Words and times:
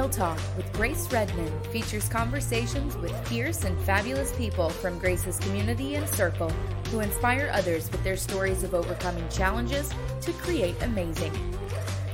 Real 0.00 0.08
Talk 0.08 0.40
with 0.56 0.72
Grace 0.72 1.12
Redmond 1.12 1.66
features 1.66 2.08
conversations 2.08 2.96
with 2.96 3.12
fierce 3.28 3.64
and 3.64 3.78
fabulous 3.80 4.32
people 4.32 4.70
from 4.70 4.98
Grace's 4.98 5.38
community 5.40 5.96
and 5.96 6.08
circle 6.08 6.48
who 6.90 7.00
inspire 7.00 7.50
others 7.52 7.92
with 7.92 8.02
their 8.02 8.16
stories 8.16 8.62
of 8.62 8.72
overcoming 8.72 9.28
challenges 9.28 9.92
to 10.22 10.32
create 10.32 10.74
amazing. 10.80 11.32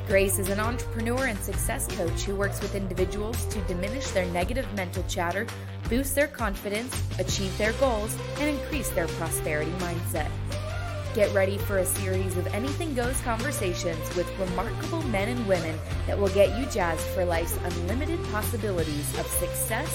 Grace 0.09 0.41
is 0.41 0.49
an 0.49 0.59
entrepreneur 0.59 1.27
and 1.27 1.39
success 1.39 1.87
coach 1.97 2.23
who 2.23 2.35
works 2.35 2.61
with 2.61 2.75
individuals 2.75 3.45
to 3.47 3.61
diminish 3.69 4.09
their 4.11 4.27
negative 4.33 4.67
mental 4.75 5.05
chatter, 5.05 5.47
boost 5.89 6.17
their 6.17 6.27
confidence, 6.27 7.01
achieve 7.21 7.57
their 7.57 7.73
goals, 7.75 8.17
and 8.41 8.59
increase 8.59 8.89
their 8.91 9.07
prosperity 9.07 9.71
mindset. 9.79 10.29
Get 11.17 11.33
ready 11.33 11.57
for 11.57 11.79
a 11.79 11.87
series 11.87 12.37
of 12.37 12.47
anything 12.49 12.93
goes 12.93 13.19
conversations 13.23 14.15
with 14.15 14.31
remarkable 14.39 15.01
men 15.05 15.31
and 15.31 15.49
women 15.49 15.79
that 16.07 16.19
will 16.19 16.29
get 16.29 16.59
you 16.59 16.67
jazzed 16.67 17.01
for 17.01 17.25
life's 17.25 17.57
unlimited 17.65 18.23
possibilities 18.25 19.19
of 19.19 19.27
success, 19.27 19.91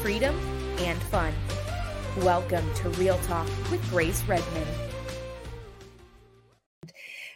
freedom, 0.00 0.34
and 0.78 0.98
fun. 1.02 1.34
Welcome 2.22 2.64
to 2.76 2.88
Real 2.92 3.18
Talk 3.26 3.46
with 3.70 3.86
Grace 3.90 4.22
Redmond. 4.24 4.66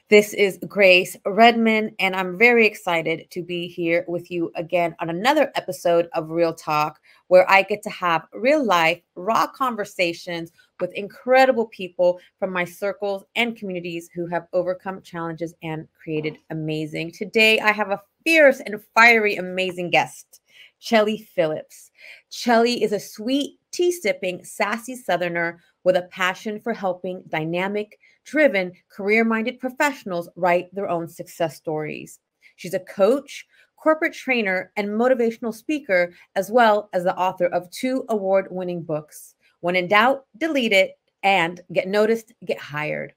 This 0.08 0.32
is 0.32 0.58
Grace 0.66 1.14
Redmond, 1.26 1.96
and 1.98 2.16
I'm 2.16 2.38
very 2.38 2.66
excited 2.66 3.30
to 3.32 3.42
be 3.42 3.68
here 3.68 4.06
with 4.08 4.30
you 4.30 4.50
again 4.54 4.96
on 5.00 5.10
another 5.10 5.52
episode 5.54 6.08
of 6.14 6.30
Real 6.30 6.54
Talk, 6.54 6.98
where 7.28 7.48
I 7.50 7.62
get 7.62 7.82
to 7.84 7.90
have 7.90 8.26
real 8.32 8.64
life, 8.64 9.00
raw 9.14 9.46
conversations 9.46 10.50
with 10.80 10.92
incredible 10.94 11.66
people 11.66 12.20
from 12.38 12.52
my 12.52 12.64
circles 12.64 13.24
and 13.36 13.56
communities 13.56 14.10
who 14.14 14.26
have 14.26 14.48
overcome 14.52 15.02
challenges 15.02 15.54
and 15.62 15.86
created 15.92 16.38
amazing. 16.50 17.12
Today, 17.12 17.60
I 17.60 17.72
have 17.72 17.90
a 17.90 18.02
fierce 18.24 18.60
and 18.60 18.82
fiery, 18.94 19.36
amazing 19.36 19.90
guest, 19.90 20.40
Chelly 20.80 21.18
Phillips. 21.34 21.90
Chelly 22.30 22.82
is 22.82 22.92
a 22.92 23.00
sweet, 23.00 23.58
tea 23.70 23.92
sipping, 23.92 24.44
sassy 24.44 24.96
Southerner 24.96 25.60
with 25.84 25.96
a 25.96 26.08
passion 26.10 26.60
for 26.60 26.72
helping 26.72 27.22
dynamic, 27.28 27.98
driven, 28.24 28.72
career 28.90 29.24
minded 29.24 29.58
professionals 29.58 30.28
write 30.36 30.74
their 30.74 30.88
own 30.88 31.08
success 31.08 31.56
stories. 31.56 32.18
She's 32.56 32.74
a 32.74 32.80
coach, 32.80 33.46
corporate 33.80 34.12
trainer, 34.12 34.72
and 34.76 34.88
motivational 34.88 35.54
speaker, 35.54 36.12
as 36.36 36.50
well 36.50 36.88
as 36.92 37.04
the 37.04 37.16
author 37.16 37.46
of 37.46 37.70
two 37.70 38.04
award 38.08 38.48
winning 38.50 38.82
books. 38.82 39.34
When 39.60 39.76
in 39.76 39.88
doubt, 39.88 40.26
delete 40.36 40.72
it 40.72 40.98
and 41.22 41.60
get 41.72 41.88
noticed, 41.88 42.32
get 42.44 42.58
hired. 42.58 43.14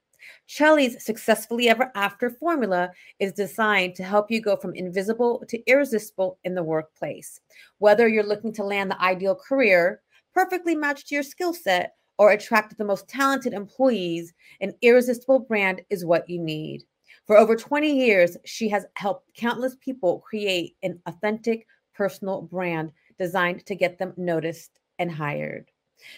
Chelly's 0.48 1.04
Successfully 1.04 1.70
Ever 1.70 1.92
After 1.96 2.30
formula 2.30 2.92
is 3.20 3.32
designed 3.34 3.96
to 3.96 4.04
help 4.04 4.30
you 4.30 4.42
go 4.42 4.56
from 4.56 4.76
invisible 4.76 5.44
to 5.48 5.64
irresistible 5.66 6.38
in 6.44 6.56
the 6.56 6.64
workplace. 6.64 7.40
Whether 7.80 8.08
you're 8.08 8.24
looking 8.24 8.54
to 8.54 8.64
land 8.64 8.92
the 8.92 9.02
ideal 9.02 9.36
career, 9.36 10.02
perfectly 10.34 10.76
matched 10.76 11.08
to 11.08 11.16
your 11.16 11.24
skill 11.24 11.54
set, 11.54 11.96
or 12.18 12.32
attract 12.32 12.78
the 12.78 12.86
most 12.86 13.08
talented 13.08 13.54
employees, 13.54 14.34
an 14.60 14.74
irresistible 14.84 15.40
brand 15.40 15.82
is 15.90 16.06
what 16.06 16.30
you 16.30 16.38
need. 16.38 16.84
For 17.32 17.38
over 17.38 17.56
20 17.56 17.90
years, 17.90 18.36
she 18.44 18.68
has 18.72 18.86
helped 18.98 19.34
countless 19.38 19.78
people 19.80 20.20
create 20.20 20.76
an 20.84 21.00
authentic 21.06 21.66
personal 21.96 22.42
brand 22.42 22.92
designed 23.18 23.66
to 23.68 23.74
get 23.74 23.98
them 23.98 24.14
noticed 24.18 24.82
and 25.00 25.10
hired. 25.10 25.72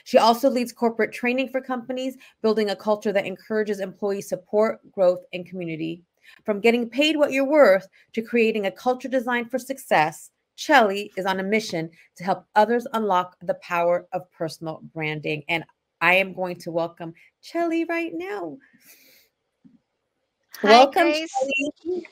She 0.05 0.17
also 0.17 0.49
leads 0.49 0.73
corporate 0.73 1.13
training 1.13 1.49
for 1.49 1.61
companies, 1.61 2.17
building 2.41 2.71
a 2.71 2.75
culture 2.75 3.11
that 3.11 3.27
encourages 3.27 3.79
employee 3.79 4.23
support, 4.23 4.79
growth, 4.91 5.19
and 5.33 5.45
community. 5.45 6.01
From 6.47 6.59
getting 6.59 6.89
paid 6.89 7.15
what 7.15 7.31
you're 7.31 7.45
worth 7.45 7.87
to 8.13 8.23
creating 8.23 8.65
a 8.65 8.71
culture 8.71 9.07
designed 9.07 9.51
for 9.51 9.59
success, 9.59 10.31
Chelly 10.55 11.11
is 11.15 11.27
on 11.27 11.39
a 11.39 11.43
mission 11.43 11.91
to 12.15 12.23
help 12.23 12.47
others 12.55 12.87
unlock 12.93 13.37
the 13.43 13.59
power 13.61 14.07
of 14.13 14.31
personal 14.31 14.81
branding. 14.95 15.43
And 15.47 15.63
I 16.01 16.15
am 16.15 16.33
going 16.33 16.55
to 16.61 16.71
welcome 16.71 17.13
Chelly 17.43 17.85
right 17.85 18.13
now. 18.15 18.57
Hi, 20.61 20.69
welcome, 20.69 21.11
Chelly. 21.11 22.05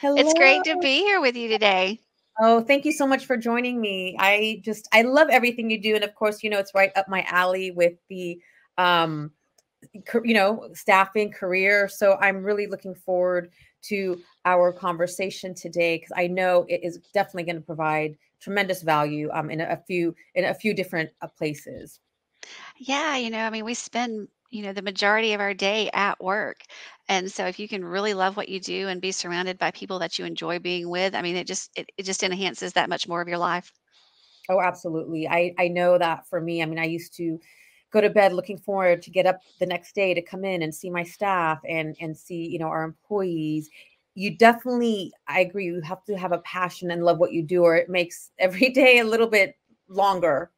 Hello. 0.00 0.16
It's 0.16 0.34
great 0.34 0.64
to 0.64 0.78
be 0.80 0.98
here 0.98 1.20
with 1.20 1.36
you 1.36 1.48
today. 1.48 2.00
Oh, 2.40 2.60
thank 2.60 2.84
you 2.84 2.92
so 2.92 3.06
much 3.06 3.26
for 3.26 3.36
joining 3.36 3.80
me. 3.80 4.16
I 4.18 4.60
just 4.64 4.88
I 4.92 5.02
love 5.02 5.28
everything 5.30 5.70
you 5.70 5.80
do, 5.80 5.94
and 5.94 6.04
of 6.04 6.14
course, 6.14 6.42
you 6.42 6.50
know 6.50 6.58
it's 6.58 6.74
right 6.74 6.90
up 6.96 7.08
my 7.08 7.24
alley 7.28 7.70
with 7.70 7.94
the 8.08 8.40
um, 8.78 9.30
you 10.24 10.34
know, 10.34 10.68
staffing 10.74 11.30
career. 11.30 11.88
So 11.88 12.16
I'm 12.20 12.42
really 12.42 12.66
looking 12.66 12.94
forward 12.94 13.50
to 13.82 14.20
our 14.44 14.72
conversation 14.72 15.54
today 15.54 15.96
because 15.96 16.12
I 16.16 16.26
know 16.26 16.64
it 16.68 16.80
is 16.82 16.98
definitely 17.12 17.44
going 17.44 17.56
to 17.56 17.62
provide 17.62 18.16
tremendous 18.40 18.82
value 18.82 19.30
um, 19.32 19.50
in 19.50 19.60
a 19.60 19.76
few 19.86 20.14
in 20.34 20.44
a 20.44 20.54
few 20.54 20.74
different 20.74 21.10
uh, 21.20 21.28
places. 21.28 22.00
Yeah, 22.76 23.16
you 23.16 23.30
know, 23.30 23.38
I 23.38 23.50
mean, 23.50 23.64
we 23.64 23.74
spend, 23.74 24.28
you 24.50 24.62
know, 24.62 24.72
the 24.72 24.82
majority 24.82 25.32
of 25.32 25.40
our 25.40 25.54
day 25.54 25.90
at 25.92 26.22
work. 26.22 26.60
And 27.08 27.30
so 27.30 27.46
if 27.46 27.58
you 27.58 27.68
can 27.68 27.84
really 27.84 28.14
love 28.14 28.36
what 28.36 28.48
you 28.48 28.60
do 28.60 28.88
and 28.88 29.00
be 29.00 29.12
surrounded 29.12 29.58
by 29.58 29.70
people 29.72 29.98
that 30.00 30.18
you 30.18 30.24
enjoy 30.24 30.58
being 30.58 30.88
with, 30.88 31.14
I 31.14 31.22
mean, 31.22 31.36
it 31.36 31.46
just 31.46 31.70
it, 31.76 31.90
it 31.98 32.04
just 32.04 32.22
enhances 32.22 32.72
that 32.74 32.88
much 32.88 33.08
more 33.08 33.20
of 33.20 33.28
your 33.28 33.38
life. 33.38 33.72
Oh, 34.48 34.60
absolutely. 34.60 35.26
I 35.28 35.54
I 35.58 35.68
know 35.68 35.98
that 35.98 36.28
for 36.28 36.40
me. 36.40 36.62
I 36.62 36.66
mean, 36.66 36.78
I 36.78 36.84
used 36.84 37.14
to 37.16 37.40
go 37.92 38.00
to 38.00 38.10
bed 38.10 38.32
looking 38.32 38.58
forward 38.58 39.02
to 39.02 39.10
get 39.10 39.26
up 39.26 39.40
the 39.60 39.66
next 39.66 39.94
day 39.94 40.12
to 40.14 40.22
come 40.22 40.44
in 40.44 40.62
and 40.62 40.74
see 40.74 40.90
my 40.90 41.02
staff 41.04 41.60
and 41.68 41.96
and 42.00 42.16
see, 42.16 42.46
you 42.46 42.58
know, 42.58 42.68
our 42.68 42.82
employees. 42.84 43.70
You 44.16 44.36
definitely, 44.36 45.12
I 45.26 45.40
agree, 45.40 45.64
you 45.66 45.80
have 45.82 46.04
to 46.04 46.16
have 46.16 46.32
a 46.32 46.38
passion 46.38 46.90
and 46.90 47.04
love 47.04 47.18
what 47.18 47.32
you 47.32 47.42
do, 47.42 47.62
or 47.64 47.76
it 47.76 47.88
makes 47.88 48.30
every 48.38 48.70
day 48.70 48.98
a 48.98 49.04
little 49.04 49.28
bit 49.28 49.56
longer 49.88 50.50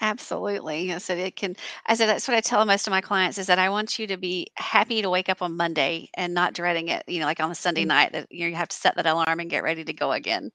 Absolutely. 0.00 0.92
I 0.92 0.98
said 0.98 1.18
it 1.18 1.36
can 1.36 1.56
I 1.86 1.94
said 1.94 2.06
that's 2.06 2.26
what 2.26 2.36
I 2.36 2.40
tell 2.40 2.64
most 2.64 2.86
of 2.86 2.90
my 2.90 3.02
clients 3.02 3.36
is 3.36 3.46
that 3.48 3.58
I 3.58 3.68
want 3.68 3.98
you 3.98 4.06
to 4.06 4.16
be 4.16 4.46
happy 4.56 5.02
to 5.02 5.10
wake 5.10 5.28
up 5.28 5.42
on 5.42 5.56
Monday 5.56 6.08
and 6.14 6.32
not 6.32 6.54
dreading 6.54 6.88
it, 6.88 7.04
you 7.06 7.20
know, 7.20 7.26
like 7.26 7.40
on 7.40 7.50
a 7.50 7.54
Sunday 7.54 7.84
mm. 7.84 7.88
night 7.88 8.12
that 8.12 8.26
you, 8.30 8.40
know, 8.40 8.46
you 8.46 8.54
have 8.54 8.68
to 8.68 8.76
set 8.76 8.96
that 8.96 9.06
alarm 9.06 9.40
and 9.40 9.50
get 9.50 9.62
ready 9.62 9.84
to 9.84 9.92
go 9.92 10.12
again. 10.12 10.50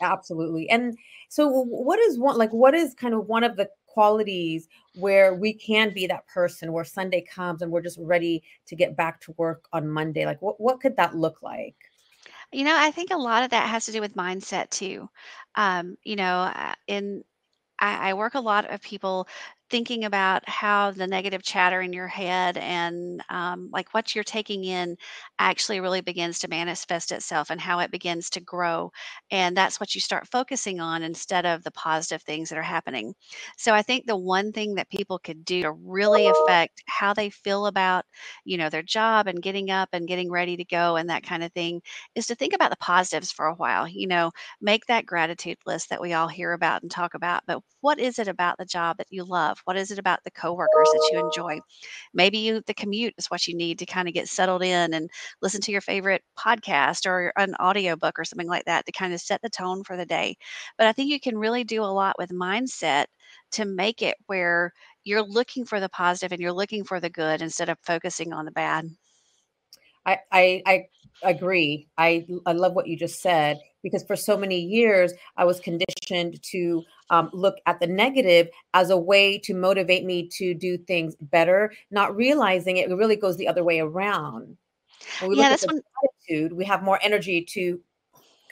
Absolutely. 0.00 0.70
And 0.70 0.96
so 1.28 1.48
what 1.48 1.98
is 1.98 2.18
one 2.18 2.38
like 2.38 2.52
what 2.52 2.74
is 2.74 2.94
kind 2.94 3.12
of 3.12 3.26
one 3.26 3.44
of 3.44 3.56
the 3.56 3.68
qualities 3.86 4.68
where 4.94 5.34
we 5.34 5.52
can 5.52 5.92
be 5.92 6.06
that 6.06 6.26
person 6.26 6.72
where 6.72 6.84
Sunday 6.84 7.20
comes 7.20 7.60
and 7.60 7.70
we're 7.70 7.82
just 7.82 7.98
ready 8.00 8.42
to 8.66 8.76
get 8.76 8.96
back 8.96 9.20
to 9.22 9.34
work 9.36 9.68
on 9.72 9.86
Monday? 9.86 10.24
Like 10.24 10.40
what 10.40 10.58
what 10.58 10.80
could 10.80 10.96
that 10.96 11.14
look 11.14 11.42
like? 11.42 11.76
You 12.52 12.64
know, 12.64 12.74
I 12.74 12.90
think 12.90 13.10
a 13.10 13.18
lot 13.18 13.42
of 13.42 13.50
that 13.50 13.68
has 13.68 13.84
to 13.86 13.92
do 13.92 14.00
with 14.00 14.16
mindset 14.16 14.70
too. 14.70 15.10
Um, 15.56 15.98
you 16.02 16.16
know, 16.16 16.50
uh, 16.54 16.74
in 16.86 17.22
I, 17.80 18.10
I 18.10 18.14
work 18.14 18.34
a 18.34 18.40
lot 18.40 18.70
of 18.70 18.82
people 18.82 19.28
thinking 19.70 20.04
about 20.04 20.48
how 20.48 20.90
the 20.90 21.06
negative 21.06 21.42
chatter 21.42 21.80
in 21.80 21.92
your 21.92 22.08
head 22.08 22.56
and 22.56 23.22
um, 23.28 23.68
like 23.72 23.92
what 23.94 24.14
you're 24.14 24.24
taking 24.24 24.64
in 24.64 24.96
actually 25.38 25.80
really 25.80 26.00
begins 26.00 26.38
to 26.40 26.48
manifest 26.48 27.12
itself 27.12 27.50
and 27.50 27.60
how 27.60 27.78
it 27.80 27.90
begins 27.90 28.30
to 28.30 28.40
grow. 28.40 28.90
And 29.30 29.56
that's 29.56 29.80
what 29.80 29.94
you 29.94 30.00
start 30.00 30.28
focusing 30.28 30.80
on 30.80 31.02
instead 31.02 31.46
of 31.46 31.62
the 31.64 31.70
positive 31.72 32.22
things 32.22 32.48
that 32.48 32.58
are 32.58 32.62
happening. 32.62 33.14
So 33.56 33.74
I 33.74 33.82
think 33.82 34.06
the 34.06 34.16
one 34.16 34.52
thing 34.52 34.74
that 34.76 34.90
people 34.90 35.18
could 35.18 35.44
do 35.44 35.62
to 35.62 35.72
really 35.72 36.28
affect 36.28 36.82
how 36.86 37.12
they 37.14 37.30
feel 37.30 37.66
about, 37.66 38.04
you 38.44 38.56
know, 38.56 38.68
their 38.70 38.82
job 38.82 39.26
and 39.26 39.42
getting 39.42 39.70
up 39.70 39.90
and 39.92 40.08
getting 40.08 40.30
ready 40.30 40.56
to 40.56 40.64
go 40.64 40.96
and 40.96 41.08
that 41.10 41.22
kind 41.22 41.42
of 41.44 41.52
thing 41.52 41.82
is 42.14 42.26
to 42.26 42.34
think 42.34 42.54
about 42.54 42.70
the 42.70 42.76
positives 42.76 43.32
for 43.32 43.46
a 43.46 43.54
while. 43.54 43.86
You 43.88 44.06
know, 44.06 44.32
make 44.60 44.86
that 44.86 45.06
gratitude 45.06 45.58
list 45.66 45.90
that 45.90 46.00
we 46.00 46.12
all 46.12 46.28
hear 46.28 46.52
about 46.52 46.82
and 46.82 46.90
talk 46.90 47.14
about. 47.14 47.42
But 47.46 47.62
what 47.80 47.98
is 47.98 48.18
it 48.18 48.28
about 48.28 48.58
the 48.58 48.64
job 48.66 48.98
that 48.98 49.08
you 49.10 49.24
love? 49.24 49.57
What 49.64 49.76
is 49.76 49.90
it 49.90 49.98
about 49.98 50.24
the 50.24 50.30
coworkers 50.30 50.90
that 50.92 51.10
you 51.10 51.18
enjoy? 51.18 51.60
Maybe 52.14 52.38
you 52.38 52.62
the 52.66 52.74
commute 52.74 53.14
is 53.18 53.26
what 53.26 53.46
you 53.46 53.54
need 53.54 53.78
to 53.78 53.86
kind 53.86 54.08
of 54.08 54.14
get 54.14 54.28
settled 54.28 54.62
in 54.62 54.94
and 54.94 55.10
listen 55.42 55.60
to 55.62 55.72
your 55.72 55.80
favorite 55.80 56.22
podcast 56.38 57.06
or 57.06 57.32
an 57.36 57.54
audiobook 57.56 58.18
or 58.18 58.24
something 58.24 58.48
like 58.48 58.64
that 58.64 58.86
to 58.86 58.92
kind 58.92 59.12
of 59.12 59.20
set 59.20 59.42
the 59.42 59.50
tone 59.50 59.84
for 59.84 59.96
the 59.96 60.06
day. 60.06 60.36
But 60.76 60.86
I 60.86 60.92
think 60.92 61.10
you 61.10 61.20
can 61.20 61.38
really 61.38 61.64
do 61.64 61.82
a 61.82 61.86
lot 61.86 62.16
with 62.18 62.30
mindset 62.30 63.06
to 63.52 63.64
make 63.64 64.02
it 64.02 64.16
where 64.26 64.72
you're 65.04 65.22
looking 65.22 65.64
for 65.64 65.80
the 65.80 65.88
positive 65.88 66.32
and 66.32 66.40
you're 66.40 66.52
looking 66.52 66.84
for 66.84 67.00
the 67.00 67.10
good 67.10 67.42
instead 67.42 67.68
of 67.68 67.78
focusing 67.82 68.32
on 68.32 68.44
the 68.44 68.50
bad. 68.50 68.88
I, 70.04 70.18
I, 70.32 70.62
I 70.66 70.88
agree. 71.22 71.88
I, 71.98 72.26
I 72.46 72.52
love 72.52 72.74
what 72.74 72.86
you 72.86 72.96
just 72.96 73.20
said 73.20 73.58
because 73.82 74.02
for 74.04 74.16
so 74.16 74.36
many 74.36 74.58
years 74.58 75.12
I 75.36 75.44
was 75.44 75.60
conditioned 75.60 76.42
to 76.44 76.84
um, 77.10 77.30
look 77.32 77.56
at 77.66 77.80
the 77.80 77.86
negative 77.86 78.48
as 78.74 78.90
a 78.90 78.96
way 78.96 79.38
to 79.38 79.54
motivate 79.54 80.04
me 80.04 80.28
to 80.28 80.54
do 80.54 80.78
things 80.78 81.14
better, 81.20 81.72
not 81.90 82.14
realizing 82.16 82.76
it 82.76 82.88
really 82.90 83.16
goes 83.16 83.36
the 83.36 83.48
other 83.48 83.64
way 83.64 83.80
around. 83.80 84.56
When 85.20 85.30
we 85.30 85.36
yeah, 85.38 85.50
that's 85.50 85.66
when 85.66 85.80
attitude, 86.28 86.52
we 86.52 86.64
have 86.64 86.82
more 86.82 86.98
energy 87.02 87.42
to 87.42 87.80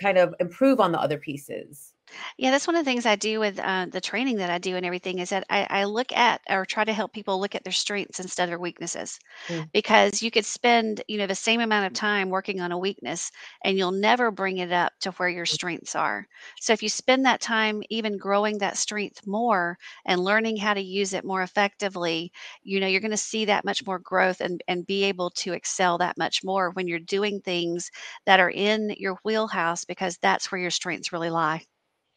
kind 0.01 0.19
of 0.19 0.35
improve 0.41 0.81
on 0.81 0.93
the 0.93 1.01
other 1.01 1.19
pieces. 1.19 1.93
Yeah, 2.39 2.51
that's 2.51 2.67
one 2.67 2.77
of 2.77 2.85
the 2.85 2.91
things 2.91 3.07
I 3.07 3.17
do 3.17 3.41
with 3.41 3.59
uh, 3.59 3.87
the 3.91 4.01
training 4.01 4.37
that 4.39 4.51
I 4.51 4.59
do 4.59 4.77
and 4.77 4.85
everything 4.87 5.19
is 5.19 5.31
that 5.31 5.45
I, 5.51 5.67
I 5.71 5.85
look 5.85 6.13
at 6.13 6.41
or 6.49 6.65
try 6.65 6.85
to 6.85 6.93
help 6.93 7.13
people 7.13 7.41
look 7.41 7.55
at 7.55 7.65
their 7.65 7.73
strengths 7.73 8.21
instead 8.21 8.45
of 8.45 8.51
their 8.51 8.59
weaknesses. 8.59 9.19
Mm, 9.49 9.71
Because 9.73 10.23
you 10.23 10.31
could 10.31 10.45
spend, 10.47 11.03
you 11.09 11.19
know, 11.19 11.27
the 11.27 11.35
same 11.35 11.61
amount 11.61 11.87
of 11.87 11.93
time 11.95 12.31
working 12.31 12.61
on 12.61 12.73
a 12.73 12.79
weakness 12.79 13.31
and 13.65 13.79
you'll 13.79 13.93
never 13.93 14.31
bring 14.31 14.59
it 14.59 14.73
up 14.73 14.93
to 15.01 15.13
where 15.13 15.29
your 15.29 15.47
strengths 15.47 15.95
are. 15.97 16.27
So 16.61 16.73
if 16.73 16.83
you 16.83 16.89
spend 16.91 17.25
that 17.27 17.41
time 17.41 17.83
even 17.91 18.19
growing 18.19 18.59
that 18.59 18.77
strength 18.79 19.27
more 19.27 19.79
and 20.07 20.21
learning 20.25 20.59
how 20.59 20.75
to 20.75 20.81
use 20.83 21.13
it 21.15 21.25
more 21.25 21.43
effectively, 21.43 22.33
you 22.63 22.81
know, 22.81 22.87
you're 22.89 23.01
going 23.01 23.11
to 23.13 23.17
see 23.19 23.47
that 23.47 23.65
much 23.65 23.87
more 23.87 23.99
growth 24.01 24.41
and, 24.41 24.63
and 24.69 24.87
be 24.87 25.05
able 25.05 25.31
to 25.31 25.53
excel 25.55 25.99
that 25.99 26.19
much 26.19 26.45
more 26.45 26.71
when 26.73 26.89
you're 26.89 26.99
doing 27.01 27.41
things 27.41 27.91
that 28.27 28.41
are 28.41 28.51
in 28.51 28.95
your 28.99 29.19
wheelhouse 29.25 29.85
because 29.85 30.19
that's 30.23 30.53
where 30.53 30.61
your 30.61 30.71
strengths 30.71 31.13
really 31.13 31.31
lie. 31.31 31.65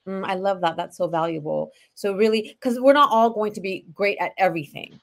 Mm, 0.09 0.25
I 0.25 0.35
love 0.35 0.61
that. 0.61 0.77
That's 0.77 0.97
so 0.97 1.07
valuable. 1.07 1.71
So 1.95 2.15
really, 2.15 2.57
because 2.59 2.79
we're 2.79 2.93
not 2.93 3.11
all 3.11 3.29
going 3.29 3.53
to 3.53 3.61
be 3.61 3.85
great 3.93 4.17
at 4.19 4.31
everything. 4.37 4.99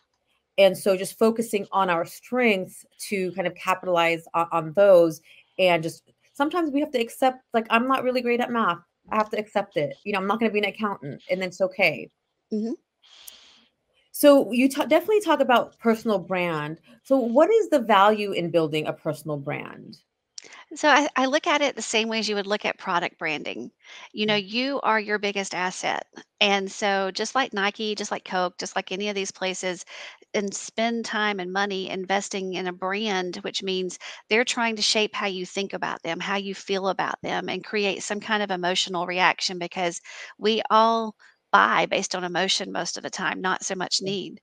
And 0.58 0.76
so 0.76 0.96
just 0.96 1.18
focusing 1.18 1.66
on 1.72 1.90
our 1.90 2.04
strengths 2.04 2.84
to 3.08 3.30
kind 3.32 3.46
of 3.46 3.54
capitalize 3.54 4.24
on, 4.34 4.48
on 4.52 4.72
those 4.72 5.20
and 5.58 5.82
just 5.82 6.10
sometimes 6.32 6.70
we 6.70 6.80
have 6.80 6.90
to 6.92 7.00
accept 7.00 7.42
like 7.54 7.66
I'm 7.70 7.88
not 7.88 8.04
really 8.04 8.20
great 8.20 8.40
at 8.40 8.50
math. 8.50 8.78
I 9.10 9.16
have 9.16 9.30
to 9.30 9.38
accept 9.38 9.76
it. 9.76 9.96
You 10.04 10.12
know, 10.12 10.18
I'm 10.18 10.26
not 10.26 10.38
going 10.38 10.50
to 10.50 10.52
be 10.52 10.58
an 10.58 10.72
accountant 10.72 11.22
and 11.30 11.42
it's 11.42 11.60
okay. 11.60 12.10
Mhm. 12.52 12.72
So 14.12 14.50
you 14.50 14.68
ta- 14.68 14.86
definitely 14.86 15.20
talk 15.20 15.40
about 15.40 15.78
personal 15.78 16.18
brand. 16.18 16.80
So 17.04 17.18
what 17.18 17.50
is 17.50 17.68
the 17.68 17.80
value 17.80 18.32
in 18.32 18.50
building 18.50 18.86
a 18.86 18.92
personal 18.92 19.36
brand? 19.36 19.98
So 20.74 20.88
I, 20.88 21.08
I 21.16 21.26
look 21.26 21.46
at 21.46 21.62
it 21.62 21.76
the 21.76 21.82
same 21.82 22.08
way 22.08 22.18
as 22.18 22.28
you 22.28 22.34
would 22.34 22.46
look 22.46 22.64
at 22.64 22.78
product 22.78 23.18
branding. 23.18 23.70
You 24.12 24.26
know, 24.26 24.34
Mm, 24.34 24.42
you 24.42 24.80
are 24.82 24.98
your 24.98 25.18
biggest 25.18 25.54
asset. 25.54 26.06
And 26.40 26.70
so 26.70 27.10
just 27.12 27.34
like 27.36 27.52
Nike, 27.52 27.94
just 27.94 28.10
like 28.10 28.24
Coke, 28.24 28.58
just 28.58 28.74
like 28.74 28.90
any 28.90 29.08
of 29.08 29.14
these 29.14 29.30
places, 29.30 29.84
and 30.34 30.52
spend 30.52 31.04
time 31.04 31.38
and 31.40 31.52
money 31.52 31.88
investing 31.88 32.54
in 32.54 32.66
a 32.66 32.72
brand, 32.72 33.36
which 33.36 33.62
means 33.62 33.98
they're 34.28 34.44
trying 34.44 34.76
to 34.76 34.82
shape 34.82 35.14
how 35.14 35.26
you 35.26 35.46
think 35.46 35.72
about 35.72 36.02
them, 36.02 36.18
how 36.20 36.36
you 36.36 36.54
feel 36.54 36.88
about 36.88 37.20
them, 37.22 37.48
and 37.48 37.64
create 37.64 38.02
some 38.02 38.20
kind 38.20 38.42
of 38.42 38.50
emotional 38.50 39.06
reaction 39.06 39.58
because 39.58 40.00
we 40.36 40.62
all 40.70 41.14
buy 41.56 41.86
based 41.86 42.14
on 42.14 42.24
emotion 42.24 42.72
most 42.72 42.96
of 42.96 43.02
the 43.02 43.10
time, 43.10 43.40
not 43.40 43.64
so 43.64 43.74
much 43.74 44.02
need. 44.02 44.40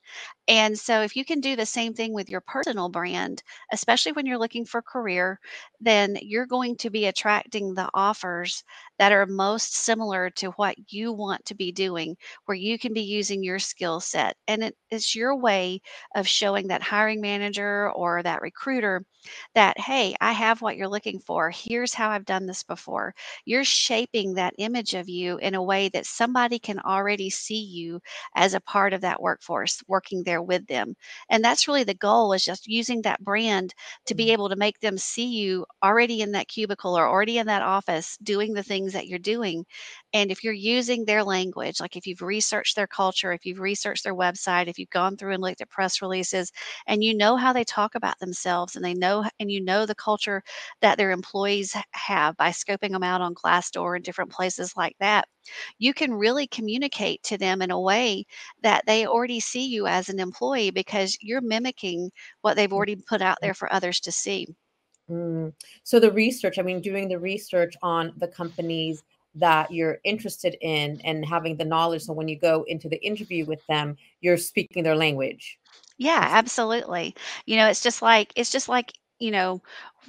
And 0.48 0.78
so 0.78 1.02
if 1.02 1.16
you 1.16 1.26
can 1.26 1.40
do 1.40 1.56
the 1.56 1.66
same 1.66 1.94
thing 1.94 2.14
with 2.14 2.30
your 2.30 2.42
personal 2.42 2.90
brand, 2.90 3.44
especially 3.72 4.12
when 4.14 4.26
you're 4.26 4.38
looking 4.38 4.66
for 4.66 4.82
career, 4.82 5.40
then 5.80 6.18
you're 6.22 6.46
going 6.46 6.76
to 6.78 6.90
be 6.90 7.06
attracting 7.06 7.74
the 7.74 7.90
offers 7.94 8.64
that 9.00 9.12
are 9.12 9.26
most 9.26 9.76
similar 9.76 10.30
to 10.32 10.52
what 10.52 10.76
you 10.92 11.12
want 11.12 11.46
to 11.46 11.56
be 11.56 11.72
doing, 11.72 12.16
where 12.46 12.56
you 12.58 12.78
can 12.80 12.94
be 12.94 13.02
using 13.02 13.44
your 13.44 13.60
skill 13.60 14.00
set. 14.00 14.36
And 14.48 14.64
it 14.64 14.76
is 14.92 15.16
your 15.16 15.36
way 15.36 15.82
of 16.16 16.28
showing 16.28 16.68
that 16.68 16.82
hiring 16.82 17.22
manager 17.22 17.92
or 17.92 18.24
that 18.24 18.42
recruiter 18.42 19.06
that, 19.56 19.80
hey, 19.80 20.16
I 20.22 20.32
have 20.34 20.62
what 20.62 20.78
you're 20.78 20.88
looking 20.88 21.20
for. 21.20 21.50
Here's 21.52 21.94
how 21.94 22.10
I've 22.10 22.26
done 22.26 22.46
this 22.46 22.64
before. 22.64 23.14
You're 23.46 23.64
shaping 23.64 24.34
that 24.36 24.54
image 24.58 24.94
of 24.94 25.10
you 25.10 25.38
in 25.38 25.56
a 25.56 25.64
way 25.64 25.90
that 25.90 26.06
somebody 26.06 26.60
can 26.60 26.80
already 26.80 27.03
see 27.12 27.32
you 27.32 28.00
as 28.20 28.38
a 28.40 28.48
part 28.50 28.78
of 28.78 28.90
that 28.92 29.10
workforce, 29.10 29.82
working 29.88 30.24
there 30.24 30.42
with 30.42 30.66
them. 30.68 30.96
And 31.30 31.44
that's 31.44 31.68
really 31.68 31.84
the 31.84 31.94
goal 31.94 32.34
is 32.34 32.44
just 32.44 32.68
using 32.68 33.02
that 33.02 33.24
brand 33.24 33.74
to 34.06 34.16
be 34.16 34.30
mm, 34.30 34.32
able 34.32 34.50
to 34.50 34.56
make 34.56 34.80
them 34.80 34.98
see 34.98 35.26
you 35.26 35.66
already 35.84 36.22
in 36.22 36.32
that 36.32 36.48
cubicle 36.48 36.98
or 36.98 37.08
already 37.08 37.38
in 37.38 37.48
that 37.48 37.62
office 37.62 38.18
doing 38.24 38.54
the 38.54 38.64
things 38.64 38.94
that 38.94 39.08
you're 39.08 39.20
doing. 39.20 39.66
And 40.14 40.32
if 40.32 40.44
you're 40.44 40.54
using 40.54 41.06
their 41.06 41.24
language, 41.24 41.80
like 41.80 41.96
if 41.96 42.06
you've 42.08 42.22
researched 42.22 42.76
their 42.76 42.88
culture, 42.88 43.32
if 43.34 43.46
you've 43.46 43.60
researched 43.60 44.04
their 44.04 44.16
website, 44.16 44.68
if 44.68 44.78
you've 44.78 44.90
gone 44.90 45.18
through 45.18 45.34
and 45.34 45.42
looked 45.42 45.62
at 45.62 45.70
press 45.70 46.02
releases 46.02 46.52
and 46.88 47.04
you 47.04 47.14
know 47.16 47.36
how 47.36 47.54
they 47.54 47.64
talk 47.64 47.96
about 47.96 48.20
themselves 48.20 48.76
and 48.76 48.84
they 48.86 48.94
know 48.94 49.24
and 49.40 49.52
you 49.52 49.62
know 49.62 49.86
the 49.86 49.96
culture 49.96 50.44
that 50.82 50.98
their 50.98 51.12
employees 51.12 51.76
have 51.92 52.36
by 52.38 52.50
scoping 52.50 52.92
them 52.92 53.04
out 53.04 53.22
on 53.22 53.34
Glassdoor 53.36 53.96
and 53.96 54.04
different 54.06 54.32
places 54.32 54.76
like 54.76 54.96
that, 55.00 55.28
you 55.80 55.94
can 55.94 56.14
really 56.14 56.48
communicate 56.48 57.22
to 57.24 57.38
them 57.38 57.62
in 57.62 57.72
a 57.72 57.80
way 57.80 58.26
that 58.62 58.86
they 58.86 59.06
already 59.06 59.40
see 59.40 59.66
you 59.66 59.88
as 59.88 60.10
an 60.10 60.20
employee 60.20 60.72
because 60.72 61.18
you're 61.22 61.42
mimicking 61.42 62.12
what 62.42 62.56
they've 62.56 62.74
already 62.74 62.96
put 62.96 63.22
out 63.22 63.38
mm. 63.38 63.42
there 63.42 63.54
for 63.54 63.72
others 63.72 64.00
to 64.02 64.12
see. 64.12 64.48
Mm. 65.10 65.54
So 65.84 66.00
the 66.00 66.12
research, 66.12 66.60
I 66.60 66.62
mean, 66.62 66.82
doing 66.82 67.08
the 67.08 67.20
research 67.20 67.76
on 67.82 68.14
the 68.18 68.28
companies 68.28 69.04
that 69.36 69.72
you're 69.72 70.00
interested 70.04 70.56
in 70.62 71.02
and 71.04 71.26
having 71.26 71.58
the 71.58 71.66
knowledge. 71.66 72.04
So 72.04 72.14
when 72.14 72.28
you 72.28 72.38
go 72.38 72.64
into 72.68 72.88
the 72.88 73.04
interview 73.04 73.46
with 73.46 73.66
them, 73.68 73.98
you're 74.22 74.38
speaking 74.38 74.84
their 74.84 74.96
language. 74.96 75.58
Yeah, 75.98 76.28
absolutely. 76.30 77.16
You 77.46 77.58
know, 77.58 77.68
it's 77.68 77.82
just 77.82 78.02
like 78.02 78.32
it's 78.36 78.52
just 78.52 78.70
like, 78.70 78.94
you 79.20 79.32
know, 79.32 79.62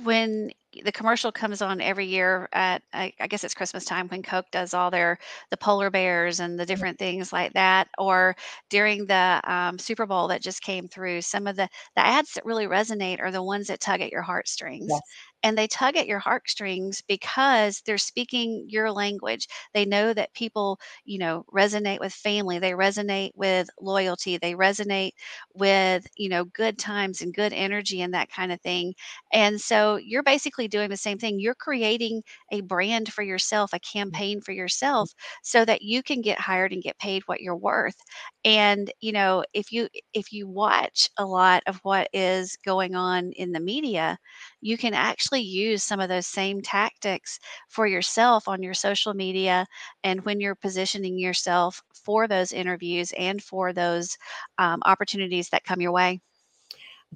when 0.02 0.50
the 0.82 0.92
commercial 0.92 1.30
comes 1.32 1.62
on 1.62 1.80
every 1.80 2.06
year 2.06 2.48
at 2.52 2.82
I, 2.92 3.12
I 3.20 3.26
guess 3.26 3.44
it's 3.44 3.54
Christmas 3.54 3.84
time 3.84 4.08
when 4.08 4.22
Coke 4.22 4.46
does 4.50 4.74
all 4.74 4.90
their 4.90 5.18
the 5.50 5.56
polar 5.56 5.90
bears 5.90 6.40
and 6.40 6.58
the 6.58 6.66
different 6.66 6.98
things 6.98 7.32
like 7.32 7.52
that, 7.54 7.88
or 7.98 8.34
during 8.70 9.06
the 9.06 9.40
um, 9.44 9.78
Super 9.78 10.06
Bowl 10.06 10.28
that 10.28 10.42
just 10.42 10.62
came 10.62 10.88
through, 10.88 11.22
some 11.22 11.46
of 11.46 11.56
the 11.56 11.68
the 11.96 12.04
ads 12.04 12.32
that 12.34 12.44
really 12.44 12.66
resonate 12.66 13.20
are 13.20 13.30
the 13.30 13.42
ones 13.42 13.68
that 13.68 13.80
tug 13.80 14.00
at 14.00 14.10
your 14.12 14.22
heartstrings. 14.22 15.02
Yes. 15.02 15.24
And 15.42 15.58
they 15.58 15.66
tug 15.66 15.96
at 15.96 16.06
your 16.06 16.18
heartstrings 16.20 17.02
because 17.06 17.82
they're 17.84 17.98
speaking 17.98 18.64
your 18.68 18.90
language. 18.90 19.46
They 19.74 19.84
know 19.84 20.14
that 20.14 20.32
people, 20.32 20.78
you 21.04 21.18
know, 21.18 21.44
resonate 21.52 22.00
with 22.00 22.14
family. 22.14 22.58
They 22.58 22.72
resonate 22.72 23.32
with 23.34 23.68
loyalty. 23.78 24.38
They 24.38 24.54
resonate 24.54 25.10
with, 25.54 26.06
you 26.16 26.30
know, 26.30 26.44
good 26.46 26.78
times 26.78 27.20
and 27.20 27.34
good 27.34 27.52
energy 27.52 28.00
and 28.00 28.14
that 28.14 28.30
kind 28.30 28.52
of 28.52 28.60
thing. 28.62 28.94
And 29.32 29.60
so 29.60 29.96
you're 29.96 30.22
basically 30.22 30.63
doing 30.68 30.90
the 30.90 30.96
same 30.96 31.18
thing. 31.18 31.38
You're 31.38 31.54
creating 31.54 32.22
a 32.52 32.60
brand 32.62 33.12
for 33.12 33.22
yourself, 33.22 33.72
a 33.72 33.78
campaign 33.80 34.40
for 34.40 34.52
yourself 34.52 35.12
so 35.42 35.64
that 35.64 35.82
you 35.82 36.02
can 36.02 36.20
get 36.20 36.38
hired 36.40 36.72
and 36.72 36.82
get 36.82 36.98
paid 36.98 37.22
what 37.26 37.40
you're 37.40 37.56
worth. 37.56 37.96
And, 38.44 38.90
you 39.00 39.12
know, 39.12 39.44
if 39.54 39.72
you 39.72 39.88
if 40.12 40.32
you 40.32 40.46
watch 40.46 41.08
a 41.16 41.24
lot 41.24 41.62
of 41.66 41.78
what 41.82 42.08
is 42.12 42.56
going 42.64 42.94
on 42.94 43.32
in 43.32 43.52
the 43.52 43.60
media, 43.60 44.18
you 44.60 44.76
can 44.76 44.94
actually 44.94 45.40
use 45.42 45.82
some 45.82 46.00
of 46.00 46.08
those 46.08 46.26
same 46.26 46.60
tactics 46.60 47.38
for 47.68 47.86
yourself 47.86 48.48
on 48.48 48.62
your 48.62 48.74
social 48.74 49.14
media 49.14 49.66
and 50.02 50.24
when 50.24 50.40
you're 50.40 50.54
positioning 50.54 51.18
yourself 51.18 51.82
for 51.94 52.26
those 52.28 52.52
interviews 52.52 53.12
and 53.18 53.42
for 53.42 53.72
those 53.72 54.16
um, 54.58 54.80
opportunities 54.84 55.48
that 55.50 55.64
come 55.64 55.80
your 55.80 55.92
way. 55.92 56.20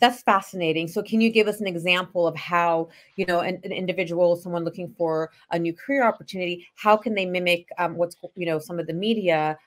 That's 0.01 0.23
fascinating. 0.23 0.89
So 0.89 1.03
can 1.03 1.21
you 1.21 1.31
give 1.31 1.49
us 1.49 1.61
an 1.61 1.67
example 1.67 2.27
of 2.27 2.37
how, 2.37 2.89
you 3.17 3.27
know, 3.27 3.41
an, 3.41 3.61
an 3.65 3.73
individual, 3.73 4.37
someone 4.37 4.65
looking 4.65 4.95
for 4.97 5.31
a 5.51 5.59
new 5.59 5.73
career 5.73 6.05
opportunity, 6.07 6.67
how 6.75 6.97
can 6.97 7.15
they 7.15 7.27
mimic 7.27 7.69
um, 7.79 7.97
what's, 7.97 8.17
you 8.35 8.47
know, 8.47 8.59
some 8.59 8.79
of 8.79 8.87
the 8.87 8.93
media 8.93 9.59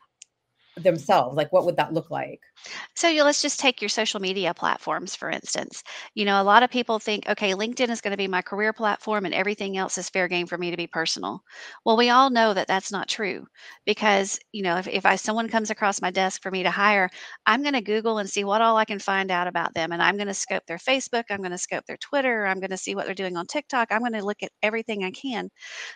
themselves? 0.77 1.35
Like 1.35 1.51
what 1.51 1.65
would 1.65 1.77
that 1.77 1.93
look 1.93 2.11
like? 2.11 2.41
So 2.95 3.07
you 3.07 3.23
let's 3.23 3.41
just 3.41 3.59
take 3.59 3.81
your 3.81 3.89
social 3.89 4.19
media 4.19 4.53
platforms, 4.53 5.15
for 5.15 5.29
instance. 5.29 5.83
You 6.15 6.25
know, 6.25 6.41
a 6.41 6.43
lot 6.43 6.63
of 6.63 6.69
people 6.69 6.99
think, 6.99 7.27
okay, 7.29 7.53
LinkedIn 7.53 7.89
is 7.89 8.01
going 8.01 8.11
to 8.11 8.17
be 8.17 8.27
my 8.27 8.41
career 8.41 8.73
platform 8.73 9.25
and 9.25 9.33
everything 9.33 9.77
else 9.77 9.97
is 9.97 10.09
fair 10.09 10.27
game 10.27 10.47
for 10.47 10.57
me 10.57 10.71
to 10.71 10.77
be 10.77 10.87
personal. 10.87 11.41
Well, 11.85 11.97
we 11.97 12.09
all 12.09 12.29
know 12.29 12.53
that 12.53 12.67
that's 12.67 12.91
not 12.91 13.07
true 13.07 13.47
because, 13.85 14.39
you 14.51 14.63
know, 14.63 14.77
if, 14.77 14.87
if 14.87 15.05
I 15.05 15.15
someone 15.15 15.49
comes 15.49 15.69
across 15.69 16.01
my 16.01 16.11
desk 16.11 16.41
for 16.41 16.51
me 16.51 16.63
to 16.63 16.71
hire, 16.71 17.09
I'm 17.45 17.61
going 17.61 17.73
to 17.73 17.81
Google 17.81 18.19
and 18.19 18.29
see 18.29 18.43
what 18.43 18.61
all 18.61 18.77
I 18.77 18.85
can 18.85 18.99
find 18.99 19.31
out 19.31 19.47
about 19.47 19.73
them. 19.73 19.91
And 19.91 20.01
I'm 20.01 20.17
going 20.17 20.27
to 20.27 20.33
scope 20.33 20.65
their 20.67 20.77
Facebook, 20.77 21.23
I'm 21.29 21.39
going 21.39 21.51
to 21.51 21.57
scope 21.57 21.85
their 21.85 21.97
Twitter, 21.97 22.45
I'm 22.45 22.59
going 22.59 22.71
to 22.71 22.77
see 22.77 22.95
what 22.95 23.05
they're 23.05 23.15
doing 23.15 23.37
on 23.37 23.47
TikTok. 23.47 23.89
I'm 23.91 24.01
going 24.01 24.13
to 24.13 24.25
look 24.25 24.43
at 24.43 24.51
everything 24.61 25.03
I 25.03 25.11
can. 25.11 25.49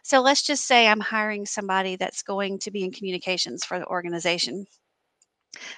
So 0.04 0.22
let's 0.22 0.44
just 0.44 0.66
say 0.66 0.88
I'm 0.88 1.00
hiring 1.00 1.46
somebody 1.46 1.96
that's 1.96 2.24
going 2.24 2.60
to 2.60 2.72
be 2.72 2.84
in 2.84 2.92
communications 2.92 3.64
for 3.66 3.80
the 3.80 3.86
organization 3.88 4.66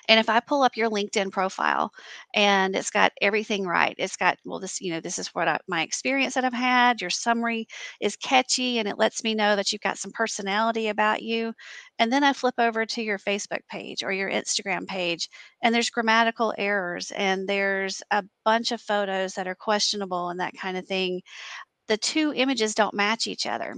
and 0.07 0.19
if 0.19 0.29
I 0.29 0.39
pull 0.39 0.63
up 0.63 0.77
your 0.77 0.89
LinkedIn 0.89 1.31
profile 1.31 1.91
and 2.33 2.75
it's 2.75 2.91
got 2.91 3.11
everything 3.21 3.65
right, 3.65 3.95
it's 3.97 4.15
got, 4.15 4.37
well, 4.45 4.59
this, 4.59 4.81
you 4.81 4.91
know, 4.91 4.99
this 4.99 5.19
is 5.19 5.27
what 5.29 5.47
I, 5.47 5.59
my 5.67 5.81
experience 5.81 6.33
that 6.35 6.45
I've 6.45 6.53
had. 6.53 7.01
Your 7.01 7.09
summary 7.09 7.67
is 8.01 8.15
catchy 8.15 8.79
and 8.79 8.87
it 8.87 8.97
lets 8.97 9.23
me 9.23 9.35
know 9.35 9.55
that 9.55 9.71
you've 9.71 9.81
got 9.81 9.97
some 9.97 10.11
personality 10.11 10.87
about 10.87 11.21
you. 11.21 11.53
And 11.99 12.11
then 12.11 12.23
I 12.23 12.33
flip 12.33 12.55
over 12.57 12.85
to 12.85 13.01
your 13.01 13.19
Facebook 13.19 13.61
page 13.69 14.03
or 14.03 14.11
your 14.11 14.29
Instagram 14.29 14.87
page 14.87 15.29
and 15.61 15.73
there's 15.73 15.89
grammatical 15.89 16.53
errors 16.57 17.11
and 17.11 17.47
there's 17.47 18.01
a 18.11 18.23
bunch 18.45 18.71
of 18.71 18.81
photos 18.81 19.33
that 19.33 19.47
are 19.47 19.55
questionable 19.55 20.29
and 20.29 20.39
that 20.39 20.53
kind 20.55 20.77
of 20.77 20.85
thing. 20.87 21.21
The 21.87 21.97
two 21.97 22.33
images 22.35 22.75
don't 22.75 22.93
match 22.93 23.27
each 23.27 23.45
other 23.45 23.75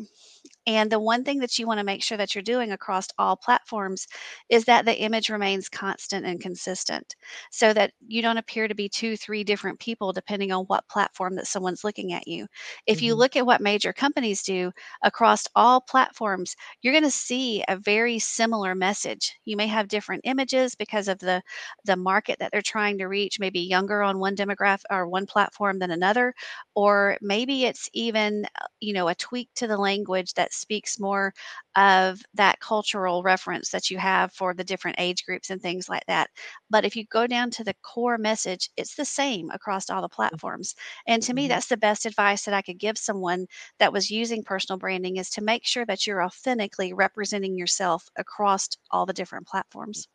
And 0.67 0.91
the 0.91 0.99
one 0.99 1.23
thing 1.23 1.39
that 1.39 1.57
you 1.57 1.65
want 1.65 1.79
to 1.79 1.83
make 1.85 2.03
sure 2.03 2.17
that 2.17 2.35
you're 2.35 2.41
doing 2.43 2.71
across 2.71 3.07
all 3.17 3.35
platforms 3.35 4.07
is 4.49 4.65
that 4.65 4.85
the 4.85 4.99
image 4.99 5.29
remains 5.29 5.69
constant 5.69 6.25
and 6.25 6.39
consistent 6.39 7.15
so 7.51 7.73
that 7.73 7.93
you 8.07 8.21
don't 8.21 8.37
appear 8.37 8.67
to 8.67 8.75
be 8.75 8.87
two, 8.89 9.17
three 9.17 9.43
different 9.43 9.79
people 9.79 10.13
depending 10.13 10.51
on 10.51 10.65
what 10.65 10.87
platform 10.87 11.35
that 11.35 11.47
someone's 11.47 11.83
looking 11.83 12.13
at 12.13 12.27
you. 12.27 12.47
If 12.85 13.01
you 13.01 13.13
Mhm. 13.13 13.15
look 13.15 13.35
at 13.35 13.45
what 13.45 13.61
major 13.61 13.93
companies 13.93 14.43
do 14.43 14.71
across 15.01 15.47
all 15.55 15.81
platforms, 15.81 16.55
you're 16.81 16.93
going 16.93 17.03
to 17.03 17.11
see 17.11 17.63
a 17.67 17.77
very 17.77 18.19
similar 18.19 18.75
message. 18.75 19.39
You 19.45 19.57
may 19.57 19.67
have 19.67 19.87
different 19.87 20.21
images 20.25 20.75
because 20.75 21.07
of 21.07 21.19
the 21.19 21.41
the 21.85 21.95
market 21.95 22.37
that 22.39 22.51
they're 22.51 22.61
trying 22.61 22.97
to 22.99 23.07
reach, 23.07 23.39
maybe 23.39 23.59
younger 23.59 24.01
on 24.03 24.19
one 24.19 24.35
demographic 24.35 24.83
or 24.89 25.07
one 25.07 25.25
platform 25.25 25.79
than 25.79 25.91
another, 25.91 26.33
or 26.75 27.17
maybe 27.21 27.65
it's 27.65 27.89
even 27.93 28.45
uh, 28.61 28.65
you 28.79 28.93
know 28.93 29.07
a 29.07 29.15
tweak 29.15 29.49
to 29.55 29.67
the 29.67 29.77
language 29.77 30.33
that 30.33 30.48
speaks 30.53 30.99
more 30.99 31.33
of 31.75 32.21
that 32.33 32.59
cultural 32.59 33.23
reference 33.23 33.69
that 33.71 33.89
you 33.89 33.97
have 33.97 34.31
for 34.33 34.53
the 34.53 34.63
different 34.63 34.99
age 34.99 35.25
groups 35.25 35.49
and 35.49 35.61
things 35.61 35.87
like 35.89 36.05
that. 36.07 36.29
But 36.69 36.85
if 36.85 36.95
you 36.95 37.05
go 37.05 37.27
down 37.27 37.51
to 37.51 37.63
the 37.63 37.75
core 37.83 38.17
message, 38.17 38.69
it's 38.77 38.95
the 38.95 39.05
same 39.05 39.49
across 39.51 39.89
all 39.89 40.01
the 40.01 40.09
platforms. 40.09 40.75
And 41.07 41.21
to 41.23 41.33
me, 41.33 41.47
Mhm. 41.47 41.49
that's 41.49 41.67
the 41.67 41.77
best 41.77 42.05
advice 42.05 42.45
that 42.45 42.53
I 42.53 42.61
could 42.61 42.79
give 42.79 42.97
someone 42.97 43.47
that 43.79 43.93
was 43.93 44.09
using 44.11 44.43
personal 44.43 44.79
branding 44.79 45.17
is 45.17 45.29
to 45.31 45.41
make 45.43 45.65
sure 45.65 45.85
that 45.85 46.05
you're 46.07 46.23
authentically 46.23 46.93
representing 46.93 47.55
yourself 47.57 48.09
across 48.15 48.69
all 48.91 49.05
the 49.05 49.13
different 49.13 49.47
platforms. 49.47 50.07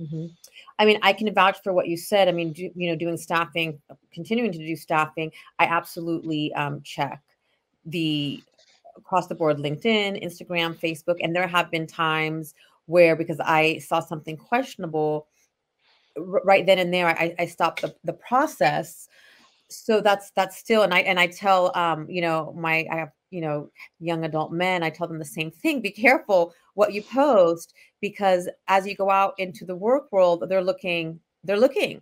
Mhm. 0.00 0.36
I 0.78 0.84
mean, 0.84 0.98
I 1.02 1.12
can 1.12 1.32
vouch 1.34 1.58
for 1.62 1.72
what 1.72 1.88
you 1.88 1.96
said. 1.96 2.28
I 2.28 2.32
mean, 2.32 2.52
do, 2.52 2.70
you 2.74 2.88
know, 2.88 2.96
doing 2.96 3.16
staffing, 3.16 3.82
continuing 4.12 4.52
to 4.52 4.58
do 4.58 4.76
staffing, 4.76 5.32
I 5.58 5.64
absolutely 5.66 6.52
um, 6.54 6.82
check 6.82 7.22
the 7.84 8.42
across 8.98 9.26
the 9.26 9.34
board 9.34 9.58
LinkedIn, 9.58 10.22
Instagram, 10.24 10.78
Facebook, 10.78 11.16
and 11.20 11.34
there 11.34 11.48
have 11.48 11.70
been 11.70 11.86
times 11.86 12.54
where 12.86 13.16
because 13.16 13.40
I 13.40 13.78
saw 13.78 14.00
something 14.00 14.36
questionable 14.36 15.28
r- 16.18 16.42
right 16.44 16.66
then 16.66 16.78
and 16.78 16.92
there, 16.92 17.08
I, 17.08 17.34
I 17.38 17.46
stopped 17.46 17.82
the, 17.82 17.94
the 18.04 18.12
process. 18.12 19.08
So 19.68 20.00
that's 20.00 20.30
that's 20.30 20.56
still, 20.56 20.82
and 20.82 20.94
I 20.94 21.00
and 21.00 21.20
I 21.20 21.26
tell 21.26 21.76
um, 21.76 22.08
you 22.08 22.22
know, 22.22 22.54
my 22.56 22.86
I 22.90 22.96
have 22.96 23.12
you 23.30 23.42
know 23.42 23.70
young 24.00 24.24
adult 24.24 24.52
men. 24.52 24.82
I 24.82 24.90
tell 24.90 25.06
them 25.06 25.18
the 25.18 25.24
same 25.24 25.50
thing. 25.50 25.80
Be 25.80 25.90
careful 25.90 26.54
what 26.74 26.94
you 26.94 27.02
post 27.02 27.74
because 28.00 28.48
as 28.68 28.86
you 28.86 28.94
go 28.94 29.10
out 29.10 29.34
into 29.38 29.64
the 29.66 29.76
work 29.76 30.10
world, 30.10 30.44
they're 30.48 30.64
looking, 30.64 31.20
they're 31.44 31.60
looking. 31.60 32.00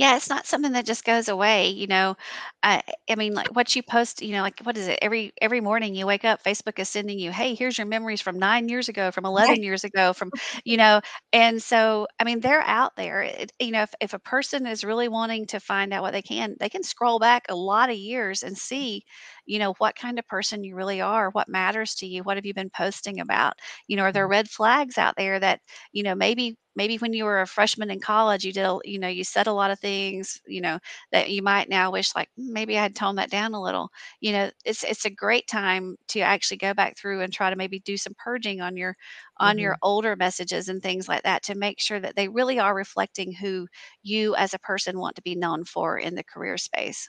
Yeah, 0.00 0.16
it's 0.16 0.30
not 0.30 0.46
something 0.46 0.72
that 0.72 0.86
just 0.86 1.04
goes 1.04 1.28
away, 1.28 1.68
you 1.68 1.86
know. 1.86 2.16
I 2.62 2.82
I 3.10 3.16
mean, 3.16 3.34
like 3.34 3.54
what 3.54 3.76
you 3.76 3.82
post, 3.82 4.22
you 4.22 4.32
know, 4.32 4.40
like 4.40 4.58
what 4.62 4.78
is 4.78 4.88
it? 4.88 4.98
Every 5.02 5.32
every 5.42 5.60
morning 5.60 5.94
you 5.94 6.06
wake 6.06 6.24
up, 6.24 6.42
Facebook 6.42 6.78
is 6.78 6.88
sending 6.88 7.18
you, 7.18 7.30
"Hey, 7.30 7.54
here's 7.54 7.76
your 7.76 7.86
memories 7.86 8.22
from 8.22 8.38
9 8.38 8.66
years 8.70 8.88
ago, 8.88 9.10
from 9.10 9.26
Right. 9.26 9.30
11 9.32 9.62
years 9.62 9.84
ago, 9.84 10.14
from" 10.14 10.32
you 10.64 10.78
know, 10.78 11.02
and 11.34 11.62
so 11.62 12.06
I 12.18 12.24
mean, 12.24 12.40
they're 12.40 12.62
out 12.62 12.96
there. 12.96 13.22
It, 13.22 13.52
you 13.60 13.72
know, 13.72 13.82
if 13.82 13.94
if 14.00 14.14
a 14.14 14.18
person 14.18 14.66
is 14.66 14.84
really 14.84 15.08
wanting 15.08 15.44
to 15.48 15.60
find 15.60 15.92
out 15.92 16.02
what 16.02 16.12
they 16.12 16.22
can, 16.22 16.56
they 16.58 16.70
can 16.70 16.82
scroll 16.82 17.18
back 17.18 17.44
a 17.50 17.54
lot 17.54 17.90
of 17.90 17.96
years 17.96 18.42
and 18.42 18.56
see, 18.56 19.04
you 19.50 19.58
know, 19.58 19.74
what 19.78 19.96
kind 19.96 20.18
of 20.18 20.26
person 20.26 20.64
you 20.64 20.74
really 20.76 21.00
are, 21.00 21.30
what 21.30 21.48
matters 21.48 21.94
to 21.96 22.06
you, 22.06 22.22
what 22.22 22.36
have 22.36 22.46
you 22.46 22.54
been 22.54 22.70
posting 22.70 23.20
about? 23.20 23.54
You 23.88 23.96
know, 23.96 24.04
are 24.04 24.12
there 24.12 24.28
red 24.28 24.48
flags 24.50 24.98
out 24.98 25.14
there 25.16 25.38
that, 25.40 25.60
you 25.92 26.02
know, 26.02 26.14
maybe 26.14 26.56
maybe 26.76 26.96
when 26.98 27.12
you 27.12 27.24
were 27.24 27.40
a 27.40 27.46
freshman 27.46 27.90
in 27.90 28.00
college, 28.00 28.44
you 28.44 28.52
did, 28.52 28.66
you 28.84 28.98
know, 28.98 29.08
you 29.08 29.24
said 29.24 29.46
a 29.48 29.52
lot 29.52 29.72
of 29.72 29.80
things, 29.80 30.40
you 30.46 30.60
know, 30.60 30.78
that 31.12 31.30
you 31.30 31.42
might 31.42 31.68
now 31.68 31.90
wish 31.90 32.14
like 32.14 32.28
"Mm, 32.38 32.50
maybe 32.52 32.78
I 32.78 32.82
had 32.82 32.94
toned 32.96 33.18
that 33.18 33.30
down 33.30 33.54
a 33.54 33.62
little. 33.62 33.90
You 34.20 34.32
know, 34.32 34.50
it's 34.64 34.82
it's 34.84 35.04
a 35.04 35.10
great 35.10 35.46
time 35.48 35.96
to 36.08 36.20
actually 36.20 36.58
go 36.58 36.72
back 36.74 36.96
through 36.96 37.20
and 37.22 37.32
try 37.32 37.50
to 37.50 37.56
maybe 37.56 37.80
do 37.80 37.96
some 37.96 38.14
purging 38.18 38.60
on 38.60 38.76
your 38.76 38.96
on 39.38 39.58
your 39.58 39.76
Mhm. 39.76 39.80
older 39.82 40.16
messages 40.16 40.68
and 40.68 40.82
things 40.82 41.08
like 41.08 41.22
that 41.24 41.42
to 41.44 41.54
make 41.54 41.80
sure 41.80 42.00
that 42.00 42.16
they 42.16 42.28
really 42.28 42.58
are 42.58 42.74
reflecting 42.74 43.32
who 43.32 43.66
you 44.02 44.34
as 44.36 44.54
a 44.54 44.58
person 44.58 44.98
want 44.98 45.16
to 45.16 45.22
be 45.22 45.34
known 45.34 45.64
for 45.64 45.98
in 45.98 46.14
the 46.14 46.24
career 46.24 46.56
space. 46.58 47.08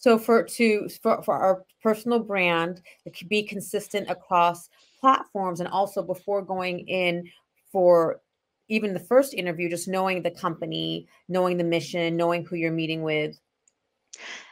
So 0.00 0.18
for 0.18 0.42
to 0.42 0.88
for, 1.02 1.22
for 1.22 1.34
our 1.34 1.64
personal 1.82 2.18
brand, 2.18 2.82
it 3.04 3.16
could 3.16 3.28
be 3.28 3.42
consistent 3.42 4.10
across 4.10 4.68
platforms 4.98 5.60
and 5.60 5.68
also 5.68 6.02
before 6.02 6.42
going 6.42 6.80
in 6.88 7.24
for 7.70 8.20
even 8.68 8.94
the 8.94 9.00
first 9.00 9.34
interview, 9.34 9.68
just 9.68 9.88
knowing 9.88 10.22
the 10.22 10.30
company, 10.30 11.06
knowing 11.28 11.58
the 11.58 11.64
mission, 11.64 12.16
knowing 12.16 12.44
who 12.44 12.56
you're 12.56 12.72
meeting 12.72 13.02
with. 13.02 13.38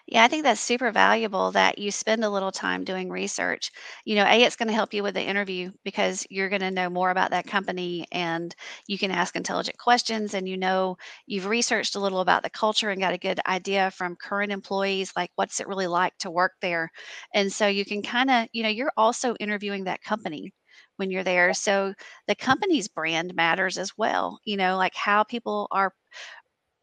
Yeah, 0.06 0.24
I 0.24 0.28
think 0.28 0.42
that's 0.44 0.60
super 0.60 0.90
valuable 0.90 1.52
that 1.52 1.78
you 1.78 1.90
spend 1.90 2.24
a 2.24 2.30
little 2.30 2.50
time 2.50 2.84
doing 2.84 3.10
research. 3.10 3.70
You 4.04 4.16
know, 4.16 4.24
A, 4.24 4.42
it's 4.42 4.56
going 4.56 4.68
to 4.68 4.74
help 4.74 4.94
you 4.94 5.02
with 5.02 5.14
the 5.14 5.22
interview 5.22 5.70
because 5.84 6.26
you're 6.30 6.48
going 6.48 6.62
to 6.62 6.70
know 6.70 6.88
more 6.88 7.10
about 7.10 7.30
that 7.30 7.46
company 7.46 8.06
and 8.10 8.54
you 8.86 8.98
can 8.98 9.10
ask 9.10 9.36
intelligent 9.36 9.76
questions 9.78 10.34
and 10.34 10.48
you 10.48 10.56
know 10.56 10.96
you've 11.26 11.46
researched 11.46 11.94
a 11.94 12.00
little 12.00 12.20
about 12.20 12.42
the 12.42 12.50
culture 12.50 12.90
and 12.90 13.00
got 13.00 13.12
a 13.14 13.18
good 13.18 13.40
idea 13.46 13.90
from 13.90 14.16
current 14.16 14.50
employees, 14.52 15.12
like 15.14 15.30
what's 15.36 15.60
it 15.60 15.68
really 15.68 15.86
like 15.86 16.16
to 16.18 16.30
work 16.30 16.52
there. 16.62 16.90
And 17.34 17.52
so 17.52 17.66
you 17.66 17.84
can 17.84 18.02
kind 18.02 18.30
of, 18.30 18.48
you 18.52 18.62
know, 18.62 18.68
you're 18.70 18.92
also 18.96 19.34
interviewing 19.40 19.84
that 19.84 20.02
company 20.02 20.52
when 20.96 21.10
you're 21.10 21.24
there. 21.24 21.52
So 21.54 21.94
the 22.26 22.34
company's 22.34 22.88
brand 22.88 23.34
matters 23.34 23.78
as 23.78 23.92
well, 23.96 24.40
you 24.44 24.56
know, 24.56 24.76
like 24.76 24.94
how 24.94 25.22
people 25.24 25.68
are 25.70 25.92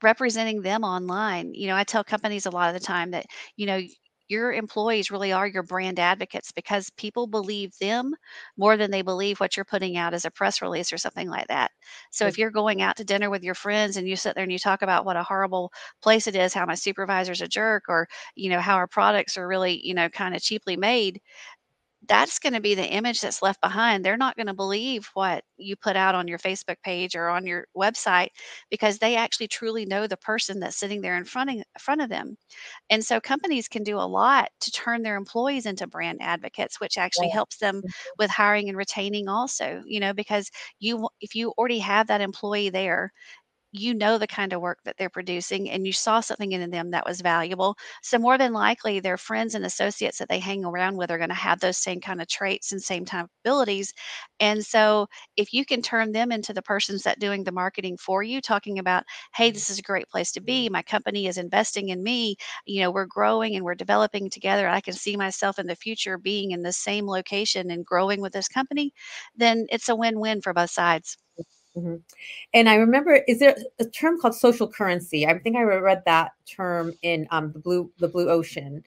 representing 0.04 0.62
them 0.62 0.84
online. 0.84 1.54
You 1.54 1.68
know, 1.68 1.76
I 1.76 1.84
tell 1.84 2.04
companies 2.04 2.46
a 2.46 2.52
lot 2.52 2.74
of 2.74 2.80
the 2.80 2.86
time 2.86 3.12
that, 3.12 3.26
you 3.56 3.66
know, 3.66 3.82
your 4.28 4.52
employees 4.54 5.12
really 5.12 5.32
are 5.32 5.46
your 5.48 5.62
brand 5.62 6.00
advocates 6.00 6.52
because 6.52 6.90
people 6.98 7.28
believe 7.28 7.72
them 7.80 8.16
more 8.58 8.76
than 8.76 8.90
they 8.90 9.04
believe 9.04 9.40
what 9.40 9.56
you're 9.56 9.64
putting 9.66 9.98
out 9.98 10.16
as 10.16 10.26
a 10.26 10.32
press 10.32 10.64
release 10.64 10.92
or 10.92 10.98
something 10.98 11.30
like 11.30 11.48
that. 11.48 11.70
So 12.12 12.26
if 12.26 12.36
you're 12.38 12.50
going 12.50 12.82
out 12.82 12.98
to 12.98 13.04
dinner 13.04 13.30
with 13.30 13.44
your 13.44 13.54
friends 13.54 13.98
and 13.98 14.08
you 14.08 14.16
sit 14.16 14.34
there 14.34 14.44
and 14.44 14.52
you 14.52 14.58
talk 14.58 14.82
about 14.82 15.06
what 15.06 15.16
a 15.16 15.24
horrible 15.24 15.72
place 16.02 16.26
it 16.26 16.36
is, 16.36 16.56
how 16.56 16.66
my 16.66 16.74
supervisor's 16.74 17.42
a 17.42 17.48
jerk, 17.48 17.84
or, 17.88 18.08
you 18.36 18.50
know, 18.50 18.60
how 18.60 18.76
our 18.78 18.88
products 18.88 19.38
are 19.38 19.48
really, 19.48 19.80
you 19.86 19.94
know, 19.94 20.10
kind 20.10 20.36
of 20.36 20.42
cheaply 20.42 20.76
made, 20.76 21.22
that's 22.08 22.40
gonna 22.40 22.62
be 22.62 22.76
the 22.76 22.86
image 22.88 23.22
that's 23.22 23.42
left 23.42 23.62
behind. 23.62 24.04
They're 24.06 24.18
not 24.18 24.38
gonna 24.38 24.54
believe 24.54 25.10
what 25.14 25.44
you 25.58 25.76
put 25.76 25.96
out 25.96 26.16
on 26.16 26.28
your 26.28 26.40
Facebook 26.40 26.78
page 26.84 27.16
or 27.16 27.30
on 27.30 27.46
your 27.46 27.68
website 27.76 28.30
because 28.70 29.00
they 29.00 29.16
actually 29.16 29.48
truly 29.48 29.86
know 29.86 30.08
the 30.08 30.18
person 30.18 30.60
that's 30.60 30.78
sitting 30.78 31.02
there 31.02 31.18
in 31.18 31.26
front 31.26 31.50
of, 31.52 31.64
front 31.80 32.02
of 32.02 32.10
them. 32.10 32.38
And 32.90 33.04
so 33.06 33.20
companies 33.20 33.68
can 33.68 33.84
do 33.84 33.98
a 33.98 34.08
lot 34.08 34.50
to 34.62 34.72
turn 34.72 35.04
their 35.04 35.16
employees 35.18 35.66
into 35.66 35.88
brand 35.88 36.20
advocates, 36.22 36.80
which 36.80 36.98
actually 36.98 37.30
Yes. 37.30 37.32
helps 37.32 37.58
them 37.58 37.84
mm-hmm. 37.84 37.90
with 38.18 38.30
hiring 38.32 38.70
and 38.70 38.78
retaining 38.78 39.28
also, 39.28 39.84
you 39.86 40.00
know, 40.00 40.14
because 40.14 40.50
you 40.80 41.10
if 41.22 41.36
you 41.36 41.52
already 41.58 41.80
have 41.80 42.08
that 42.08 42.22
employee 42.22 42.70
there 42.70 43.12
you 43.80 43.94
know 43.94 44.18
the 44.18 44.28
kind 44.28 44.54
of 44.54 44.62
work 44.62 44.80
that 44.86 44.96
they're 44.98 45.10
producing 45.10 45.70
and 45.70 45.86
you 45.86 45.94
saw 45.94 46.20
something 46.20 46.52
in 46.52 46.70
them 46.72 46.92
that 46.92 47.06
was 47.06 47.22
valuable. 47.22 47.76
So 48.02 48.18
more 48.18 48.38
than 48.38 48.54
likely 48.54 49.00
their 49.00 49.18
friends 49.18 49.56
and 49.56 49.66
associates 49.66 50.18
that 50.20 50.30
they 50.30 50.40
hang 50.40 50.66
around 50.66 50.98
with 50.98 51.12
are 51.12 51.18
going 51.18 51.30
to 51.30 51.36
have 51.36 51.60
those 51.60 51.78
same 51.78 52.00
kind 52.02 52.22
of 52.22 52.28
traits 52.28 52.72
and 52.72 52.82
same 52.82 53.06
type 53.06 53.26
of 53.26 53.30
abilities. 53.44 53.94
And 54.40 54.66
so 54.66 55.08
if 55.38 55.54
you 55.54 55.66
can 55.66 55.82
turn 55.82 56.12
them 56.12 56.32
into 56.32 56.54
the 56.54 56.62
persons 56.62 57.04
that 57.04 57.20
doing 57.20 57.44
the 57.44 57.52
marketing 57.52 57.98
for 57.98 58.24
you, 58.24 58.42
talking 58.42 58.80
about, 58.80 59.04
hey, 59.36 59.50
mm-hmm. 59.50 59.54
this 59.56 59.70
is 59.70 59.80
a 59.80 59.84
great 59.84 60.08
place 60.10 60.32
to 60.34 60.42
be. 60.42 60.66
Mm-hmm. 60.66 60.74
My 60.74 60.82
company 60.84 61.28
is 61.28 61.38
investing 61.38 61.90
in 61.90 62.04
me. 62.04 62.36
You 62.66 62.82
know, 62.82 62.92
we're 62.92 63.06
growing 63.06 63.56
and 63.56 63.66
we're 63.66 63.76
developing 63.76 64.30
together. 64.30 64.68
I 64.68 64.82
can 64.82 64.94
see 64.94 65.16
myself 65.18 65.60
in 65.60 65.68
the 65.68 65.76
future 65.76 66.18
being 66.18 66.52
in 66.52 66.62
the 66.64 66.74
same 66.74 67.08
location 67.08 67.72
and 67.72 67.86
growing 67.86 68.22
with 68.22 68.34
this 68.34 68.48
company, 68.48 68.94
then 69.36 69.66
it's 69.70 69.90
a 69.90 69.96
win-win 69.96 70.42
for 70.42 70.54
both 70.54 70.72
sides. 70.72 71.18
Mhm. 71.78 72.02
And 72.54 72.70
I 72.70 72.76
remember, 72.76 73.16
is 73.28 73.40
there 73.40 73.56
a 73.80 73.86
term 73.86 74.20
called 74.20 74.36
social 74.36 74.68
currency? 74.68 75.28
I 75.28 75.38
think 75.40 75.58
I 75.58 75.64
read 75.64 76.04
that 76.06 76.32
term 76.50 76.94
in 77.02 77.28
um, 77.32 77.52
the 77.52 77.60
blue 77.60 77.92
the 78.00 78.08
blue 78.08 78.30
ocean, 78.30 78.84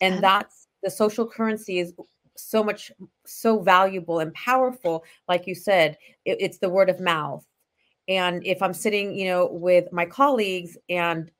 and 0.00 0.16
Um, 0.16 0.20
that's 0.22 0.68
the 0.82 0.90
social 0.90 1.26
currency 1.28 1.78
is 1.78 1.94
so 2.36 2.64
much 2.64 2.90
so 3.26 3.60
valuable 3.60 4.18
and 4.20 4.34
powerful. 4.34 5.04
Like 5.28 5.46
you 5.46 5.54
said, 5.54 5.98
it, 6.24 6.38
it's 6.40 6.58
the 6.58 6.68
word 6.70 6.90
of 6.90 6.98
mouth. 7.00 7.46
And 8.08 8.46
if 8.46 8.62
I'm 8.62 8.74
sitting, 8.74 9.14
you 9.16 9.26
know, 9.26 9.46
with 9.52 9.92
my 9.92 10.06
colleagues 10.06 10.76
and 10.90 11.30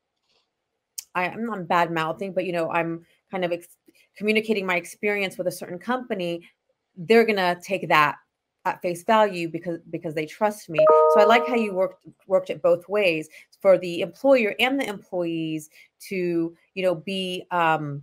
I, 1.14 1.24
I'm 1.28 1.44
not 1.46 1.68
bad 1.68 1.90
mouthing, 1.90 2.32
but 2.32 2.44
you 2.44 2.52
know, 2.52 2.70
I'm 2.70 3.04
kind 3.30 3.44
of 3.44 3.52
ex- 3.52 3.76
communicating 4.16 4.66
my 4.66 4.76
experience 4.76 5.36
with 5.38 5.46
a 5.46 5.50
certain 5.52 5.78
company, 5.78 6.48
they're 6.96 7.24
gonna 7.24 7.58
take 7.62 7.88
that 7.88 8.16
at 8.64 8.80
face 8.82 9.02
value 9.02 9.48
because 9.48 9.78
because 9.90 10.14
they 10.14 10.26
trust 10.26 10.68
me. 10.68 10.78
So 11.14 11.20
I 11.20 11.24
like 11.24 11.46
how 11.46 11.54
you 11.56 11.74
worked 11.74 12.06
worked 12.26 12.50
it 12.50 12.62
both 12.62 12.88
ways 12.88 13.28
for 13.60 13.78
the 13.78 14.00
employer 14.00 14.54
and 14.60 14.80
the 14.80 14.86
employees 14.86 15.70
to 16.08 16.54
you 16.74 16.82
know 16.82 16.94
be 16.94 17.44
um 17.50 18.02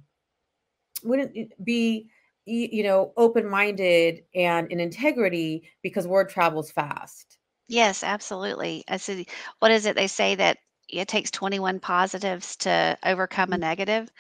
wouldn't 1.04 1.54
be 1.64 2.10
you 2.46 2.84
know 2.84 3.14
open 3.16 3.48
minded 3.48 4.24
and 4.36 4.72
in 4.72 4.80
integrity 4.80 5.70
because 5.82 6.08
word 6.08 6.30
travels 6.30 6.72
fast. 6.72 7.38
Yes, 7.68 8.04
absolutely. 8.04 8.84
I 8.88 8.98
see. 8.98 9.28
What 9.60 9.72
is 9.72 9.86
it 9.86 9.96
they 9.96 10.08
say 10.08 10.36
that 10.36 10.58
it 10.92 11.08
takes 11.08 11.32
21 11.32 11.80
positives 11.80 12.56
to 12.58 12.98
overcome 13.04 13.54
a 13.54 13.58
negative. 13.58 14.12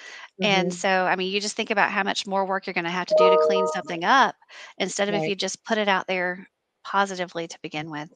And 0.41 0.71
Mhm. 0.71 0.73
so, 0.73 0.89
I 1.05 1.15
mean, 1.15 1.31
you 1.33 1.41
just 1.41 1.55
think 1.55 1.71
about 1.71 1.91
how 1.91 2.03
much 2.03 2.27
more 2.27 2.45
work 2.45 2.67
you're 2.67 2.73
gonna 2.73 2.91
have 2.91 3.07
to 3.07 3.15
do 3.15 3.29
to 3.29 3.37
clean 3.37 3.67
something 3.67 4.03
up 4.03 4.35
instead 4.77 5.09
of 5.09 5.15
if 5.15 5.27
you 5.27 5.35
just 5.35 5.63
put 5.65 5.77
it 5.77 5.87
out 5.89 6.07
there 6.07 6.47
positively 6.85 7.47
to 7.47 7.59
begin 7.61 7.89
with. 7.91 8.09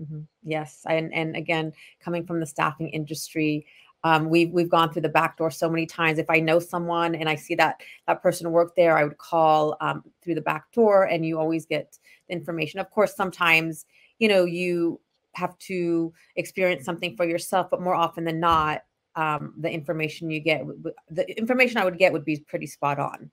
Mhm. 0.00 0.26
Yes, 0.42 0.84
and 0.88 1.12
and 1.14 1.36
again, 1.36 1.72
coming 2.00 2.26
from 2.26 2.40
the 2.40 2.46
staffing 2.46 2.88
industry, 2.90 3.66
um, 4.04 4.28
we've 4.28 4.50
we've 4.52 4.68
gone 4.68 4.92
through 4.92 5.02
the 5.02 5.08
back 5.08 5.38
door 5.38 5.50
so 5.50 5.70
many 5.70 5.86
times. 5.86 6.18
If 6.18 6.28
I 6.28 6.38
know 6.40 6.58
someone 6.58 7.14
and 7.14 7.28
I 7.30 7.34
see 7.34 7.54
that 7.54 7.82
that 8.06 8.22
person 8.22 8.52
work 8.52 8.74
there, 8.76 8.96
I 8.98 9.04
would 9.04 9.16
call 9.18 9.76
um, 9.80 10.04
through 10.22 10.34
the 10.34 10.42
back 10.42 10.70
door, 10.72 11.04
and 11.04 11.24
you 11.24 11.38
always 11.38 11.64
get 11.64 11.98
the 12.28 12.34
information. 12.34 12.78
Of 12.78 12.90
course, 12.90 13.16
sometimes 13.16 13.86
you 14.18 14.28
know 14.28 14.44
you 14.44 15.00
have 15.36 15.56
to 15.58 16.12
experience 16.34 16.84
something 16.84 17.16
for 17.16 17.26
yourself, 17.26 17.68
but 17.70 17.80
more 17.80 17.94
often 17.94 18.24
than 18.24 18.40
not, 18.40 18.82
um, 19.14 19.54
the 19.58 19.70
information 19.70 20.30
you 20.30 20.40
get, 20.40 20.62
the 21.08 21.38
information 21.38 21.78
I 21.78 21.84
would 21.84 21.98
get 21.98 22.12
would 22.12 22.24
be 22.24 22.44
pretty 22.48 22.66
spot 22.66 22.98
on. 22.98 23.30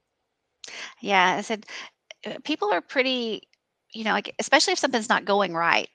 Yeah, 1.02 1.36
I 1.38 1.42
said 1.42 1.66
uh, 2.26 2.36
people 2.44 2.72
are 2.72 2.82
pretty, 2.82 3.44
you 3.94 4.04
know, 4.04 4.12
like 4.12 4.34
especially 4.40 4.74
if 4.74 4.80
something's 4.80 5.10
not 5.10 5.26
going 5.26 5.54
right, 5.54 5.90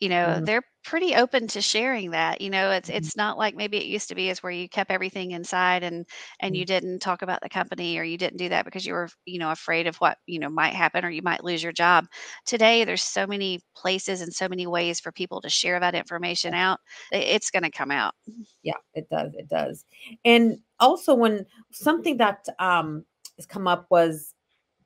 you 0.00 0.08
know, 0.08 0.40
Mhm, 0.40 0.44
they're 0.44 0.62
pretty 0.84 1.14
open 1.14 1.46
to 1.48 1.62
sharing 1.62 2.10
that. 2.10 2.40
You 2.40 2.50
know, 2.50 2.70
it's 2.72 2.88
mhm, 2.88 3.08
it's 3.08 3.16
not 3.16 3.38
like 3.38 3.54
maybe 3.54 3.78
it 3.78 3.86
used 3.86 4.08
to 4.08 4.14
be 4.14 4.28
is 4.28 4.42
where 4.42 4.52
you 4.52 4.68
kept 4.68 4.90
everything 4.90 5.30
inside 5.32 5.82
and 5.82 6.06
and 6.40 6.56
you 6.56 6.64
mhm. 6.64 6.66
didn't 6.66 6.98
talk 7.00 7.22
about 7.22 7.40
the 7.42 7.48
company 7.48 7.98
or 7.98 8.02
you 8.04 8.18
didn't 8.18 8.38
do 8.38 8.48
that 8.50 8.64
because 8.64 8.84
you 8.86 8.92
were, 8.94 9.08
you 9.24 9.38
know, 9.38 9.50
afraid 9.50 9.86
of 9.86 9.96
what, 9.96 10.18
you 10.26 10.38
know, 10.38 10.50
might 10.50 10.74
happen 10.74 11.04
or 11.04 11.10
you 11.10 11.22
might 11.22 11.44
lose 11.44 11.62
your 11.62 11.72
job. 11.72 12.06
Today 12.46 12.84
there's 12.84 13.02
so 13.04 13.26
many 13.26 13.60
places 13.76 14.20
and 14.20 14.32
so 14.32 14.48
many 14.48 14.66
ways 14.66 15.00
for 15.00 15.12
people 15.12 15.40
to 15.42 15.48
share 15.50 15.80
that 15.80 15.94
information 15.94 16.54
out. 16.54 16.80
It's 17.12 17.50
going 17.50 17.62
to 17.64 17.70
come 17.70 17.90
out. 17.90 18.14
Yeah, 18.62 18.74
it 18.94 19.08
does, 19.10 19.34
it 19.34 19.48
does. 19.48 19.84
And 20.24 20.60
also 20.80 21.14
when 21.14 21.46
something 21.70 22.16
that 22.18 22.46
um 22.58 23.04
has 23.36 23.46
come 23.46 23.66
up 23.66 23.86
was 23.90 24.34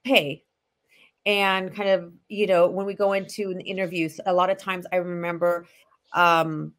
pay 0.04 0.44
and 1.28 1.74
kind 1.76 1.90
of, 1.90 2.14
you 2.30 2.48
know, 2.48 2.68
when 2.68 2.86
we 2.86 2.94
go 2.94 3.14
into 3.14 3.52
an 3.52 3.60
interviews, 3.62 4.20
a 4.26 4.34
lot 4.34 4.50
of 4.50 4.58
times 4.58 4.86
I 4.92 4.96
remember 4.98 5.68
um 6.14 6.74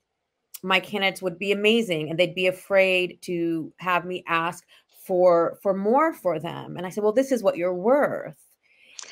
my 0.63 0.79
candidates 0.79 1.21
would 1.21 1.39
be 1.39 1.51
amazing 1.53 2.09
and 2.09 2.19
they'd 2.19 2.35
be 2.35 2.47
afraid 2.47 3.21
to 3.23 3.73
have 3.79 4.05
me 4.05 4.23
ask 4.27 4.65
for 5.05 5.59
for 5.63 5.73
more 5.75 6.13
for 6.13 6.39
them. 6.39 6.77
And 6.77 6.85
I 6.85 6.89
said, 6.89 7.03
"Well, 7.03 7.13
this 7.13 7.31
is 7.31 7.43
what 7.43 7.57
you're 7.57 7.73
worth." 7.75 8.37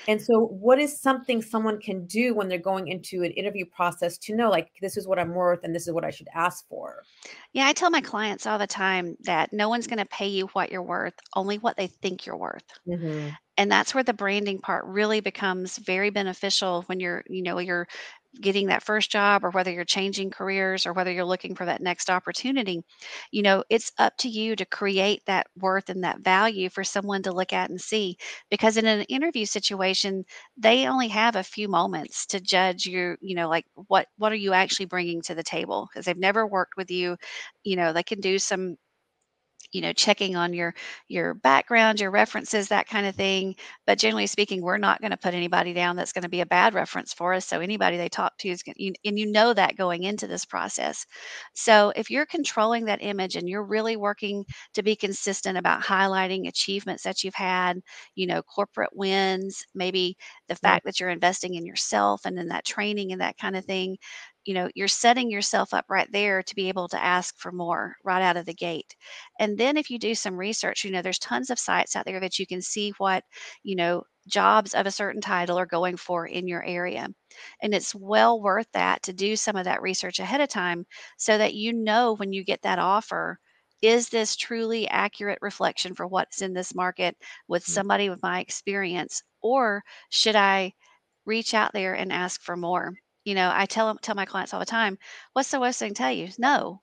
And 0.07 0.21
so 0.21 0.47
what 0.47 0.79
is 0.79 0.99
something 1.01 1.41
someone 1.41 1.79
can 1.81 2.05
do 2.07 2.35
when 2.35 2.49
they're 2.49 2.59
going 2.59 2.87
into 2.89 3.23
an 3.23 3.31
interview 3.33 3.65
process 3.65 4.17
to 4.19 4.35
know 4.35 4.49
like 4.49 4.71
this 4.81 4.97
is 4.97 5.07
what 5.07 5.19
I'm 5.19 5.35
worth 5.35 5.61
and 5.63 5.75
this 5.75 5.87
is 5.87 5.93
what 5.93 6.05
I 6.05 6.11
should 6.11 6.29
ask 6.35 6.67
for? 6.69 7.07
Yeah, 7.53 7.67
I 7.67 7.73
tell 7.73 7.89
my 7.89 7.99
clients 8.01 8.45
all 8.45 8.57
the 8.57 8.67
time 8.67 9.17
that 9.21 9.51
no 9.51 9.67
one's 9.69 9.87
going 9.87 9.99
to 9.99 10.05
pay 10.05 10.27
you 10.27 10.47
what 10.47 10.71
you're 10.71 10.81
worth, 10.83 11.15
only 11.35 11.57
what 11.57 11.75
they 11.77 11.87
think 11.87 12.25
you're 12.25 12.37
worth. 12.37 12.63
Mhm. 12.85 13.37
And 13.57 13.71
that's 13.71 13.93
where 13.93 14.03
the 14.03 14.13
branding 14.13 14.59
part 14.59 14.85
really 14.85 15.19
becomes 15.19 15.77
very 15.77 16.09
beneficial 16.09 16.83
when 16.87 16.99
you're 16.99 17.23
you 17.29 17.41
know 17.43 17.59
you're 17.59 17.87
getting 18.41 18.67
that 18.67 18.83
first 18.83 19.09
job 19.11 19.43
or 19.43 19.49
whether 19.51 19.71
you're 19.71 19.85
changing 19.85 20.29
careers 20.29 20.85
or 20.85 20.93
whether 20.93 21.11
you're 21.11 21.25
looking 21.25 21.55
for 21.55 21.65
that 21.65 21.81
next 21.81 22.09
opportunity. 22.09 22.83
You 23.31 23.41
know 23.41 23.63
it's 23.69 23.91
up 23.97 24.15
to 24.19 24.29
you 24.29 24.55
to 24.55 24.65
create 24.65 25.23
that 25.25 25.47
worth 25.57 25.89
and 25.89 26.03
that 26.03 26.19
value 26.19 26.69
for 26.69 26.83
someone 26.83 27.23
to 27.23 27.31
look 27.31 27.53
at 27.53 27.69
and 27.69 27.81
see 27.81 28.17
because 28.51 28.77
in 28.77 28.85
an 28.85 29.01
interview 29.03 29.45
situation 29.45 30.25
they 30.57 30.87
only 30.87 31.07
have 31.09 31.35
a 31.35 31.43
few 31.43 31.67
moments 31.67 32.25
to 32.27 32.39
judge 32.41 32.85
your 32.85 33.17
you 33.21 33.35
know 33.35 33.49
like 33.49 33.65
what 33.87 34.07
what 34.17 34.31
are 34.31 34.35
you 34.35 34.53
actually 34.53 34.85
bringing 34.85 35.21
to 35.23 35.35
the 35.35 35.43
table? 35.43 35.87
Because 35.91 36.05
they've 36.05 36.17
never 36.17 36.45
worked 36.45 36.77
with 36.77 36.91
you 36.91 37.17
you 37.63 37.75
know 37.75 37.93
they 37.93 38.03
can 38.03 38.19
do 38.19 38.39
some 38.39 38.75
you 39.71 39.81
know 39.81 39.93
checking 39.93 40.35
on 40.35 40.53
your 40.53 40.73
your 41.07 41.33
background 41.33 41.99
your 41.99 42.11
references 42.11 42.67
that 42.67 42.87
kind 42.87 43.05
of 43.05 43.15
thing. 43.15 43.55
But 43.85 43.99
generally 43.99 44.27
speaking 44.27 44.61
we're 44.61 44.77
not 44.77 45.01
going 45.01 45.11
to 45.11 45.17
put 45.17 45.33
anybody 45.33 45.73
down 45.73 45.95
that's 45.95 46.13
going 46.13 46.23
to 46.23 46.29
be 46.29 46.41
a 46.41 46.45
bad 46.45 46.73
reference 46.73 47.13
for 47.13 47.33
us. 47.33 47.45
So 47.45 47.59
anybody 47.59 47.97
they 47.97 48.09
talk 48.09 48.37
to 48.39 48.49
is 48.49 48.63
going 48.63 48.95
and 49.05 49.19
you 49.19 49.31
know 49.31 49.53
that 49.53 49.77
going 49.77 50.03
into 50.03 50.27
this 50.27 50.45
process. 50.45 51.05
So 51.53 51.91
if 51.95 52.09
you're 52.09 52.25
controlling 52.25 52.85
that 52.85 53.03
image 53.03 53.35
and 53.35 53.47
you're 53.49 53.63
really 53.63 53.97
working 53.97 54.45
to 54.73 54.83
be 54.83 54.95
consistent 54.95 55.57
about 55.57 55.83
highlighting 55.83 56.47
achievements 56.47 57.03
that 57.03 57.23
you've 57.23 57.33
had 57.35 57.79
you 58.15 58.27
know 58.27 58.41
corporate 58.43 58.95
wins 58.95 59.65
maybe 59.75 60.17
the 60.47 60.53
mm-hmm. 60.53 60.65
fact 60.65 60.85
that 60.85 60.99
you're 60.99 61.09
investing 61.09 61.55
in 61.55 61.65
yourself 61.65 62.21
and 62.25 62.37
in 62.39 62.47
that 62.47 62.65
training 62.65 63.11
and 63.11 63.21
that 63.21 63.37
kind 63.37 63.55
of 63.55 63.65
thing 63.65 63.97
you 64.47 64.55
know 64.55 64.69
you're 64.75 64.87
setting 64.89 65.29
yourself 65.31 65.73
up 65.73 65.85
right 65.89 66.11
there 66.11 66.43
to 66.43 66.55
be 66.55 66.69
able 66.69 66.87
to 66.89 67.03
ask 67.03 67.37
for 67.39 67.51
more 67.51 67.95
right 68.03 68.23
out 68.23 68.37
of 68.37 68.45
the 68.47 68.55
gate 68.55 68.95
and 69.39 69.57
then 69.57 69.77
if 69.77 69.89
you 69.91 69.99
do 69.99 70.15
some 70.15 70.35
research, 70.37 70.83
you 70.83 70.91
know, 70.91 71.01
there's 71.01 71.19
tons 71.19 71.49
of 71.49 71.59
sites 71.59 71.95
out 71.95 72.05
there 72.05 72.19
that 72.19 72.39
you 72.39 72.47
can 72.47 72.61
see 72.61 72.91
what, 72.97 73.23
you 73.63 73.75
know, 73.75 74.03
jobs 74.27 74.73
of 74.73 74.85
a 74.85 74.91
certain 74.91 75.21
title 75.21 75.57
are 75.59 75.65
going 75.65 75.97
for 75.97 76.25
in 76.27 76.47
your 76.47 76.63
area. 76.63 77.07
And 77.61 77.73
it's 77.73 77.93
well 77.95 78.41
worth 78.41 78.67
that 78.73 79.03
to 79.03 79.13
do 79.13 79.35
some 79.35 79.55
of 79.55 79.65
that 79.65 79.81
research 79.81 80.19
ahead 80.19 80.41
of 80.41 80.49
time 80.49 80.85
so 81.17 81.37
that 81.37 81.53
you 81.53 81.73
know 81.73 82.15
when 82.15 82.33
you 82.33 82.43
get 82.43 82.61
that 82.63 82.79
offer, 82.79 83.39
is 83.81 84.09
this 84.09 84.35
truly 84.35 84.87
accurate 84.89 85.39
reflection 85.41 85.93
for 85.95 86.07
what's 86.07 86.41
in 86.41 86.53
this 86.53 86.73
market 86.73 87.15
with 87.47 87.63
Mm. 87.67 87.73
somebody 87.73 88.09
with 88.09 88.21
my 88.23 88.39
experience? 88.39 89.21
Or 89.41 89.83
should 90.09 90.35
I 90.35 90.73
reach 91.25 91.53
out 91.53 91.73
there 91.73 91.93
and 91.95 92.11
ask 92.13 92.41
for 92.41 92.57
more? 92.57 92.93
You 93.27 93.35
know, 93.35 93.51
I 93.53 93.65
tell 93.65 93.95
tell 93.97 94.15
my 94.15 94.25
clients 94.25 94.53
all 94.53 94.59
the 94.59 94.65
time, 94.65 94.97
what's 95.33 95.51
the 95.51 95.59
worst 95.59 95.79
thing 95.79 95.93
to 95.93 95.95
tell 95.95 96.11
you? 96.11 96.29
No 96.39 96.81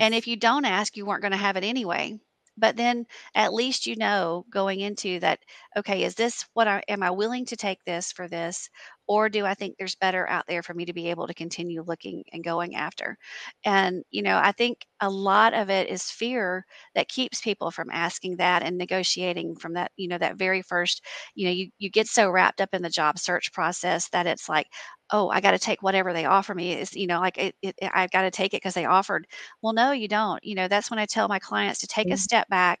and 0.00 0.14
if 0.14 0.26
you 0.26 0.36
don't 0.36 0.64
ask, 0.66 0.96
you 0.96 1.06
weren't 1.06 1.22
gonna 1.22 1.36
have 1.38 1.56
it 1.56 1.64
anyway. 1.64 2.18
But 2.56 2.76
then 2.76 3.06
at 3.34 3.52
least 3.54 3.86
you 3.86 3.96
know 3.96 4.46
going 4.50 4.80
into 4.80 5.18
that, 5.20 5.40
okay, 5.76 6.04
is 6.04 6.14
this 6.16 6.46
what 6.54 6.68
I 6.68 6.82
am 6.88 7.02
I 7.02 7.10
willing 7.10 7.44
to 7.46 7.56
take 7.56 7.84
this 7.84 8.12
for 8.12 8.28
this? 8.28 8.68
Or 9.08 9.28
do 9.28 9.44
I 9.46 9.54
think 9.54 9.76
there's 9.78 9.96
better 9.96 10.28
out 10.28 10.46
there 10.48 10.62
for 10.62 10.74
me 10.74 10.84
to 10.86 10.92
be 10.92 11.10
able 11.10 11.26
to 11.26 11.34
continue 11.34 11.82
looking 11.82 12.24
and 12.32 12.44
going 12.44 12.76
after? 12.76 13.18
And, 13.64 14.04
you 14.10 14.22
know, 14.22 14.38
I 14.38 14.52
think 14.52 14.86
a 15.00 15.10
lot 15.10 15.54
of 15.54 15.68
it 15.70 15.88
is 15.88 16.10
fear 16.10 16.64
that 16.94 17.08
keeps 17.08 17.40
people 17.40 17.70
from 17.70 17.90
asking 17.90 18.36
that 18.36 18.62
and 18.62 18.78
negotiating 18.78 19.56
from 19.56 19.74
that, 19.74 19.92
you 19.96 20.08
know, 20.08 20.18
that 20.18 20.36
very 20.36 20.62
first, 20.62 21.04
you 21.34 21.46
know, 21.46 21.52
you, 21.52 21.70
you 21.78 21.90
get 21.90 22.06
so 22.06 22.30
wrapped 22.30 22.60
up 22.60 22.70
in 22.72 22.82
the 22.82 22.90
job 22.90 23.18
search 23.18 23.52
process 23.52 24.08
that 24.10 24.26
it's 24.26 24.48
like, 24.48 24.68
oh, 25.14 25.28
I 25.30 25.40
got 25.40 25.52
to 25.52 25.58
take 25.58 25.82
whatever 25.82 26.12
they 26.12 26.24
offer 26.26 26.54
me. 26.54 26.72
Is 26.74 26.94
you 26.94 27.06
know, 27.06 27.20
like 27.20 27.38
it, 27.38 27.54
it, 27.62 27.76
I've 27.94 28.10
got 28.10 28.22
to 28.22 28.30
take 28.30 28.54
it 28.54 28.58
because 28.58 28.74
they 28.74 28.86
offered 28.86 29.26
well, 29.62 29.72
no, 29.72 29.92
you 29.92 30.08
don't. 30.08 30.42
You 30.44 30.54
know, 30.56 30.68
that's 30.68 30.90
when 30.90 30.98
I 31.00 31.06
tell 31.06 31.28
my 31.28 31.38
clients 31.38 31.80
to 31.80 31.86
take 31.88 32.10
a 32.10 32.16
Mhm. 32.16 32.18
step 32.18 32.48
back, 32.48 32.80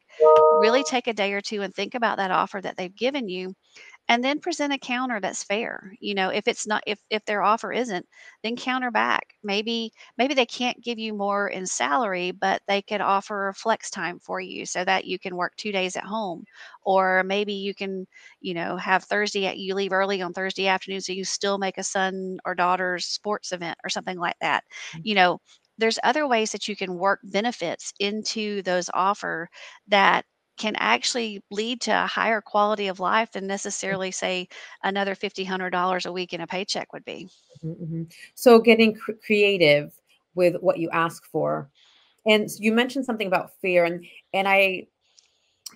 really 0.50 0.84
take 0.84 1.06
a 1.06 1.12
day 1.14 1.32
or 1.32 1.40
two 1.42 1.62
and 1.62 1.74
think 1.74 1.94
about 1.94 2.18
that 2.18 2.30
offer 2.30 2.60
that 2.60 2.76
they've 2.76 2.94
given 2.94 3.28
you 3.28 3.54
and 4.08 4.22
then 4.24 4.40
present 4.40 4.72
a 4.72 4.78
counter 4.78 5.20
that's 5.20 5.44
fair. 5.44 5.94
You 6.00 6.14
know, 6.14 6.28
if 6.30 6.46
it's 6.48 6.66
not 6.66 6.82
if 6.86 7.00
if 7.10 7.24
their 7.24 7.42
offer 7.42 7.72
isn't, 7.72 8.06
then 8.42 8.56
counter 8.56 8.90
back. 8.90 9.34
Maybe 9.42 9.92
maybe 10.18 10.34
they 10.34 10.46
can't 10.46 10.82
give 10.82 10.98
you 10.98 11.14
more 11.14 11.48
in 11.48 11.66
salary, 11.66 12.30
but 12.32 12.62
they 12.68 12.82
could 12.82 13.00
offer 13.00 13.54
flex 13.56 13.90
time 13.90 14.18
for 14.20 14.40
you 14.40 14.66
so 14.66 14.84
that 14.84 15.06
you 15.06 15.18
can 15.18 15.36
work 15.36 15.54
2 15.56 15.72
days 15.72 15.96
at 15.96 16.04
home. 16.04 16.44
Or 16.82 17.22
maybe 17.24 17.54
you 17.54 17.74
can, 17.74 18.06
you 18.40 18.54
know, 18.54 18.76
have 18.76 19.04
Thursday 19.04 19.46
at 19.46 19.58
you 19.58 19.74
leave 19.74 19.92
early 19.92 20.20
on 20.22 20.32
Thursday 20.32 20.66
afternoon 20.68 21.00
so 21.00 21.12
you 21.12 21.24
still 21.24 21.58
make 21.58 21.78
a 21.78 21.82
son 21.84 22.38
or 22.44 22.54
daughter's 22.54 23.06
sports 23.06 23.52
event 23.52 23.78
or 23.84 23.90
something 23.90 24.18
like 24.18 24.36
that. 24.40 24.64
Mm. 24.94 25.00
You 25.02 25.14
know, 25.14 25.40
there's 25.78 25.98
other 26.04 26.26
ways 26.28 26.52
that 26.52 26.68
you 26.68 26.76
can 26.76 26.94
work 26.98 27.20
benefits 27.24 27.92
into 27.98 28.62
those 28.62 28.90
offer 28.94 29.48
that 29.88 30.24
can 30.56 30.74
actually 30.76 31.42
lead 31.50 31.80
to 31.82 31.90
a 31.90 32.06
higher 32.06 32.40
quality 32.40 32.86
of 32.86 33.00
life 33.00 33.32
than 33.32 33.46
necessarily 33.46 34.10
say 34.10 34.48
another 34.82 35.14
$50 35.14 36.06
a 36.06 36.12
week 36.12 36.32
in 36.32 36.40
a 36.40 36.46
paycheck 36.46 36.92
would 36.92 37.04
be 37.04 37.28
Mhm, 37.64 37.76
mhm. 37.80 38.12
So 38.34 38.58
getting 38.58 38.94
cr- 38.94 39.12
creative 39.24 39.92
with 40.34 40.56
what 40.60 40.78
you 40.78 40.90
ask 40.90 41.24
for. 41.26 41.70
And 42.26 42.48
you 42.58 42.72
mentioned 42.72 43.04
something 43.04 43.26
about 43.26 43.52
fear 43.60 43.84
and 43.84 44.04
and 44.32 44.48
I 44.48 44.86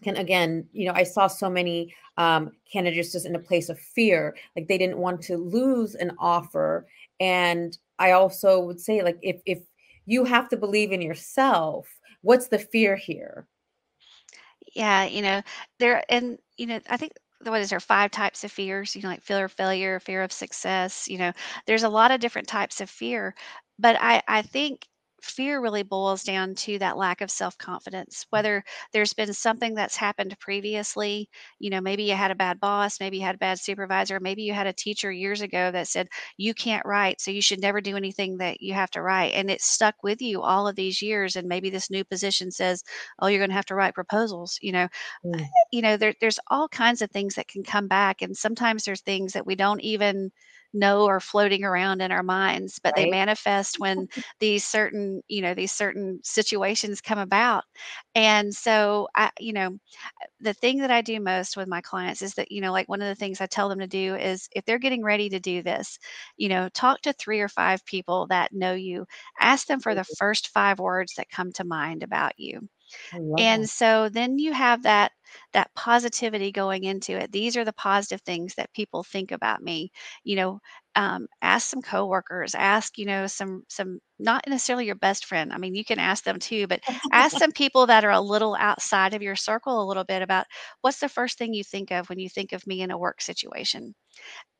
can 0.02 0.16
again, 0.16 0.66
you 0.72 0.86
know, 0.86 0.94
I 0.94 1.04
saw 1.04 1.26
so 1.26 1.50
many 1.50 1.94
um 2.16 2.52
candidates 2.72 3.12
just 3.12 3.26
in 3.26 3.34
a 3.36 3.38
place 3.40 3.68
of 3.68 3.78
fear, 3.78 4.36
like 4.56 4.68
they 4.68 4.78
didn't 4.78 4.98
want 4.98 5.22
to 5.22 5.36
lose 5.36 5.94
an 5.94 6.12
offer. 6.18 6.86
And 7.20 7.76
I 7.98 8.12
also 8.12 8.60
would 8.60 8.80
say 8.80 9.02
like 9.02 9.18
if 9.22 9.40
if 9.46 9.58
you 10.06 10.24
have 10.24 10.48
to 10.50 10.56
believe 10.56 10.92
in 10.92 11.02
yourself, 11.02 11.88
what's 12.22 12.48
the 12.48 12.58
fear 12.58 12.96
here? 12.96 13.46
Yeah 14.74 15.04
you 15.04 15.22
know 15.22 15.42
there 15.78 16.02
and 16.08 16.38
you 16.56 16.66
know 16.66 16.80
i 16.90 16.96
think 16.96 17.12
the 17.40 17.50
what 17.50 17.60
is 17.60 17.70
there 17.70 17.80
five 17.80 18.10
types 18.10 18.44
of 18.44 18.52
fears 18.52 18.94
you 18.96 19.02
know 19.02 19.08
like 19.08 19.22
fear 19.22 19.44
of 19.44 19.52
failure 19.52 20.00
fear 20.00 20.22
of 20.22 20.32
success 20.32 21.08
you 21.08 21.18
know 21.18 21.32
there's 21.66 21.82
a 21.84 21.88
lot 21.88 22.10
of 22.10 22.20
different 22.20 22.48
types 22.48 22.80
of 22.80 22.90
fear 22.90 23.34
but 23.78 23.96
i 24.00 24.22
i 24.28 24.42
think 24.42 24.86
fear 25.22 25.60
really 25.60 25.82
boils 25.82 26.22
down 26.22 26.54
to 26.54 26.78
that 26.78 26.96
lack 26.96 27.20
of 27.20 27.30
self-confidence 27.30 28.26
whether 28.30 28.62
there's 28.92 29.12
been 29.12 29.32
something 29.34 29.74
that's 29.74 29.96
happened 29.96 30.38
previously 30.38 31.28
you 31.58 31.70
know 31.70 31.80
maybe 31.80 32.04
you 32.04 32.14
had 32.14 32.30
a 32.30 32.36
bad 32.36 32.60
boss 32.60 33.00
maybe 33.00 33.18
you 33.18 33.22
had 33.24 33.34
a 33.34 33.38
bad 33.38 33.58
supervisor 33.58 34.20
maybe 34.20 34.42
you 34.42 34.52
had 34.52 34.66
a 34.66 34.72
teacher 34.72 35.10
years 35.10 35.40
ago 35.40 35.70
that 35.72 35.88
said 35.88 36.08
you 36.36 36.54
can't 36.54 36.86
write 36.86 37.20
so 37.20 37.30
you 37.30 37.42
should 37.42 37.60
never 37.60 37.80
do 37.80 37.96
anything 37.96 38.36
that 38.38 38.60
you 38.60 38.74
have 38.74 38.90
to 38.90 39.02
write 39.02 39.32
and 39.34 39.50
it 39.50 39.60
stuck 39.60 39.94
with 40.02 40.22
you 40.22 40.40
all 40.42 40.68
of 40.68 40.76
these 40.76 41.02
years 41.02 41.34
and 41.36 41.48
maybe 41.48 41.68
this 41.70 41.90
new 41.90 42.04
position 42.04 42.50
says 42.50 42.84
oh 43.18 43.26
you're 43.26 43.40
going 43.40 43.50
to 43.50 43.56
have 43.56 43.66
to 43.66 43.74
write 43.74 43.94
proposals 43.94 44.58
you 44.62 44.72
know 44.72 44.88
Mm. 45.24 45.48
you 45.72 45.82
know 45.82 45.96
there, 45.96 46.14
there's 46.20 46.38
all 46.48 46.68
kinds 46.68 47.02
of 47.02 47.10
things 47.10 47.34
that 47.34 47.48
can 47.48 47.62
come 47.62 47.88
back 47.88 48.22
and 48.22 48.36
sometimes 48.36 48.84
there's 48.84 49.00
things 49.02 49.32
that 49.32 49.46
we 49.46 49.54
don't 49.54 49.80
even 49.80 50.30
know 50.72 51.06
are 51.06 51.20
floating 51.20 51.64
around 51.64 52.00
in 52.00 52.12
our 52.12 52.22
minds 52.22 52.78
but 52.78 52.94
they 52.94 53.08
manifest 53.10 53.80
when 53.80 54.08
these 54.40 54.64
certain 54.64 55.22
you 55.28 55.40
know 55.40 55.54
these 55.54 55.72
certain 55.72 56.20
situations 56.22 57.00
come 57.00 57.18
about. 57.18 57.64
And 58.14 58.54
so 58.54 59.08
i 59.14 59.30
you 59.38 59.52
know 59.52 59.78
the 60.40 60.54
thing 60.54 60.78
that 60.78 60.90
i 60.90 61.00
do 61.00 61.20
most 61.20 61.56
with 61.56 61.68
my 61.68 61.80
clients 61.80 62.22
is 62.22 62.34
that 62.34 62.52
you 62.52 62.60
know 62.60 62.72
like 62.72 62.88
one 62.88 63.02
of 63.02 63.08
the 63.08 63.14
things 63.14 63.40
i 63.40 63.46
tell 63.46 63.68
them 63.68 63.78
to 63.78 63.86
do 63.86 64.14
is 64.14 64.48
if 64.54 64.64
they're 64.64 64.78
getting 64.78 65.02
ready 65.02 65.28
to 65.28 65.40
do 65.40 65.62
this 65.62 65.98
you 66.36 66.48
know 66.48 66.68
talk 66.70 67.00
to 67.02 67.12
three 67.12 67.40
or 67.40 67.48
five 67.48 67.84
people 67.84 68.26
that 68.28 68.52
know 68.52 68.74
you. 68.74 69.06
Ask 69.40 69.66
them 69.66 69.80
for 69.80 69.94
the 69.94 70.02
mm-hmm. 70.02 70.14
first 70.18 70.48
five 70.48 70.78
words 70.78 71.14
that 71.16 71.30
come 71.30 71.52
to 71.52 71.64
mind 71.64 72.02
about 72.02 72.32
you. 72.38 72.68
Love 73.12 73.36
that. 73.36 73.42
and 73.42 73.68
so 73.68 74.08
then 74.08 74.38
you 74.38 74.52
have 74.52 74.82
that 74.84 75.12
that 75.52 75.70
positivity 75.74 76.52
going 76.52 76.84
into 76.84 77.12
it. 77.16 77.32
These 77.32 77.56
are 77.56 77.64
the 77.64 77.72
positive 77.72 78.20
things 78.22 78.54
that 78.56 78.72
people 78.74 79.02
think 79.02 79.32
about 79.32 79.62
me. 79.62 79.90
You 80.24 80.36
know, 80.36 80.60
um, 80.96 81.26
ask 81.42 81.68
some 81.68 81.82
coworkers, 81.82 82.54
ask, 82.54 82.98
you 82.98 83.06
know, 83.06 83.26
some 83.26 83.62
some 83.68 84.00
not 84.18 84.44
necessarily 84.48 84.86
your 84.86 84.96
best 84.96 85.24
friend. 85.26 85.52
I 85.52 85.58
mean, 85.58 85.74
you 85.74 85.84
can 85.84 85.98
ask 86.00 86.24
them 86.24 86.38
too, 86.40 86.66
but 86.66 86.80
ask 87.12 87.36
some 87.38 87.52
people 87.52 87.86
that 87.86 88.04
are 88.04 88.10
a 88.10 88.20
little 88.20 88.56
outside 88.58 89.14
of 89.14 89.22
your 89.22 89.36
circle 89.36 89.82
a 89.82 89.86
little 89.86 90.04
bit 90.04 90.22
about 90.22 90.46
what's 90.80 90.98
the 91.00 91.08
first 91.08 91.38
thing 91.38 91.54
you 91.54 91.64
think 91.64 91.92
of 91.92 92.08
when 92.08 92.18
you 92.18 92.28
think 92.28 92.52
of 92.52 92.66
me 92.66 92.80
in 92.82 92.90
a 92.90 92.98
work 92.98 93.20
situation. 93.20 93.94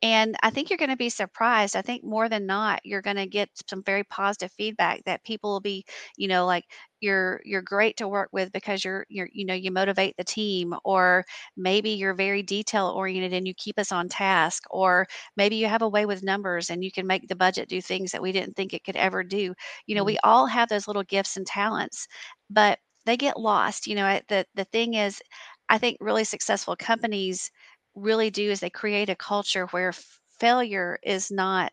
And 0.01 0.35
I 0.43 0.49
think 0.49 0.69
you're 0.69 0.77
going 0.77 0.89
to 0.91 0.95
be 0.97 1.09
surprised. 1.09 1.75
I 1.75 1.81
think 1.81 2.03
more 2.03 2.29
than 2.29 2.45
not, 2.45 2.79
you're 2.85 3.01
going 3.01 3.17
to 3.17 3.27
get 3.27 3.49
some 3.69 3.83
very 3.83 4.03
positive 4.05 4.51
feedback 4.53 5.03
that 5.05 5.23
people 5.25 5.51
will 5.51 5.59
be, 5.59 5.85
you 6.17 6.27
know, 6.27 6.45
like 6.45 6.65
you're 7.01 7.41
you're 7.45 7.61
great 7.61 7.97
to 7.97 8.07
work 8.07 8.29
with 8.31 8.51
because 8.51 8.83
you're 8.83 9.05
you're 9.09 9.29
you 9.31 9.45
know 9.45 9.53
you 9.53 9.71
motivate 9.71 10.15
the 10.17 10.23
team 10.23 10.73
or 10.83 11.25
maybe 11.57 11.91
you're 11.91 12.13
very 12.13 12.41
detail 12.43 12.87
oriented 12.87 13.33
and 13.33 13.47
you 13.47 13.53
keep 13.55 13.77
us 13.79 13.91
on 13.91 14.07
task 14.09 14.63
or 14.71 15.07
maybe 15.37 15.55
you 15.55 15.67
have 15.67 15.81
a 15.81 15.89
way 15.89 16.05
with 16.05 16.23
numbers 16.23 16.69
and 16.69 16.83
you 16.83 16.91
can 16.91 17.07
make 17.07 17.27
the 17.27 17.35
budget 17.35 17.69
do 17.69 17.81
things 17.81 18.11
that 18.11 18.21
we 18.21 18.31
didn't 18.31 18.55
think 18.55 18.73
it 18.73 18.83
could 18.83 18.95
ever 18.95 19.23
do 19.23 19.53
you 19.87 19.95
know 19.95 20.03
Mm. 20.03 20.05
we 20.05 20.17
all 20.23 20.45
have 20.47 20.69
those 20.69 20.87
little 20.87 21.03
gifts 21.03 21.37
and 21.37 21.47
talents 21.47 22.07
but 22.49 22.79
they 23.05 23.17
get 23.17 23.39
lost 23.39 23.87
you 23.87 23.95
know 23.95 24.19
the 24.27 24.45
the 24.55 24.65
thing 24.65 24.93
is 24.95 25.21
i 25.69 25.77
think 25.77 25.97
really 25.99 26.23
successful 26.23 26.75
companies 26.75 27.51
really 27.95 28.29
do 28.29 28.51
is 28.51 28.59
they 28.59 28.69
create 28.69 29.09
a 29.09 29.15
culture 29.15 29.65
where 29.67 29.93
failure 30.39 30.99
is 31.03 31.31
not 31.31 31.71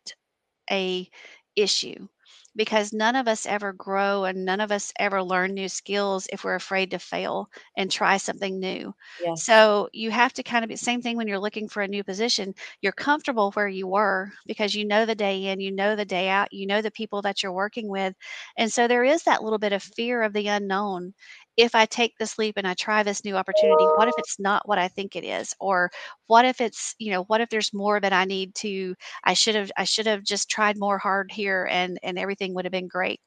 a 0.70 1.08
issue 1.56 2.08
because 2.56 2.92
none 2.92 3.16
of 3.16 3.28
us 3.28 3.46
ever 3.46 3.72
grow 3.72 4.24
and 4.24 4.44
none 4.44 4.60
of 4.60 4.72
us 4.72 4.92
ever 4.98 5.22
learn 5.22 5.54
new 5.54 5.68
skills 5.68 6.26
if 6.32 6.44
we're 6.44 6.54
afraid 6.56 6.90
to 6.92 6.98
fail 6.98 7.48
and 7.76 7.90
try 7.90 8.16
something 8.18 8.58
new. 8.58 8.94
Yes. 9.18 9.34
So 9.34 9.88
you 9.92 10.10
have 10.10 10.32
to 10.34 10.42
kind 10.42 10.64
of 10.64 10.68
be 10.68 10.76
same 10.76 11.02
thing 11.02 11.16
when 11.16 11.28
you're 11.28 11.38
looking 11.38 11.68
for 11.68 11.82
a 11.82 11.88
new 11.88 12.02
position. 12.04 12.54
You're 12.80 12.92
comfortable 12.92 13.52
where 13.52 13.68
you 13.68 13.86
were 13.88 14.32
because 14.46 14.74
you 14.74 14.84
know 14.86 15.04
the 15.06 15.14
day 15.14 15.46
in, 15.46 15.60
you 15.60 15.72
know 15.72 15.96
the 15.96 16.04
day 16.06 16.28
out, 16.28 16.52
you 16.52 16.66
know 16.66 16.82
the 16.82 16.90
people 16.90 17.22
that 17.22 17.42
you're 17.42 17.52
working 17.52 17.88
with. 17.88 18.14
And 18.56 18.72
so 18.72 18.88
there 18.88 19.04
is 19.04 19.22
that 19.24 19.42
little 19.42 19.58
bit 19.58 19.72
of 19.72 19.82
fear 19.82 20.22
of 20.22 20.32
the 20.32 20.48
unknown. 20.48 21.14
If 21.56 21.74
I 21.74 21.86
take 21.86 22.18
this 22.18 22.38
leap 22.38 22.56
and 22.56 22.66
I 22.66 22.74
try 22.74 23.02
this 23.02 23.24
new 23.24 23.36
opportunity, 23.36 23.90
what 23.94 24.08
if 24.08 24.18
it's 24.18 24.38
not 24.38 24.68
what 24.68 24.78
I 24.78 24.88
think 24.88 25.16
it 25.16 25.24
is? 25.24 25.54
Or 25.60 25.90
what 26.26 26.44
if 26.44 26.60
it's, 26.60 26.94
you 26.98 27.10
know, 27.10 27.24
what 27.24 27.40
if 27.40 27.48
there's 27.50 27.72
more 27.72 28.00
that 28.00 28.12
I 28.12 28.24
need 28.24 28.54
to 28.56 28.94
I 29.24 29.34
should 29.34 29.54
have 29.54 29.70
I 29.76 29.84
should 29.84 30.06
have 30.06 30.22
just 30.24 30.50
tried 30.50 30.78
more 30.78 30.98
hard 30.98 31.32
here 31.32 31.66
and 31.70 31.98
and 32.02 32.18
everything 32.18 32.54
would 32.54 32.64
have 32.64 32.72
been 32.72 32.88
great. 32.88 33.20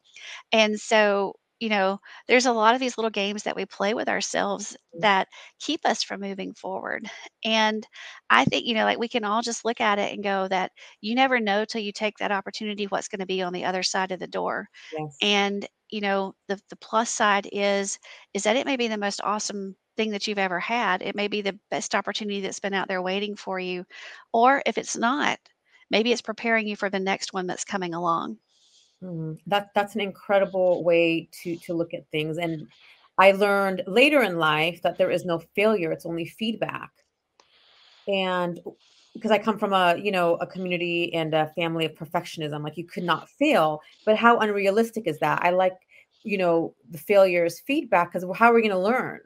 And 0.52 0.80
so, 0.80 1.36
you 1.60 1.70
know, 1.70 2.00
there's 2.28 2.46
a 2.46 2.54
lot 2.54 2.74
of 2.76 2.80
these 2.80 2.98
little 2.98 3.10
games 3.12 3.44
that 3.44 3.56
we 3.56 3.66
play 3.66 3.94
with 3.94 4.08
ourselves 4.10 4.78
Mm. 4.94 5.02
that 5.02 5.28
keep 5.60 5.86
us 5.86 6.04
from 6.04 6.22
moving 6.22 6.54
forward. 6.54 7.06
And 7.46 7.86
I 8.30 8.46
think, 8.46 8.66
you 8.66 8.74
know, 8.74 8.86
like 8.86 9.00
we 9.00 9.08
can 9.10 9.26
all 9.26 9.42
just 9.42 9.66
look 9.66 9.82
at 9.82 10.00
it 10.00 10.14
and 10.14 10.24
go 10.24 10.48
that 10.48 10.72
you 11.02 11.16
never 11.16 11.40
know 11.40 11.66
till 11.66 11.82
you 11.82 11.92
take 11.92 12.18
that 12.20 12.32
opportunity 12.32 12.86
what's 12.86 13.08
going 13.10 13.20
to 13.20 13.26
be 13.26 13.42
on 13.42 13.54
the 13.54 13.66
other 13.66 13.84
side 13.84 14.12
of 14.12 14.20
the 14.20 14.28
door. 14.28 14.70
Yes. 14.92 15.24
And, 15.24 15.68
you 15.92 16.02
know, 16.02 16.36
the 16.48 16.62
the 16.70 16.76
plus 16.78 17.10
side 17.10 17.48
is 17.52 18.00
is 18.34 18.44
that 18.44 18.56
it 18.56 18.66
may 18.66 18.78
be 18.78 18.88
the 18.88 18.98
most 18.98 19.22
awesome 19.24 19.76
thing 19.98 20.12
that 20.12 20.28
you've 20.28 20.38
ever 20.40 20.60
had. 20.60 21.02
It 21.02 21.16
may 21.16 21.28
be 21.28 21.42
the 21.42 21.60
best 21.72 21.96
opportunity 21.96 22.42
that's 22.42 22.60
been 22.60 22.74
out 22.74 22.88
there 22.88 23.02
waiting 23.02 23.36
for 23.36 23.60
you. 23.60 23.86
Or 24.34 24.62
if 24.66 24.78
it's 24.78 24.96
not, 24.98 25.40
maybe 25.92 26.12
it's 26.12 26.22
preparing 26.22 26.68
you 26.68 26.76
for 26.76 26.90
the 26.90 27.00
next 27.00 27.34
one 27.34 27.48
that's 27.48 27.66
coming 27.66 27.94
along. 27.94 28.40
Mhm. 29.04 29.40
That 29.48 29.70
that's 29.76 29.96
an 29.96 30.02
incredible 30.02 30.84
way 30.84 31.30
to 31.44 31.58
to 31.60 31.74
look 31.74 31.94
at 31.94 32.10
things. 32.12 32.38
And 32.38 32.70
I 33.18 33.32
learned 33.32 33.84
later 33.88 34.22
in 34.22 34.38
life 34.38 34.82
that 34.84 34.98
there 34.98 35.12
is 35.12 35.26
no 35.26 35.40
failure, 35.40 35.92
it's 35.92 36.06
only 36.06 36.26
feedback. 36.26 36.92
And 38.08 38.60
because 39.14 39.32
I 39.32 39.38
come 39.38 39.58
from 39.58 39.74
a, 39.74 39.98
you 39.98 40.12
know, 40.12 40.36
a 40.36 40.48
community 40.48 41.14
and 41.14 41.34
a 41.34 41.48
family 41.56 41.86
of 41.86 41.94
perfectionism, 41.94 42.64
like 42.64 42.78
you 42.78 42.86
could 42.86 43.04
not 43.04 43.30
fail. 43.30 43.82
But 44.06 44.18
how 44.18 44.40
unrealistic 44.40 45.08
is 45.08 45.20
that? 45.20 45.44
I 45.44 45.50
like, 45.52 45.78
you 46.24 46.38
know, 46.38 46.76
the 46.90 46.98
failures 46.98 47.60
feedback 47.60 48.12
because 48.12 48.28
how 48.38 48.52
are 48.52 48.54
we 48.54 48.62
going 48.62 48.72
to 48.72 48.80
learn? 48.80 49.22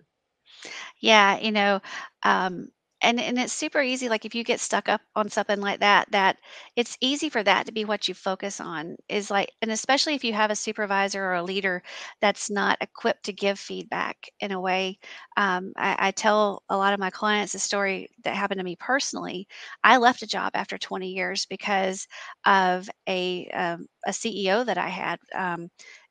Yeah, 0.99 1.39
you 1.39 1.51
know, 1.51 1.81
um, 2.23 2.69
and 3.03 3.19
and 3.19 3.37
it's 3.37 3.53
super 3.53 3.81
easy. 3.81 4.09
Like 4.09 4.25
if 4.25 4.33
you 4.33 4.43
get 4.43 4.59
stuck 4.59 4.89
up 4.89 5.01
on 5.15 5.29
something 5.29 5.61
like 5.61 5.79
that, 5.81 6.09
that 6.11 6.37
it's 6.75 6.97
easy 7.01 7.29
for 7.29 7.43
that 7.43 7.65
to 7.67 7.71
be 7.71 7.85
what 7.85 8.07
you 8.07 8.15
focus 8.15 8.59
on. 8.59 8.95
Is 9.09 9.29
like, 9.29 9.51
and 9.61 9.71
especially 9.71 10.15
if 10.15 10.23
you 10.23 10.33
have 10.33 10.49
a 10.51 10.55
supervisor 10.55 11.23
or 11.23 11.35
a 11.35 11.43
leader 11.43 11.83
that's 12.21 12.49
not 12.49 12.77
equipped 12.81 13.23
to 13.25 13.33
give 13.33 13.59
feedback 13.59 14.17
in 14.39 14.51
a 14.51 14.59
way. 14.61 14.97
Um, 15.37 15.73
I, 15.77 15.95
I 16.07 16.11
tell 16.11 16.63
a 16.69 16.77
lot 16.77 16.93
of 16.93 16.99
my 16.99 17.09
clients 17.11 17.53
a 17.55 17.59
story 17.59 18.09
that 18.23 18.35
happened 18.35 18.59
to 18.59 18.65
me 18.65 18.75
personally. 18.77 19.47
I 19.83 19.97
left 19.97 20.23
a 20.23 20.27
job 20.27 20.51
after 20.55 20.77
20 20.77 21.09
years 21.11 21.45
because 21.45 22.07
of 22.45 22.89
a 23.07 23.47
um, 23.53 23.87
a 24.07 24.13
CEO 24.13 24.63
that 24.63 24.77
I 24.77 24.89
had. 24.89 25.19
Um, 25.35 25.69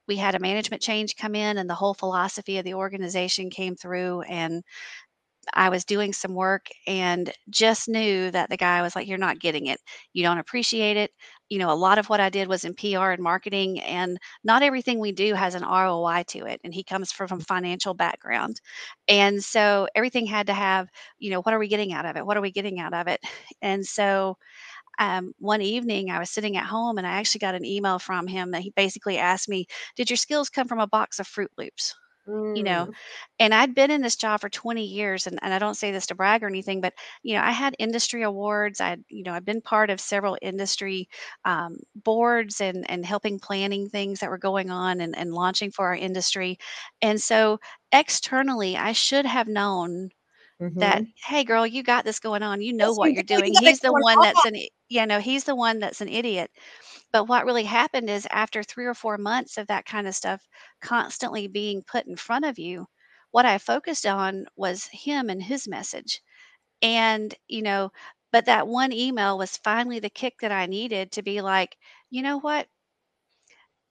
we 0.08 0.16
had 0.16 0.34
a 0.34 0.40
management 0.40 0.82
change 0.82 1.16
come 1.16 1.34
in 1.34 1.58
and 1.58 1.70
the 1.70 1.74
whole 1.74 1.94
philosophy 1.94 2.58
of 2.58 2.64
the 2.64 2.74
organization 2.74 3.50
came 3.50 3.76
through 3.76 4.22
and 4.22 4.62
I 5.54 5.68
was 5.70 5.84
doing 5.84 6.12
some 6.12 6.34
work 6.34 6.68
and 6.86 7.32
just 7.50 7.88
knew 7.88 8.30
that 8.30 8.48
the 8.50 8.56
guy 8.56 8.82
was 8.82 8.94
like, 8.96 9.06
You're 9.08 9.18
not 9.18 9.40
getting 9.40 9.66
it. 9.66 9.80
You 10.12 10.22
don't 10.22 10.38
appreciate 10.38 10.96
it. 10.96 11.10
You 11.50 11.58
know, 11.58 11.70
a 11.70 11.74
lot 11.74 11.98
of 11.98 12.08
what 12.08 12.20
I 12.20 12.30
did 12.30 12.48
was 12.48 12.64
in 12.64 12.74
PR 12.74 13.10
and 13.10 13.22
marketing, 13.22 13.80
and 13.80 14.18
not 14.44 14.62
everything 14.62 14.98
we 15.00 15.12
do 15.12 15.34
has 15.34 15.54
an 15.54 15.64
ROI 15.64 16.24
to 16.28 16.46
it. 16.46 16.60
And 16.64 16.72
he 16.72 16.82
comes 16.84 17.12
from 17.12 17.30
a 17.32 17.44
financial 17.44 17.92
background. 17.94 18.60
And 19.08 19.42
so 19.42 19.88
everything 19.94 20.26
had 20.26 20.46
to 20.46 20.54
have, 20.54 20.88
you 21.18 21.30
know, 21.30 21.42
what 21.42 21.54
are 21.54 21.58
we 21.58 21.68
getting 21.68 21.92
out 21.92 22.06
of 22.06 22.16
it? 22.16 22.24
What 22.26 22.36
are 22.36 22.40
we 22.42 22.50
getting 22.52 22.80
out 22.80 22.94
of 22.94 23.08
it? 23.08 23.20
And 23.62 23.84
so 23.86 24.36
um, 24.98 25.32
one 25.38 25.62
evening 25.62 26.10
I 26.10 26.18
was 26.18 26.30
sitting 26.30 26.56
at 26.56 26.66
home 26.66 26.98
and 26.98 27.06
I 27.06 27.12
actually 27.12 27.40
got 27.40 27.54
an 27.54 27.64
email 27.64 27.98
from 27.98 28.26
him 28.26 28.50
that 28.52 28.62
he 28.62 28.70
basically 28.70 29.18
asked 29.18 29.48
me, 29.48 29.66
Did 29.96 30.10
your 30.10 30.16
skills 30.16 30.50
come 30.50 30.68
from 30.68 30.80
a 30.80 30.86
box 30.86 31.18
of 31.18 31.26
Froot 31.28 31.48
Loops? 31.58 31.94
You 32.54 32.62
know 32.62 32.86
Mm, 32.86 32.94
and 33.38 33.54
i'd 33.54 33.74
been 33.74 33.90
in 33.90 34.02
this 34.02 34.16
job 34.16 34.40
for 34.40 34.48
20 34.48 34.84
years 34.84 35.26
and, 35.26 35.38
and 35.42 35.52
i 35.54 35.58
don't 35.58 35.74
say 35.76 35.90
this 35.90 36.06
to 36.06 36.14
brag 36.14 36.42
or 36.42 36.46
anything 36.48 36.80
but 36.80 36.92
you 37.22 37.34
know 37.34 37.42
i 37.42 37.50
had 37.50 37.74
industry 37.78 38.22
awards 38.22 38.80
i 38.80 38.96
you 39.08 39.22
know 39.22 39.32
i've 39.32 39.44
been 39.44 39.60
part 39.60 39.90
of 39.90 40.00
several 40.00 40.36
industry 40.42 41.08
um, 41.44 41.76
boards 41.94 42.60
and 42.60 42.88
and 42.90 43.04
helping 43.06 43.38
planning 43.38 43.88
things 43.88 44.20
that 44.20 44.30
were 44.30 44.38
going 44.38 44.70
on 44.70 45.00
and, 45.00 45.16
and 45.16 45.32
launching 45.34 45.70
for 45.70 45.86
our 45.86 45.96
industry 45.96 46.58
and 47.02 47.20
so 47.20 47.58
externally 47.92 48.76
i 48.76 48.92
should 48.92 49.26
have 49.26 49.48
known 49.48 50.10
that 50.74 51.02
mhm. 51.02 51.12
hey 51.26 51.44
girl 51.44 51.66
you 51.66 51.82
got 51.82 52.04
this 52.04 52.18
going 52.20 52.42
on. 52.42 52.60
You 52.62 52.72
know 52.72 52.92
Yes, 52.92 52.94
what 52.94 53.12
you 53.12 53.14
you're 53.14 53.22
do. 53.24 53.40
doing. 53.40 53.52
got 53.52 53.66
it 53.66 53.76
he's 53.76 53.80
the 53.80 53.92
going 53.92 53.94
one 53.94 54.20
that's 54.20 54.44
an 54.44 54.54
i- 54.56 54.68
you 54.88 55.06
know 55.06 55.20
he's 55.20 55.44
the 55.44 55.54
one 55.56 55.78
that's 55.80 56.00
an 56.00 56.08
idiot 56.08 56.50
but 57.12 57.24
what 57.26 57.44
really 57.46 57.64
happened 57.64 58.10
is 58.10 58.26
after 58.30 58.62
3 58.62 58.86
or 58.86 58.94
4 58.94 59.18
months 59.18 59.58
of 59.58 59.66
that 59.68 59.86
kind 59.86 60.06
of 60.08 60.14
stuff 60.14 60.48
constantly 60.80 61.46
being 61.48 61.82
put 61.84 62.06
in 62.06 62.16
front 62.16 62.44
of 62.46 62.58
you, 62.58 62.86
what 63.32 63.46
I 63.46 63.58
focused 63.58 64.06
on 64.06 64.46
was 64.56 64.86
him 64.92 65.30
and 65.30 65.42
his 65.42 65.68
message. 65.68 66.22
And, 66.82 67.34
you 67.48 67.62
know, 67.62 67.92
but 68.32 68.46
that 68.46 68.68
one 68.68 68.92
email 68.92 69.38
was 69.38 69.56
finally 69.58 70.00
the 70.00 70.10
kick 70.10 70.36
that 70.40 70.52
I 70.52 70.66
needed 70.66 71.12
to 71.12 71.22
be 71.22 71.40
like, 71.42 71.76
"You 72.10 72.22
know 72.22 72.38
what? 72.40 72.68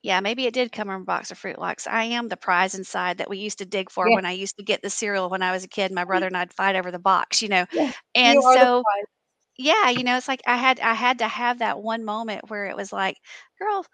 Yeah, 0.04 0.20
maybe 0.20 0.46
it 0.48 0.54
did 0.56 0.72
come 0.72 0.90
in 0.90 1.02
a 1.02 1.04
box 1.04 1.30
of 1.30 1.38
Froot 1.40 1.60
Loops. 1.60 1.86
I 1.86 2.04
am 2.06 2.28
the 2.28 2.38
prize 2.38 2.74
inside 2.74 3.20
that 3.20 3.30
we 3.30 3.38
used 3.38 3.60
to 3.60 3.66
dig 3.66 3.92
for 3.92 4.10
when 4.10 4.26
I 4.26 4.32
used 4.32 4.58
to 4.58 4.64
get 4.64 4.82
the 4.82 4.90
cereal 4.90 5.30
when 5.30 5.44
I 5.44 5.52
was 5.52 5.64
a 5.64 5.68
kid. 5.68 5.92
My 5.92 6.06
brother 6.06 6.26
and 6.28 6.36
I'd 6.36 6.54
fight 6.54 6.76
over 6.76 6.90
the 6.92 6.98
box, 7.00 7.42
you 7.42 7.50
know?" 7.50 7.66
You 7.74 7.92
And 8.16 8.42
the 8.42 8.42
so. 8.44 8.86
Yeah, 9.62 9.90
you 9.90 10.04
know, 10.04 10.18
it's 10.18 10.28
like 10.28 10.42
I 10.48 10.58
had 10.58 10.80
I 10.80 10.94
had 10.94 11.20
to 11.20 11.28
have 11.28 11.60
that 11.60 11.82
one 11.82 12.04
moment 12.06 12.50
where 12.50 12.66
it 12.66 12.76
was 12.78 12.92
like, 12.94 13.18
"Girl, 13.60 13.86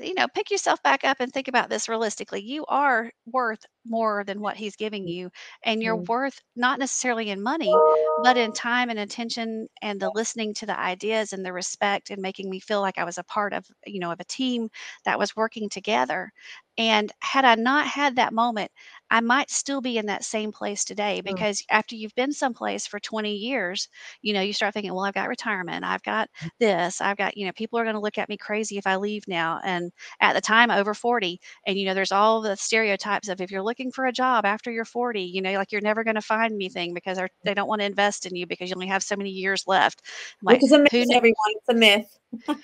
you 0.00 0.14
know, 0.14 0.28
pick 0.28 0.50
yourself 0.50 0.82
back 0.84 1.04
up 1.04 1.18
and 1.20 1.32
think 1.32 1.48
about 1.48 1.68
this 1.70 1.88
realistically. 1.88 2.42
You 2.42 2.64
are 2.66 3.10
worth 3.26 3.66
more 3.86 4.24
than 4.24 4.40
what 4.40 4.56
he's 4.56 4.76
giving 4.76 5.08
you, 5.08 5.30
and 5.64 5.82
you're 5.82 5.96
Mm. 5.96 6.06
worth 6.08 6.40
not 6.56 6.78
necessarily 6.78 7.30
in 7.30 7.42
money, 7.42 7.82
but 8.18 8.36
in 8.36 8.52
time 8.52 8.90
and 8.90 8.98
attention 9.00 9.68
and 9.82 10.00
the 10.00 10.10
listening 10.14 10.54
to 10.54 10.66
the 10.66 10.78
ideas 10.78 11.32
and 11.32 11.44
the 11.44 11.52
respect 11.52 12.10
and 12.10 12.22
making 12.22 12.50
me 12.50 12.60
feel 12.60 12.80
like 12.82 12.98
I 12.98 13.04
was 13.04 13.18
a 13.18 13.24
part 13.24 13.52
of, 13.54 13.66
you 13.86 14.00
know, 14.00 14.12
of 14.12 14.20
a 14.20 14.24
team 14.24 14.70
that 15.04 15.18
was 15.18 15.36
working 15.36 15.68
together. 15.68 16.32
And 16.78 17.12
had 17.20 17.44
I 17.44 17.54
not 17.56 17.86
had 17.88 18.16
that 18.16 18.32
moment, 18.32 18.70
I 19.10 19.20
might 19.20 19.50
still 19.50 19.80
be 19.80 19.98
in 19.98 20.06
that 20.06 20.24
same 20.24 20.52
place 20.52 20.84
today 20.84 21.20
Mm. 21.28 21.34
because 21.34 21.62
after 21.70 21.94
you've 21.96 22.14
been 22.14 22.32
someplace 22.32 22.86
for 22.86 23.00
20 23.00 23.34
years, 23.34 23.88
you 24.22 24.32
know, 24.32 24.40
you 24.40 24.52
start 24.52 24.74
thinking, 24.74 24.94
well, 24.94 25.04
I've 25.04 25.14
got 25.14 25.28
retirement, 25.28 25.84
I've 25.84 26.02
got 26.02 26.28
this, 26.58 27.00
I've 27.00 27.16
got, 27.16 27.36
you 27.36 27.46
know, 27.46 27.52
people 27.52 27.78
are 27.78 27.84
going 27.84 27.94
to 27.94 28.00
look 28.00 28.18
at 28.18 28.28
me 28.28 28.36
crazy 28.36 28.78
if 28.78 28.86
I 28.86 28.96
leave 28.96 29.26
now. 29.28 29.60
And 29.64 29.92
at 30.20 30.34
the 30.34 30.40
time, 30.40 30.70
over 30.70 30.94
40, 30.94 31.40
and, 31.66 31.78
you 31.78 31.86
know, 31.86 31.94
there's 31.94 32.12
all 32.12 32.40
the 32.40 32.56
stereotypes 32.56 33.28
of 33.28 33.40
if 33.40 33.50
you're 33.50 33.62
looking 33.62 33.90
for 33.92 34.06
a 34.06 34.12
job 34.12 34.44
after 34.44 34.70
you're 34.70 34.84
40, 34.84 35.22
you 35.22 35.42
know, 35.42 35.52
like 35.52 35.72
you're 35.72 35.80
never 35.80 36.04
going 36.04 36.14
to 36.16 36.22
find 36.22 36.52
anything 36.54 36.94
because 36.94 37.16
they're, 37.18 37.28
don't 37.54 37.68
want 37.68 37.80
to 37.80 37.86
invest 37.86 38.26
in 38.26 38.36
you 38.36 38.46
because 38.46 38.70
you 38.70 38.74
only 38.76 38.86
have 38.88 39.02
so 39.02 39.16
many 39.16 39.30
years 39.30 39.64
left. 39.66 40.02
I'm 40.46 40.48
Which 40.54 40.62
is 40.62 40.72
a 40.72 40.78
myth, 40.78 41.10
everyone. 41.10 41.34
It's 41.56 41.68
a 41.68 41.74
myth. 41.74 42.19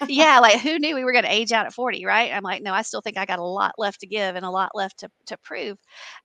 Yeah, 0.09 0.39
like 0.41 0.61
who 0.61 0.79
knew 0.79 0.95
we 0.95 1.05
were 1.05 1.13
going 1.13 1.25
to 1.25 1.33
age 1.33 1.53
out 1.53 1.67
at 1.67 1.75
40, 1.75 2.05
right? 2.05 2.33
I'm 2.33 2.43
like, 2.43 2.63
no, 2.63 2.73
I 2.73 2.83
still 2.83 3.01
think 3.01 3.19
I 3.19 3.25
got 3.27 3.39
a 3.39 3.45
lot 3.45 3.75
left 3.79 4.01
to 4.01 4.07
give 4.07 4.37
and 4.37 4.45
a 4.45 4.51
lot 4.51 4.71
left 4.75 4.99
to 5.01 5.11
to 5.27 5.37
prove. 5.39 5.77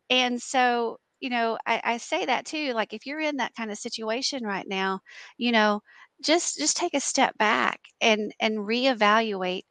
And 0.09 0.41
so, 0.41 0.97
you 1.21 1.29
know, 1.29 1.57
I, 1.65 1.81
I 1.83 1.97
say 1.97 2.25
that 2.25 2.45
too. 2.45 2.73
Like 2.73 2.93
if 2.93 3.05
you're 3.05 3.19
in 3.21 3.37
that 3.37 3.55
kind 3.55 3.71
of 3.71 3.77
situation 3.79 4.43
right 4.45 4.67
now, 4.67 5.01
you 5.37 5.51
know, 5.51 5.81
just 6.23 6.57
just 6.57 6.77
take 6.77 6.93
a 6.95 6.99
step 7.01 7.37
back 7.37 7.79
and 8.01 8.33
and 8.39 8.59
reevaluate 8.59 9.63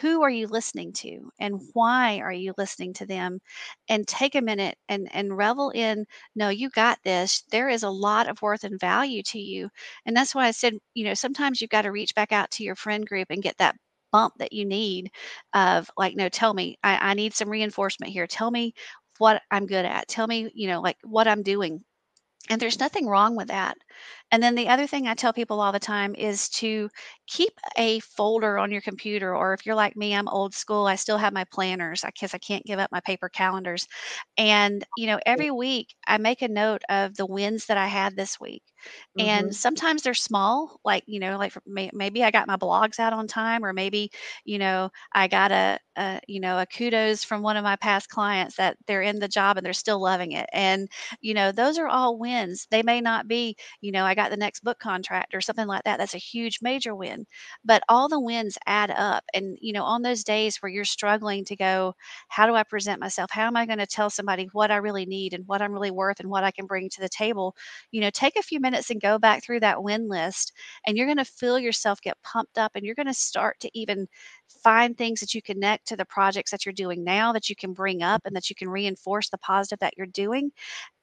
who 0.00 0.22
are 0.22 0.30
you 0.30 0.46
listening 0.46 0.92
to 0.94 1.30
and 1.38 1.60
why 1.72 2.18
are 2.20 2.32
you 2.32 2.52
listening 2.58 2.92
to 2.94 3.06
them? 3.06 3.40
And 3.88 4.06
take 4.06 4.34
a 4.34 4.40
minute 4.42 4.76
and 4.88 5.08
and 5.14 5.36
revel 5.36 5.70
in 5.70 6.06
no 6.34 6.48
you 6.48 6.70
got 6.70 6.98
this. 7.04 7.42
There 7.50 7.68
is 7.68 7.82
a 7.82 7.90
lot 7.90 8.28
of 8.28 8.42
worth 8.42 8.64
and 8.64 8.78
value 8.80 9.22
to 9.24 9.38
you. 9.38 9.70
And 10.06 10.16
that's 10.16 10.34
why 10.34 10.46
i 10.46 10.50
said 10.50 10.74
you 10.94 11.04
know 11.04 11.14
sometimes 11.14 11.60
you've 11.60 11.70
got 11.70 11.82
to 11.82 11.92
reach 11.92 12.14
back 12.14 12.32
out 12.32 12.50
to 12.52 12.64
your 12.64 12.76
friend 12.76 13.06
group 13.06 13.28
and 13.30 13.42
get 13.42 13.56
that 13.58 13.76
bump 14.12 14.34
that 14.38 14.52
you 14.52 14.64
need 14.64 15.10
of 15.54 15.90
like 15.96 16.14
no 16.16 16.28
tell 16.28 16.54
me. 16.54 16.78
I, 16.82 17.10
I 17.10 17.14
need 17.14 17.34
some 17.34 17.48
reinforcement 17.50 18.12
here. 18.12 18.26
Tell 18.26 18.50
me 18.50 18.74
what 19.18 19.42
i'm 19.50 19.66
good 19.66 19.84
at. 19.84 20.08
Tell 20.08 20.26
me 20.26 20.50
you 20.54 20.68
know 20.68 20.80
like 20.80 20.98
what 21.04 21.28
i'm 21.28 21.42
doing. 21.42 21.84
And 22.50 22.60
there's 22.60 22.80
nothing 22.80 23.06
wrong 23.06 23.36
with 23.36 23.48
that. 23.48 23.76
And 24.30 24.42
then 24.42 24.56
the 24.56 24.68
other 24.68 24.86
thing 24.86 25.06
I 25.06 25.14
tell 25.14 25.32
people 25.32 25.60
all 25.60 25.70
the 25.72 25.78
time 25.78 26.14
is 26.16 26.48
to 26.50 26.90
keep 27.26 27.52
a 27.76 28.00
folder 28.00 28.58
on 28.58 28.70
your 28.72 28.80
computer, 28.80 29.34
or 29.36 29.54
if 29.54 29.64
you're 29.64 29.74
like 29.76 29.96
me, 29.96 30.14
I'm 30.14 30.28
old 30.28 30.54
school. 30.54 30.86
I 30.86 30.96
still 30.96 31.18
have 31.18 31.32
my 31.32 31.44
planners 31.44 32.02
because 32.04 32.34
I 32.34 32.38
can't 32.38 32.64
give 32.64 32.78
up 32.80 32.90
my 32.90 33.00
paper 33.00 33.28
calendars. 33.28 33.86
And, 34.36 34.84
you 34.96 35.06
know, 35.06 35.20
every 35.24 35.50
week 35.52 35.94
I 36.08 36.18
make 36.18 36.42
a 36.42 36.48
note 36.48 36.82
of 36.88 37.14
the 37.16 37.26
wins 37.26 37.66
that 37.66 37.76
I 37.76 37.86
had 37.86 38.16
this 38.16 38.40
week. 38.40 38.64
And 39.18 39.54
Mhm. 39.54 39.54
sometimes 39.54 40.02
they're 40.02 40.14
small, 40.14 40.80
like, 40.84 41.04
you 41.06 41.20
know, 41.20 41.38
like 41.38 41.54
maybe 41.66 42.24
I 42.24 42.30
got 42.30 42.48
my 42.48 42.56
blogs 42.56 42.98
out 42.98 43.12
on 43.12 43.28
time, 43.28 43.64
or 43.64 43.72
maybe, 43.72 44.10
you 44.44 44.58
know, 44.58 44.90
I 45.12 45.28
got 45.28 45.52
a, 45.52 45.78
a, 45.96 46.20
you 46.26 46.40
know, 46.40 46.58
a 46.58 46.66
kudos 46.66 47.22
from 47.22 47.42
one 47.42 47.56
of 47.56 47.62
my 47.64 47.76
past 47.76 48.08
clients 48.08 48.56
that 48.56 48.76
they're 48.86 49.02
in 49.02 49.20
the 49.20 49.28
job 49.28 49.56
and 49.56 49.64
they're 49.64 49.72
still 49.72 50.00
loving 50.02 50.32
it. 50.32 50.48
And, 50.52 50.88
you 51.20 51.34
know, 51.34 51.52
those 51.52 51.78
are 51.78 51.86
all 51.88 52.18
wins. 52.18 52.66
They 52.70 52.82
may 52.82 53.00
not 53.00 53.28
be, 53.28 53.56
you 53.80 53.92
know, 53.92 54.04
I 54.04 54.13
got 54.14 54.30
the 54.30 54.36
next 54.36 54.62
book 54.64 54.78
contract 54.78 55.34
or 55.34 55.40
something 55.40 55.66
like 55.66 55.84
that. 55.84 55.98
That's 55.98 56.14
a 56.14 56.18
huge 56.18 56.58
major 56.62 56.94
win. 56.94 57.26
But 57.64 57.82
all 57.88 58.08
the 58.08 58.20
wins 58.20 58.58
add 58.66 58.90
up. 58.90 59.24
And, 59.34 59.58
you 59.60 59.72
know, 59.72 59.84
on 59.84 60.02
those 60.02 60.24
days 60.24 60.56
where 60.58 60.70
you're 60.70 60.84
struggling 60.84 61.44
to 61.46 61.56
go, 61.56 61.94
how 62.28 62.46
do 62.46 62.54
I 62.54 62.62
present 62.62 63.00
myself? 63.00 63.30
How 63.30 63.46
am 63.46 63.56
I 63.56 63.66
going 63.66 63.78
to 63.78 63.86
tell 63.86 64.10
somebody 64.10 64.48
what 64.52 64.70
I 64.70 64.76
really 64.76 65.06
need 65.06 65.34
and 65.34 65.46
what 65.46 65.62
I'm 65.62 65.72
really 65.72 65.90
worth 65.90 66.20
and 66.20 66.30
what 66.30 66.44
I 66.44 66.50
can 66.50 66.66
bring 66.66 66.88
to 66.90 67.00
the 67.00 67.08
table? 67.08 67.54
You 67.90 68.00
know, 68.00 68.10
take 68.10 68.36
a 68.36 68.42
few 68.42 68.60
minutes 68.60 68.90
and 68.90 69.00
go 69.00 69.18
back 69.18 69.42
through 69.42 69.60
that 69.60 69.82
win 69.82 70.08
list 70.08 70.52
and 70.86 70.96
you're 70.96 71.06
going 71.06 71.18
to 71.18 71.24
feel 71.24 71.58
yourself 71.58 72.00
get 72.00 72.20
pumped 72.22 72.58
up 72.58 72.72
and 72.74 72.84
you're 72.84 72.94
going 72.94 73.06
to 73.06 73.14
start 73.14 73.60
to 73.60 73.70
even 73.78 74.08
find 74.62 74.96
things 74.96 75.20
that 75.20 75.34
you 75.34 75.42
connect 75.42 75.86
to 75.88 75.96
the 75.96 76.04
projects 76.04 76.50
that 76.50 76.64
you're 76.64 76.72
doing 76.72 77.04
now 77.04 77.32
that 77.32 77.48
you 77.48 77.56
can 77.56 77.72
bring 77.72 78.02
up 78.02 78.22
and 78.24 78.34
that 78.36 78.48
you 78.48 78.56
can 78.56 78.68
reinforce 78.68 79.28
the 79.30 79.38
positive 79.38 79.78
that 79.80 79.94
you're 79.96 80.06
doing 80.06 80.50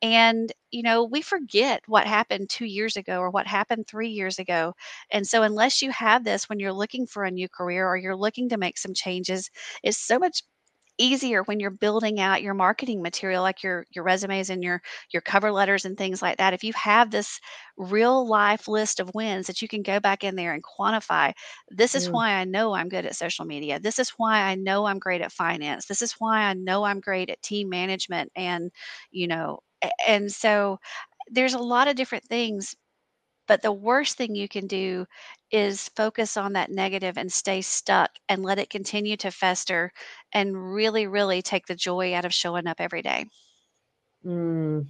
and, 0.02 0.52
you 0.72 0.84
know, 0.84 1.04
we 1.04 1.22
forget 1.22 1.82
what 1.88 2.08
happened 2.08 2.50
two 2.50 2.66
years 2.66 2.96
ago 2.98 3.20
or 3.20 3.30
what 3.30 3.48
happened 3.48 3.88
three 3.88 4.10
years 4.10 4.40
ago. 4.40 4.74
And 5.12 5.28
so, 5.28 5.44
unless 5.44 5.82
you 5.82 5.92
have 5.92 6.24
this 6.24 6.50
when 6.50 6.60
you're 6.60 6.74
looking 6.74 7.06
for 7.08 7.24
a 7.26 7.32
new 7.32 7.50
career 7.50 7.88
or 7.88 7.98
you're 7.98 8.16
looking 8.16 8.50
to 8.50 8.58
make 8.58 8.78
some 8.78 8.94
changes, 8.94 9.50
it's 9.84 9.98
so 9.98 10.20
much 10.20 10.44
easier 10.98 11.42
when 11.44 11.60
you're 11.60 11.72
building 11.72 12.20
out 12.20 12.44
your 12.44 12.54
marketing 12.54 13.02
material 13.02 13.42
like 13.42 13.64
your 13.64 13.88
your 13.92 14.04
resumes 14.04 14.52
and 14.52 14.64
your 14.64 14.80
your 15.12 15.22
cover 15.22 15.52
letters 15.52 15.86
and 15.86 15.98
things 15.98 16.22
like 16.22 16.38
that 16.38 16.54
if 16.54 16.64
you 16.64 16.72
have 16.74 17.10
this 17.10 17.40
real 17.78 18.28
life 18.28 18.68
list 18.68 19.00
of 19.00 19.10
wins 19.16 19.48
that 19.48 19.62
you 19.64 19.68
can 19.68 19.82
go 19.82 20.00
back 20.00 20.24
in 20.24 20.36
there 20.36 20.54
and 20.54 20.64
quantify 20.64 21.34
this 21.70 21.96
is 21.96 22.06
Mm. 22.06 22.12
why 22.12 22.32
i 22.34 22.44
know 22.44 22.74
i'm 22.74 22.90
good 22.90 23.06
at 23.06 23.16
social 23.16 23.46
media 23.46 23.80
this 23.80 23.98
is 23.98 24.12
why 24.12 24.42
i 24.44 24.54
know 24.54 24.86
i'm 24.86 25.00
great 25.00 25.22
at 25.22 25.32
finance 25.32 25.86
this 25.88 26.02
is 26.04 26.14
why 26.20 26.42
i 26.44 26.54
know 26.54 26.84
i'm 26.84 27.00
great 27.00 27.30
at 27.30 27.42
team 27.42 27.70
management 27.70 28.32
and 28.36 28.70
you 29.12 29.28
know 29.28 29.60
and 30.08 30.32
so 30.32 30.80
there's 31.30 31.54
a 31.54 31.60
lot 31.60 31.88
of 31.88 31.96
different 31.96 32.24
things 32.26 32.76
but 33.52 33.62
the 33.62 33.72
worst 33.74 34.16
thing 34.16 34.34
you 34.34 34.48
can 34.48 34.66
do 34.66 35.06
is 35.52 35.90
focus 35.90 36.38
on 36.38 36.54
that 36.54 36.72
negative 36.72 37.18
and 37.18 37.30
stay 37.30 37.62
stuck 37.62 38.10
and 38.30 38.44
let 38.44 38.60
it 38.60 38.70
continue 38.70 39.18
to 39.18 39.30
fester 39.30 39.92
and 40.32 40.74
really, 40.74 41.06
really 41.06 41.42
take 41.42 41.66
the 41.66 41.76
joy 41.76 42.14
out 42.14 42.24
of 42.24 42.34
showing 42.34 42.66
up 42.66 42.80
every 42.80 43.02
day. 43.02 43.26
Mm. 44.26 44.88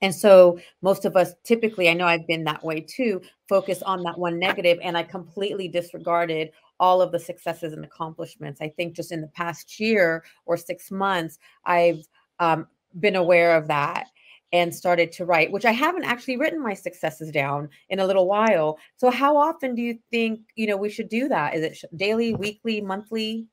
And 0.00 0.14
so 0.14 0.60
most 0.82 1.04
of 1.04 1.16
us 1.16 1.32
typically, 1.42 1.88
I 1.88 1.94
know 1.94 2.06
I've 2.06 2.28
been 2.28 2.44
that 2.44 2.62
way 2.62 2.80
too, 2.80 3.20
focus 3.48 3.82
on 3.82 4.04
that 4.04 4.18
one 4.18 4.38
negative, 4.38 4.78
and 4.80 4.96
I 4.96 5.02
completely 5.02 5.66
disregarded 5.66 6.52
all 6.78 7.02
of 7.02 7.10
the 7.10 7.18
successes 7.18 7.72
and 7.72 7.84
accomplishments. 7.84 8.60
I 8.60 8.68
think 8.68 8.94
just 8.94 9.10
in 9.10 9.20
the 9.20 9.26
past 9.26 9.80
year 9.80 10.24
or 10.46 10.56
six 10.56 10.92
months, 10.92 11.40
I've 11.64 12.06
um, 12.38 12.68
been 12.98 13.16
aware 13.16 13.56
of 13.56 13.68
that 13.68 14.08
and 14.52 14.74
started 14.74 15.12
to 15.12 15.24
write, 15.24 15.50
which 15.50 15.64
I 15.64 15.72
haven't 15.72 16.04
actually 16.04 16.36
written 16.36 16.62
my 16.62 16.74
successes 16.74 17.30
down 17.30 17.70
in 17.88 18.00
a 18.00 18.06
little 18.06 18.28
while. 18.28 18.78
So 18.98 19.10
how 19.10 19.36
often 19.36 19.74
do 19.74 19.82
you 19.82 19.98
think 20.10 20.40
you 20.56 20.66
know 20.66 20.76
we 20.76 20.90
should 20.90 21.08
do 21.08 21.28
that? 21.28 21.54
Is 21.54 21.62
it 21.62 21.78
daily, 21.96 22.34
weekly, 22.34 22.80
monthly? 22.80 23.46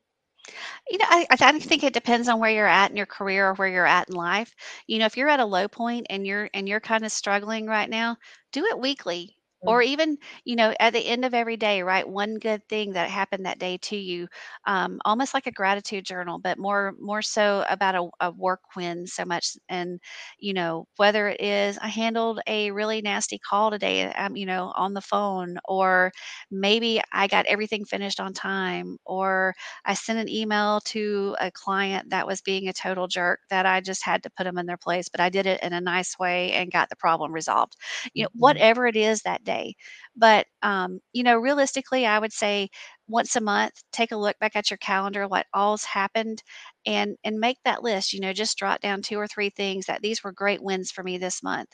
You 0.90 0.98
know, 0.98 1.06
I, 1.08 1.28
I 1.30 1.60
think 1.60 1.84
it 1.84 1.94
depends 1.94 2.28
on 2.28 2.40
where 2.40 2.52
you're 2.52 2.68
at 2.68 2.90
in 2.90 2.98
your 2.98 3.06
career 3.06 3.50
or 3.50 3.54
where 3.56 3.68
you're 3.68 3.86
at 3.86 4.10
in 4.10 4.16
life. 4.16 4.54
You 4.88 5.00
know, 5.00 5.06
if 5.06 5.16
you're 5.16 5.30
at 5.30 5.40
a 5.40 5.46
low 5.46 5.68
point 5.68 6.08
and 6.10 6.26
you're 6.26 6.50
and 6.54 6.68
you're 6.68 6.80
kind 6.80 7.06
of 7.06 7.12
struggling 7.12 7.68
right 7.68 7.90
now, 7.90 8.18
do 8.52 8.66
it 8.66 8.80
weekly. 8.80 9.36
Or 9.66 9.82
Mm, 9.82 9.84
even, 9.84 10.18
you 10.46 10.56
know, 10.56 10.74
at 10.80 10.94
the 10.94 11.06
end 11.06 11.26
of 11.26 11.34
every 11.34 11.58
day, 11.58 11.84
write 11.84 12.10
one 12.10 12.36
good 12.40 12.68
thing 12.70 12.94
that 12.94 13.10
happened 13.10 13.46
that 13.46 13.60
day 13.60 13.78
to 13.84 13.96
you, 13.96 14.28
um, 14.66 15.00
almost 15.06 15.34
like 15.34 15.46
a 15.48 15.52
gratitude 15.52 16.06
journal, 16.06 16.40
but 16.40 16.58
more 16.58 16.94
more 17.00 17.22
so 17.22 17.64
about 17.70 17.96
a, 17.96 18.10
a 18.28 18.32
work 18.32 18.62
win 18.76 19.06
so 19.08 19.26
much. 19.26 19.56
And 19.70 20.00
you 20.40 20.54
know, 20.54 20.88
whether 20.98 21.28
it 21.30 21.42
is 21.42 21.78
I 21.80 21.88
handled 21.88 22.40
a 22.48 22.72
really 22.72 23.02
nasty 23.02 23.38
call 23.40 23.72
today, 23.72 24.12
um, 24.14 24.36
you 24.36 24.46
know, 24.46 24.72
on 24.76 24.94
the 24.94 25.02
phone, 25.02 25.58
or 25.68 26.12
maybe 26.52 27.02
I 27.12 27.28
got 27.28 27.46
everything 27.46 27.86
finished 27.86 28.20
on 28.20 28.34
time, 28.34 28.98
or 29.06 29.54
I 29.86 29.94
sent 29.94 30.20
an 30.20 30.30
email 30.30 30.82
to 30.86 31.36
a 31.40 31.52
client 31.52 32.10
that 32.10 32.28
was 32.28 32.42
being 32.42 32.68
a 32.68 32.74
total 32.74 33.08
jerk 33.08 33.40
that 33.50 33.66
I 33.66 33.82
just 33.82 34.04
had 34.04 34.24
to 34.24 34.30
put 34.30 34.44
them 34.46 34.58
in 34.58 34.66
their 34.66 34.78
place, 34.78 35.10
but 35.10 35.20
I 35.22 35.30
did 35.30 35.46
it 35.46 35.62
in 35.64 35.74
a 35.74 35.82
nice 35.82 36.18
way 36.20 36.54
and 36.54 36.72
got 36.72 36.90
the 36.90 36.96
problem 36.96 37.32
resolved. 37.34 37.76
You 38.14 38.24
know, 38.24 38.30
mhm, 38.34 38.38
whatever 38.38 38.88
it 38.88 38.96
is 38.96 39.22
that 39.24 39.44
day. 39.50 39.76
But, 40.16 40.48
um, 40.62 41.00
you 41.14 41.24
know, 41.24 41.38
realistically, 41.38 42.06
I 42.06 42.20
would 42.20 42.34
say 42.34 42.70
once 43.08 43.36
a 43.36 43.42
month, 43.42 43.74
take 43.92 44.12
a 44.12 44.18
look 44.18 44.38
back 44.40 44.56
at 44.56 44.70
your 44.70 44.78
calendar, 44.78 45.28
what 45.28 45.48
all's 45.54 45.84
happened, 45.86 46.44
and 46.86 47.18
and 47.24 47.40
make 47.40 47.58
that 47.66 47.84
list. 47.84 48.14
You 48.14 48.22
know, 48.22 48.34
just 48.34 48.58
jot 48.58 48.82
down 48.82 49.02
two 49.02 49.18
or 49.20 49.28
three 49.28 49.50
things 49.50 49.86
that 49.88 50.02
these 50.02 50.24
were 50.24 50.32
great 50.32 50.62
wins 50.62 50.92
for 50.92 51.04
me 51.04 51.18
this 51.18 51.42
month. 51.44 51.70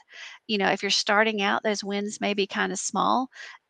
You 0.48 0.58
know, 0.58 0.70
if 0.70 0.82
you're 0.84 0.90
starting 0.92 1.42
out, 1.42 1.64
those 1.64 1.84
wins 1.84 2.20
may 2.22 2.34
be 2.34 2.48
kind 2.48 2.72
of 2.72 2.80
small, 2.80 3.28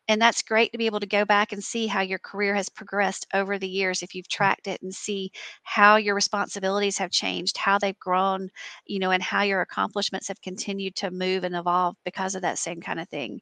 and 0.08 0.20
that's 0.20 0.42
great 0.42 0.72
to 0.72 0.78
be 0.78 0.86
able 0.86 1.00
to 1.00 1.06
go 1.06 1.24
back 1.24 1.52
and 1.52 1.62
see 1.62 1.86
how 1.86 2.00
your 2.00 2.18
career 2.18 2.54
has 2.54 2.68
progressed 2.68 3.26
over 3.34 3.58
the 3.58 3.68
years 3.68 4.02
if 4.02 4.14
you've 4.14 4.26
mm-hmm. 4.26 4.36
tracked 4.36 4.66
it 4.68 4.80
and 4.82 4.94
see 4.94 5.30
how 5.62 5.96
your 5.96 6.14
responsibilities 6.14 6.98
have 6.98 7.10
changed, 7.10 7.56
how 7.56 7.78
they've 7.78 7.98
grown, 7.98 8.48
you 8.86 8.98
know, 8.98 9.10
and 9.10 9.22
how 9.22 9.42
your 9.42 9.60
accomplishments 9.62 10.28
have 10.28 10.40
continued 10.42 10.94
to 10.96 11.10
move 11.10 11.44
and 11.44 11.56
evolve 11.56 11.96
because 12.04 12.34
of 12.34 12.42
that 12.42 12.58
same 12.58 12.80
kind 12.80 13.00
of 13.00 13.08
thing. 13.08 13.40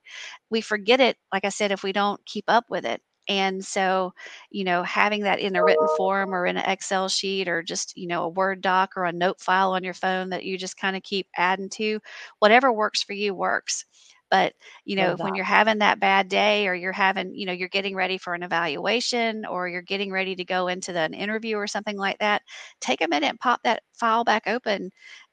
We 0.50 0.60
forget 0.60 1.00
it, 1.00 1.16
like 1.32 1.44
I 1.44 1.50
said, 1.50 1.72
if 1.72 1.82
we 1.82 1.92
don't 1.92 2.24
keep 2.26 2.44
up 2.48 2.64
with 2.70 2.84
it. 2.86 3.00
And 3.28 3.64
so, 3.64 4.12
you 4.50 4.64
know, 4.64 4.82
having 4.82 5.22
that 5.22 5.38
in 5.38 5.56
a 5.56 5.64
written 5.64 5.88
form 5.96 6.34
or 6.34 6.44
in 6.46 6.58
an 6.58 6.70
Excel 6.70 7.08
sheet 7.08 7.48
or 7.48 7.62
just, 7.62 7.96
you 7.96 8.06
know, 8.06 8.24
a 8.24 8.28
Word 8.28 8.60
doc 8.60 8.92
or 8.96 9.04
a 9.04 9.12
note 9.12 9.40
file 9.40 9.72
on 9.72 9.82
your 9.82 9.94
phone 9.94 10.28
that 10.30 10.44
you 10.44 10.58
just 10.58 10.76
kind 10.76 10.94
of 10.94 11.02
keep 11.02 11.26
adding 11.36 11.70
to, 11.70 12.00
whatever 12.40 12.70
works 12.72 13.02
for 13.02 13.14
you 13.14 13.34
works 13.34 13.86
But, 14.30 14.54
you 14.84 14.96
know, 14.96 15.16
when 15.16 15.34
you're 15.34 15.44
having 15.44 15.78
that 15.78 16.00
bad 16.00 16.28
day 16.28 16.66
or 16.66 16.74
you're 16.74 16.92
having, 16.92 17.34
you 17.34 17.46
know, 17.46 17.52
you're 17.52 17.68
getting 17.68 17.94
ready 17.94 18.18
for 18.18 18.34
an 18.34 18.42
evaluation 18.42 19.46
or 19.46 19.68
you're 19.68 19.82
getting 19.82 20.10
ready 20.10 20.34
to 20.36 20.44
go 20.44 20.66
into 20.68 20.92
the, 20.92 21.00
an 21.00 21.14
interview 21.14 21.56
or 21.56 21.66
something 21.66 21.96
like 21.96 22.18
that, 22.18 22.42
take 22.80 23.00
a 23.00 23.08
minute 23.08 23.28
and 23.28 23.40
pop 23.40 23.60
that 23.64 23.82
file 23.92 24.24
back 24.24 24.46
open 24.46 24.90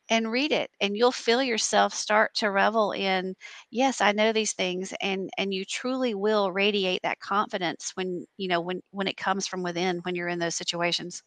and 0.10 0.32
read 0.32 0.52
it 0.52 0.70
and 0.82 0.98
you'll 0.98 1.12
feel 1.12 1.42
yourself 1.42 1.94
start 1.94 2.34
to 2.36 2.50
revel 2.52 2.92
in 2.92 3.34
yes 3.70 4.02
i 4.02 4.12
know 4.12 4.34
these 4.34 4.54
things 4.54 4.94
and 5.02 5.30
and 5.38 5.54
you 5.54 5.64
truly 5.64 6.14
will 6.14 6.52
radiate 6.52 7.02
that 7.04 7.20
confidence 7.20 7.92
when 7.96 8.26
you 8.38 8.48
know 8.48 8.60
when 8.60 8.82
when 8.92 9.08
it 9.08 9.18
comes 9.18 9.48
from 9.48 9.64
within 9.64 10.00
when 10.00 10.16
you're 10.16 10.28
in 10.28 10.40
those 10.40 10.56
situations 10.56 11.24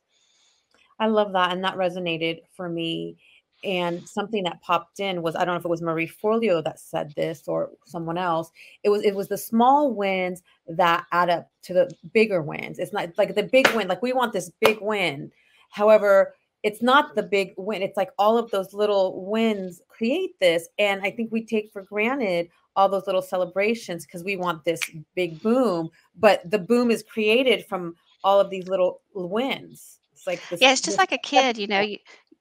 I 0.99 1.07
love 1.07 1.33
that, 1.33 1.53
and 1.53 1.65
that 1.65 1.75
resonated 1.77 2.43
for 2.57 2.69
me. 2.69 3.19
And 3.65 4.07
something 4.09 4.45
that 4.45 4.61
popped 4.63 5.01
in 5.01 5.23
was 5.23 5.35
I 5.37 5.45
don't 5.45 5.55
know 5.55 5.59
if 5.59 5.65
it 5.65 5.69
was 5.69 5.83
Marie 5.83 6.09
Forleo 6.09 6.63
that 6.65 6.81
said 6.81 7.13
this 7.17 7.45
or 7.47 7.71
someone 7.87 8.19
else. 8.19 8.51
It 8.83 8.91
was 8.91 9.03
it 9.03 9.15
was 9.15 9.29
the 9.29 9.39
small 9.39 9.93
wins 9.93 10.43
that 10.69 11.07
add 11.13 11.31
up 11.31 11.51
to 11.65 11.75
the 11.75 11.91
bigger 12.13 12.43
wins. 12.43 12.79
It's 12.79 12.93
not 12.93 13.11
like 13.17 13.35
the 13.35 13.43
big 13.43 13.69
win, 13.69 13.89
like 13.89 14.03
we 14.03 14.13
want 14.13 14.33
this 14.33 14.51
big 14.61 14.79
win. 14.81 15.31
However, 15.71 16.35
it's 16.63 16.83
not 16.83 17.15
the 17.15 17.23
big 17.23 17.53
win. 17.59 17.83
It's 17.83 17.97
like 17.97 18.11
all 18.19 18.39
of 18.39 18.51
those 18.51 18.73
little 18.73 19.25
wins 19.27 19.83
create 19.89 20.39
this. 20.41 20.67
And 20.79 21.03
I 21.03 21.11
think 21.11 21.31
we 21.31 21.45
take 21.45 21.71
for 21.73 21.83
granted 21.83 22.49
all 22.75 22.89
those 22.89 23.07
little 23.07 23.23
celebrations 23.23 24.05
because 24.05 24.25
we 24.25 24.37
want 24.37 24.65
this 24.65 24.81
big 25.15 25.41
boom, 25.43 25.91
but 26.17 26.49
the 26.51 26.59
boom 26.59 26.91
is 26.91 27.03
created 27.03 27.67
from 27.67 27.95
all 28.25 28.41
of 28.41 28.51
these 28.51 28.67
little 28.67 29.03
wins. 29.15 29.99
It's 30.13 30.27
like 30.27 30.41
this 30.49 30.61
Yeah, 30.61 30.73
it's 30.73 30.81
just 30.81 30.97
this 30.97 30.99
like 30.99 31.13
a 31.13 31.19
kid, 31.19 31.59
you 31.59 31.67
know, 31.67 31.81
you 31.83 31.99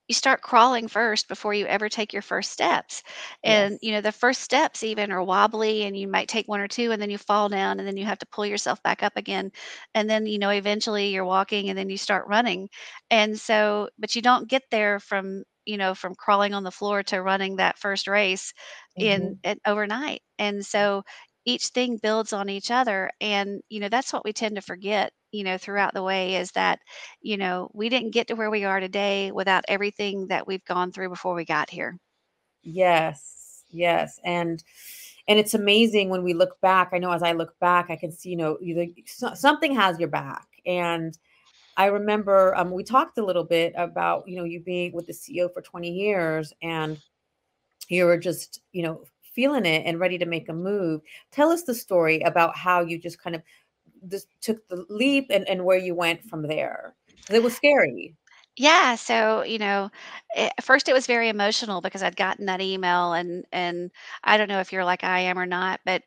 you 0.08 0.16
start 0.16 0.42
crawling 0.42 0.88
first 0.88 1.28
before 1.28 1.54
you 1.54 1.66
ever 1.66 1.90
take 1.90 2.14
your 2.14 2.22
first 2.22 2.52
steps. 2.52 3.04
And, 3.44 3.78
Yes. 3.78 3.82
you 3.82 3.92
know, 3.92 4.02
the 4.02 4.12
first 4.12 4.42
steps 4.42 4.84
even 4.84 5.12
are 5.12 5.24
wobbly 5.24 5.84
and 5.84 5.98
you 5.98 6.08
might 6.08 6.28
take 6.28 6.48
one 6.48 6.60
or 6.60 6.68
two 6.68 6.92
and 6.92 7.02
then 7.02 7.10
you 7.10 7.18
fall 7.18 7.50
down 7.50 7.80
and 7.80 7.88
then 7.88 7.98
you 7.98 8.06
have 8.06 8.20
to 8.20 8.26
pull 8.28 8.46
yourself 8.46 8.82
back 8.84 9.02
up 9.04 9.14
again. 9.16 9.52
And 9.96 10.10
then, 10.10 10.26
you 10.26 10.40
know, 10.40 10.50
eventually 10.50 11.08
you're 11.10 11.26
walking 11.26 11.70
and 11.70 11.78
then 11.78 11.90
you 11.90 11.98
start 11.98 12.28
running. 12.28 12.70
And 13.10 13.40
so, 13.40 13.90
but 13.98 14.16
you 14.16 14.22
don't 14.22 14.50
get 14.50 14.64
there 14.72 15.00
from, 15.00 15.44
you 15.66 15.78
know, 15.78 15.96
from 15.96 16.16
crawling 16.16 16.54
on 16.54 16.64
the 16.64 16.72
floor 16.72 17.04
to 17.04 17.22
running 17.22 17.56
that 17.58 17.80
first 17.80 18.08
race 18.08 18.54
in, 19.00 19.34
Mhm. 19.34 19.40
in 19.44 19.60
overnight. 19.66 20.22
And 20.40 20.66
so 20.66 21.04
each 21.46 21.68
thing 21.68 21.98
builds 21.98 22.34
on 22.34 22.50
each 22.50 22.72
other. 22.72 23.10
And, 23.22 23.62
you 23.70 23.80
know, 23.80 23.90
that's 23.90 24.14
what 24.14 24.26
we 24.26 24.34
tend 24.34 24.56
to 24.56 24.62
forget, 24.62 25.12
you 25.32 25.44
know, 25.44 25.58
throughout 25.58 25.94
the 25.94 26.04
way 26.04 26.36
is 26.36 26.52
that 26.52 26.80
you 27.22 27.38
know, 27.38 27.70
we 27.74 27.90
didn't 27.90 28.12
get 28.12 28.28
to 28.28 28.36
where 28.36 28.52
we 28.52 28.66
are 28.66 28.80
today 28.80 29.32
without 29.32 29.66
everything 29.68 30.28
that 30.28 30.46
we've 30.46 30.64
gone 30.66 30.92
through 30.92 31.10
before 31.10 31.34
we 31.34 31.46
got 31.46 31.70
here. 31.70 31.98
Yes. 32.62 33.64
Yes. 33.70 34.20
And 34.24 34.64
and 35.28 35.40
it's 35.40 35.54
amazing 35.54 36.10
when 36.10 36.24
we 36.24 36.34
look 36.34 36.60
back. 36.60 36.90
I 36.92 36.98
know 36.98 37.12
as 37.12 37.24
I 37.24 37.32
look 37.32 37.58
back, 37.60 37.90
I 37.90 37.96
can 37.96 38.12
see, 38.12 38.30
you 38.30 38.36
know, 38.36 38.58
either 38.62 38.88
so- 39.06 39.34
something 39.34 39.74
has 39.74 39.98
your 39.98 40.10
back. 40.10 40.48
And 40.66 41.18
I 41.78 41.86
remember 41.86 42.54
um, 42.56 42.72
we 42.72 42.84
talked 42.84 43.18
a 43.18 43.26
little 43.26 43.46
bit 43.46 43.74
about, 43.78 44.28
you 44.28 44.36
know, 44.36 44.44
you 44.44 44.60
being 44.60 44.94
with 44.94 45.08
the 45.08 45.14
CEO 45.14 45.52
for 45.52 45.62
20 45.62 45.90
years 45.90 46.54
and 46.62 47.00
you 47.88 48.06
were 48.06 48.18
just, 48.18 48.62
you 48.74 48.84
know, 48.84 49.06
feeling 49.34 49.66
it 49.66 49.84
and 49.86 50.00
ready 50.00 50.18
to 50.18 50.26
make 50.26 50.50
a 50.50 50.54
move. 50.54 51.02
Tell 51.32 51.52
us 51.52 51.64
the 51.64 51.76
story 51.76 52.22
about 52.22 52.58
how 52.58 52.82
you 52.82 52.98
just 53.00 53.22
kind 53.22 53.36
of 53.36 53.42
just 54.08 54.28
took 54.42 54.68
the 54.68 54.86
leap 54.90 55.28
and, 55.30 55.48
and 55.48 55.66
where 55.66 55.78
you 55.78 55.96
went 55.96 56.24
from 56.24 56.44
there. 56.48 56.96
it 57.32 57.44
was 57.44 57.56
scary. 57.56 58.16
Yeah, 58.56 58.96
so, 58.96 59.42
you 59.44 59.58
know, 59.58 59.90
eh, 60.36 60.50
at 60.58 60.64
first 60.64 60.88
it 60.88 60.94
was 60.94 61.08
very 61.08 61.30
emotional 61.30 61.82
because 61.82 62.04
I'd 62.04 62.16
gotten 62.16 62.46
that 62.46 62.62
email 62.62 63.14
and 63.14 63.46
and 63.52 63.92
I 64.24 64.38
don't 64.38 64.48
know 64.48 64.60
if 64.60 64.72
you're 64.72 64.86
like 64.86 65.04
I 65.04 65.22
am 65.22 65.40
or 65.40 65.46
not, 65.48 65.80
but 65.86 66.04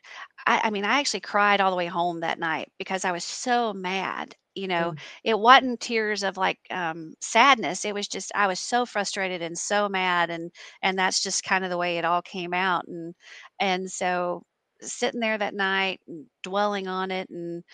I 0.47 0.61
I 0.65 0.71
mean, 0.71 0.85
I 0.85 1.01
actually 1.01 1.21
cried 1.21 1.61
all 1.61 1.71
the 1.71 1.77
way 1.77 1.87
home 1.87 2.21
that 2.21 2.39
night 2.39 2.71
because 2.79 3.05
I 3.05 3.13
was 3.13 3.25
so 3.25 3.73
mad. 3.73 4.37
You 4.57 4.69
know, 4.69 4.95
Mm, 4.95 4.99
it 5.25 5.39
wasn't 5.39 5.81
tears 5.81 6.23
of 6.25 6.37
like 6.37 6.59
um 6.71 7.15
sadness. 7.21 7.85
It 7.85 7.95
was 7.95 8.09
just 8.09 8.33
I 8.35 8.47
was 8.49 8.61
so 8.61 8.87
frustrated 8.87 9.43
and 9.43 9.59
so 9.59 9.89
mad 9.89 10.31
and 10.31 10.51
and 10.83 10.99
that's 10.99 11.23
just 11.23 11.45
kind 11.45 11.65
of 11.65 11.71
the 11.71 11.79
way 11.79 11.99
it 11.99 12.05
all 12.07 12.23
came 12.23 12.55
out 12.55 12.87
and 12.89 13.15
and 13.61 13.91
so 13.91 14.43
sitting 14.83 15.21
there 15.21 15.39
that 15.39 15.55
night 15.55 16.01
and 16.09 16.27
dwelling 16.43 16.87
on 16.89 17.11
it 17.11 17.29
and 17.31 17.65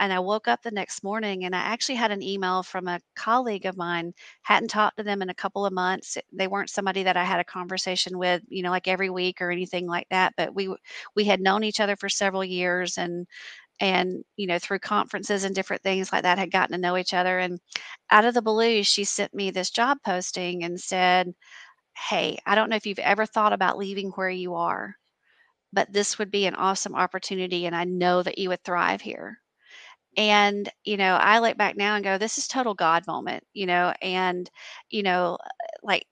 and 0.00 0.12
I 0.12 0.18
woke 0.18 0.48
up 0.48 0.62
the 0.62 0.70
next 0.70 1.04
morning 1.04 1.44
and 1.44 1.54
I 1.54 1.60
actually 1.60 1.94
had 1.96 2.10
an 2.10 2.22
email 2.22 2.62
from 2.62 2.88
a 2.88 3.00
colleague 3.14 3.66
of 3.66 3.76
mine 3.76 4.12
Hadn't 4.42 4.68
talked 4.68 4.96
to 4.96 5.02
them 5.04 5.22
in 5.22 5.28
a 5.28 5.34
couple 5.34 5.64
of 5.66 5.72
months. 5.72 6.16
They 6.32 6.48
weren't 6.48 6.70
somebody 6.70 7.02
that 7.04 7.16
I 7.16 7.24
had 7.24 7.40
a 7.40 7.44
conversation 7.44 8.18
with, 8.18 8.42
you 8.48 8.62
know, 8.62 8.70
like 8.70 8.88
every 8.88 9.10
week 9.10 9.40
or 9.40 9.50
anything 9.50 9.86
like 9.86 10.08
that, 10.10 10.34
but 10.36 10.54
we 10.54 10.74
we 11.14 11.24
had 11.24 11.40
known 11.40 11.62
each 11.64 11.80
other 11.80 11.96
for 11.96 12.08
several 12.08 12.44
years 12.44 12.98
and 12.98 13.26
and, 13.80 14.24
you 14.36 14.46
know, 14.46 14.58
through 14.58 14.80
conferences 14.80 15.44
and 15.44 15.54
different 15.54 15.82
things 15.82 16.12
like 16.12 16.22
that, 16.24 16.38
had 16.38 16.50
gotten 16.52 16.72
to 16.74 16.78
know 16.80 16.96
each 16.96 17.14
other, 17.14 17.38
and 17.38 17.60
out 18.10 18.24
of 18.24 18.34
the 18.34 18.42
blue, 18.42 18.82
she 18.84 19.04
sent 19.04 19.34
me 19.34 19.50
this 19.50 19.70
job 19.70 19.98
posting 20.04 20.64
and 20.64 20.80
said, 20.80 21.34
"Hey, 22.10 22.38
I 22.46 22.54
don't 22.56 22.70
know 22.70 22.76
if 22.76 22.86
you've 22.86 22.98
ever 23.00 23.26
thought 23.26 23.52
about 23.54 23.78
leaving 23.78 24.10
where 24.12 24.30
you 24.30 24.54
are, 24.56 24.96
but 25.72 25.92
this 25.92 26.18
would 26.18 26.30
be 26.32 26.46
an 26.46 26.54
awesome 26.56 26.94
opportunity, 26.96 27.66
and 27.66 27.76
I 27.76 27.84
know 27.84 28.22
that 28.24 28.38
you 28.38 28.50
would 28.50 28.64
thrive 28.64 29.02
here." 29.02 29.40
And, 30.16 30.68
you 30.84 30.96
know, 30.98 31.16
I 31.16 31.38
look 31.40 31.56
back 31.58 31.76
now 31.76 31.94
and 31.96 32.04
go, 32.04 32.18
"This 32.18 32.38
is 32.38 32.48
total 32.48 32.74
God 32.74 33.06
moment," 33.06 33.44
you 33.54 33.66
know, 33.66 33.94
and, 34.02 34.50
you 34.90 35.02
know, 35.04 35.38
like, 35.82 36.06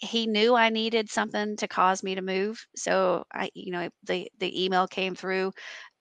he 0.00 0.26
knew 0.26 0.54
I 0.56 0.70
needed 0.70 1.10
something 1.10 1.56
to 1.58 1.68
cause 1.68 2.02
me 2.04 2.14
to 2.16 2.22
move, 2.22 2.66
so 2.76 3.24
I 3.32 3.50
you 3.54 3.72
know, 3.72 3.90
the 4.04 4.30
the 4.38 4.64
email 4.64 4.88
came 4.88 5.14
through, 5.16 5.52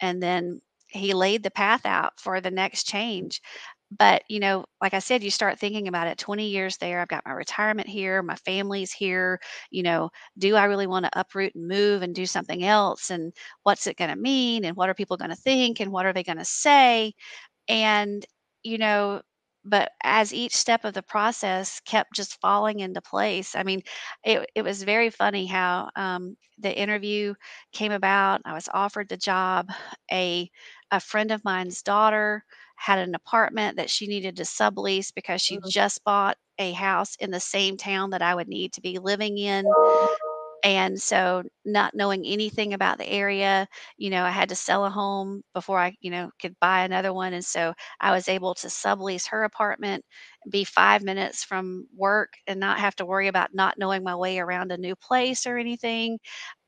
and 0.01 0.21
then 0.23 0.61
he 0.95 1.13
laid 1.13 1.43
the 1.43 1.51
path 1.51 1.85
out 1.85 2.13
for 2.19 2.41
the 2.41 2.51
next 2.51 2.85
change. 2.85 3.41
But, 3.97 4.23
you 4.29 4.39
know, 4.39 4.65
like 4.81 4.93
I 4.95 4.99
said, 4.99 5.23
you 5.23 5.29
start 5.31 5.59
thinking 5.59 5.87
about 5.87 6.07
it, 6.07 6.17
20 6.17 6.47
years 6.49 6.77
there, 6.77 6.99
I've 7.01 7.07
got 7.07 7.23
my 7.25 7.33
retirement 7.33 7.87
here, 7.87 8.23
my 8.23 8.35
family's 8.37 8.91
here, 8.91 9.39
you 9.71 9.83
know, 9.83 10.09
do 10.37 10.55
I 10.55 10.65
really 10.65 10.87
wanna 10.87 11.09
uproot 11.13 11.53
and 11.55 11.67
move 11.67 12.01
and 12.01 12.13
do 12.15 12.25
something 12.25 12.63
else, 12.63 13.09
and 13.11 13.31
what's 13.63 13.87
it 13.87 13.97
gonna 13.97 14.15
mean, 14.15 14.65
and 14.65 14.75
what 14.75 14.89
are 14.89 14.95
people 14.95 15.17
gonna 15.17 15.35
think, 15.35 15.79
and 15.79 15.91
what 15.91 16.05
are 16.05 16.13
they 16.13 16.23
gonna 16.23 16.43
say? 16.45 17.13
And, 17.67 18.25
you 18.63 18.77
know, 18.77 19.21
but 19.65 19.91
as 20.03 20.33
each 20.33 20.55
step 20.55 20.85
of 20.85 20.93
the 20.93 21.01
process 21.03 21.79
kept 21.85 22.13
just 22.13 22.39
falling 22.41 22.79
into 22.81 23.01
place, 23.01 23.55
I 23.55 23.63
mean, 23.63 23.81
it 24.23 24.47
it 24.55 24.61
was 24.63 24.83
very 24.83 25.09
funny 25.09 25.45
how, 25.47 25.89
um, 25.95 26.37
the 26.59 26.75
interview 26.77 27.33
came 27.73 27.91
about. 27.91 28.41
I 28.45 28.53
was 28.53 28.69
offered 28.73 29.09
the 29.09 29.17
job. 29.17 29.69
A 30.11 30.49
a 30.95 30.99
friend 31.01 31.31
of 31.31 31.43
mine's 31.45 31.81
daughter 31.81 32.45
had 32.77 32.99
an 32.99 33.15
apartment 33.15 33.77
that 33.77 33.89
she 33.89 34.07
needed 34.07 34.37
to 34.37 34.43
sublease 34.43 35.13
because 35.13 35.41
she 35.41 35.59
mm, 35.59 35.67
just 35.67 36.03
bought 36.03 36.37
a 36.59 36.71
house 36.73 37.15
in 37.17 37.31
the 37.31 37.39
same 37.39 37.77
town 37.77 38.11
that 38.11 38.21
I 38.21 38.35
would 38.35 38.47
need 38.49 38.73
to 38.73 38.81
be 38.81 38.99
living 38.99 39.37
in. 39.37 39.75
And 40.63 40.99
so 40.99 41.43
not 41.63 41.93
knowing 41.95 42.25
anything 42.25 42.73
about 42.73 42.97
the 42.97 43.07
area, 43.07 43.67
you 43.97 44.09
know, 44.09 44.23
I 44.23 44.31
had 44.31 44.49
to 44.49 44.55
sell 44.55 44.85
a 44.85 44.89
home 44.89 45.43
before 45.53 45.79
I, 45.79 45.95
you 46.01 46.09
know, 46.09 46.31
could 46.41 46.55
buy 46.59 46.83
another 46.83 47.13
one. 47.13 47.33
And 47.33 47.45
so 47.45 47.73
I 48.01 48.11
was 48.11 48.27
able 48.27 48.55
to 48.55 48.67
sublease 48.67 49.27
her 49.29 49.43
apartment, 49.43 50.03
be 50.49 50.63
5 50.63 51.03
minutes 51.03 51.43
from 51.43 51.87
work 51.95 52.33
and 52.47 52.59
not 52.59 52.79
have 52.79 52.95
to 52.97 53.05
worry 53.05 53.27
about 53.27 53.53
not 53.53 53.77
knowing 53.77 54.03
my 54.03 54.15
way 54.15 54.39
around 54.39 54.71
a 54.71 54.77
new 54.77 54.95
place 54.95 55.45
or 55.45 55.57
anything. 55.57 56.17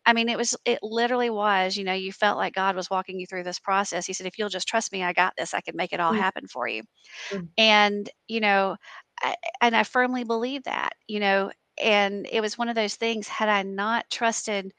I 0.07 0.13
mean, 0.13 0.29
it 0.29 0.37
was 0.39 0.55
it 0.65 0.79
literally 0.83 1.29
was, 1.31 1.77
you 1.77 1.85
know, 1.85 1.93
you 1.93 2.13
felt 2.13 2.37
like 2.39 2.55
God 2.55 2.75
was 2.77 2.89
walking 2.91 3.19
you 3.19 3.27
through 3.27 3.43
this 3.45 3.59
process. 3.59 4.07
He 4.07 4.13
said, 4.13 4.27
"If 4.27 4.39
you'll 4.39 4.49
just 4.49 4.67
trust 4.69 4.91
me, 4.93 5.03
I 5.03 5.13
got 5.13 5.35
this. 5.37 5.53
I 5.55 5.61
can 5.61 5.77
make 5.77 5.93
it 5.93 6.01
all 6.01 6.13
mm, 6.13 6.23
happen 6.23 6.47
for 6.47 6.67
you." 6.69 6.83
mm, 7.31 7.47
And, 7.57 8.09
you 8.27 8.39
know, 8.39 8.77
I 9.21 9.35
and 9.61 9.75
I 9.75 9.83
firmly 9.83 10.23
believe 10.23 10.63
that, 10.63 10.93
you 11.07 11.19
know, 11.19 11.51
and 11.81 12.27
it 12.31 12.41
was 12.41 12.57
one 12.57 12.69
of 12.69 12.75
those 12.75 12.95
things, 12.95 13.27
had 13.27 13.49
I 13.49 13.63
not 13.63 14.09
trusted 14.09 14.73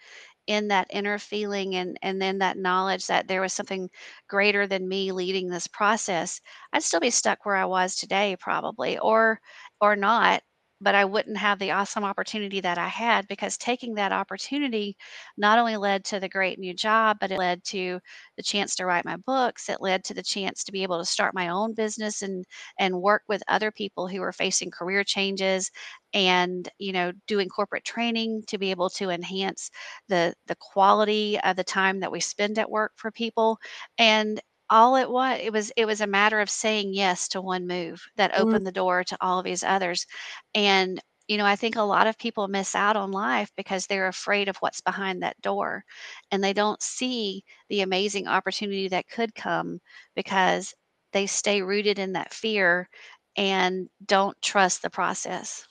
in 0.49 0.69
that 0.69 0.89
inner 0.91 1.19
feeling 1.19 1.77
and 1.77 1.99
and 2.03 2.21
then 2.23 2.39
that 2.39 2.57
knowledge 2.59 3.07
that 3.09 3.29
there 3.29 3.41
was 3.43 3.53
something 3.53 3.91
greater 4.29 4.67
than 4.67 4.89
me 4.89 5.13
leading 5.13 5.49
this 5.49 5.67
process, 5.69 6.41
I'd 6.73 6.83
still 6.85 7.01
be 7.01 7.11
stuck 7.11 7.45
where 7.47 7.57
I 7.57 7.67
was 7.67 7.97
today 7.97 8.37
probably 8.41 8.99
or 8.99 9.41
or 9.81 9.97
not, 9.97 10.43
but 10.81 10.95
I 10.95 11.05
wouldn't 11.05 11.37
have 11.39 11.59
the 11.59 11.71
awesome 11.73 12.05
opportunity 12.05 12.61
that 12.61 12.79
I 12.79 12.89
had 12.89 13.27
because 13.29 13.57
taking 13.59 13.95
that 13.95 14.13
opportunity 14.13 14.97
not 15.37 15.59
only 15.59 15.77
led 15.77 16.05
to 16.07 16.21
the 16.21 16.29
great 16.29 16.59
new 16.59 16.75
job, 16.75 17.19
but 17.21 17.31
it 17.31 17.39
led 17.39 17.65
to 17.65 18.01
the 18.37 18.43
chance 18.43 18.75
to 18.77 18.87
write 18.87 19.05
my 19.05 19.17
books. 19.17 19.69
It 19.69 19.81
led 19.81 20.05
to 20.05 20.15
the 20.15 20.23
chance 20.23 20.65
to 20.65 20.73
be 20.73 20.83
able 20.83 20.99
to 20.99 21.05
start 21.05 21.35
my 21.35 21.49
own 21.49 21.75
business 21.75 22.23
and 22.23 22.45
and 22.79 23.01
work 23.01 23.23
with 23.29 23.43
other 23.49 23.71
people 23.73 24.09
who 24.09 24.23
are 24.23 24.33
facing 24.33 24.71
career 24.71 25.05
changes 25.05 25.71
and 26.15 26.69
you 26.79 26.93
know 26.93 27.13
doing 27.27 27.49
corporate 27.49 27.85
training 27.85 28.43
to 28.47 28.59
be 28.59 28.71
able 28.71 28.91
to 28.91 29.11
enhance 29.11 29.71
the 30.09 30.35
the 30.47 30.57
quality 30.57 31.39
of 31.41 31.57
the 31.57 31.65
time 31.65 32.01
that 32.01 32.13
we 32.13 32.21
spend 32.21 32.59
at 32.59 32.71
work 32.71 32.93
for 32.97 33.11
people 33.11 33.59
and 33.99 34.41
all 34.71 34.97
it 34.97 35.11
was 35.11 35.39
it 35.43 35.53
was 35.53 35.73
it 35.77 35.87
was 35.87 36.01
a 36.01 36.07
matter 36.07 36.41
of 36.41 36.51
saying 36.51 36.93
yes 36.95 37.29
to 37.29 37.41
one 37.41 37.67
move 37.67 38.03
that 38.17 38.35
mm, 38.37 38.37
opened 38.37 38.67
the 38.67 38.73
door 38.73 39.05
to 39.05 39.17
all 39.21 39.39
of 39.39 39.45
these 39.45 39.65
others 39.65 40.07
and 40.55 41.01
you 41.29 41.37
know, 41.39 41.47
I 41.47 41.57
think 41.57 41.77
a 41.77 41.83
lot 41.83 42.07
of 42.07 42.19
people 42.19 42.49
miss 42.49 42.75
out 42.75 42.97
on 42.97 43.13
life 43.13 43.53
because 43.57 43.87
they're 43.87 44.09
afraid 44.09 44.49
of 44.49 44.57
what's 44.59 44.81
behind 44.81 45.23
that 45.23 45.41
door 45.43 45.85
and 46.31 46.43
they 46.45 46.55
don't 46.55 46.83
see 46.83 47.45
the 47.69 47.83
amazing 47.83 48.29
opportunity 48.29 48.89
that 48.89 49.09
could 49.09 49.35
come 49.35 49.81
because 50.17 50.75
they 51.13 51.27
stay 51.27 51.63
rooted 51.63 51.99
in 51.99 52.13
that 52.15 52.35
fear 52.35 52.89
and 53.37 53.89
don't 54.07 54.41
trust 54.43 54.83
the 54.83 54.91
process. 54.91 55.67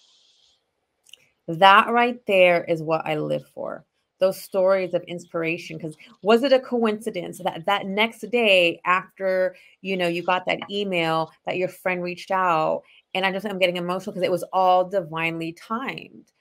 That 1.48 1.90
right 1.90 2.26
there 2.28 2.64
is 2.64 2.84
what 2.84 3.06
I 3.08 3.18
live 3.18 3.48
for. 3.48 3.87
Those 4.20 4.42
stories 4.42 4.94
of 4.94 5.04
inspiration. 5.04 5.78
Because 5.78 5.96
was 6.22 6.44
it 6.44 6.54
a 6.54 6.60
coincidence 6.60 7.40
that 7.40 7.66
that 7.66 7.86
next 7.86 8.22
day 8.32 8.82
after 8.86 9.56
you 9.82 9.96
know 9.98 10.08
you 10.08 10.24
got 10.24 10.46
that 10.48 10.70
email 10.72 11.32
that 11.46 11.58
your 11.58 11.70
friend 11.70 12.04
reached 12.04 12.32
out, 12.32 12.84
and 13.14 13.26
I 13.26 13.32
just 13.32 13.46
I'm 13.46 13.60
getting 13.60 13.78
emotional 13.78 14.14
because 14.14 14.26
it 14.26 14.32
was 14.32 14.44
all 14.54 14.90
divinely 14.90 15.54
timed. 15.54 16.32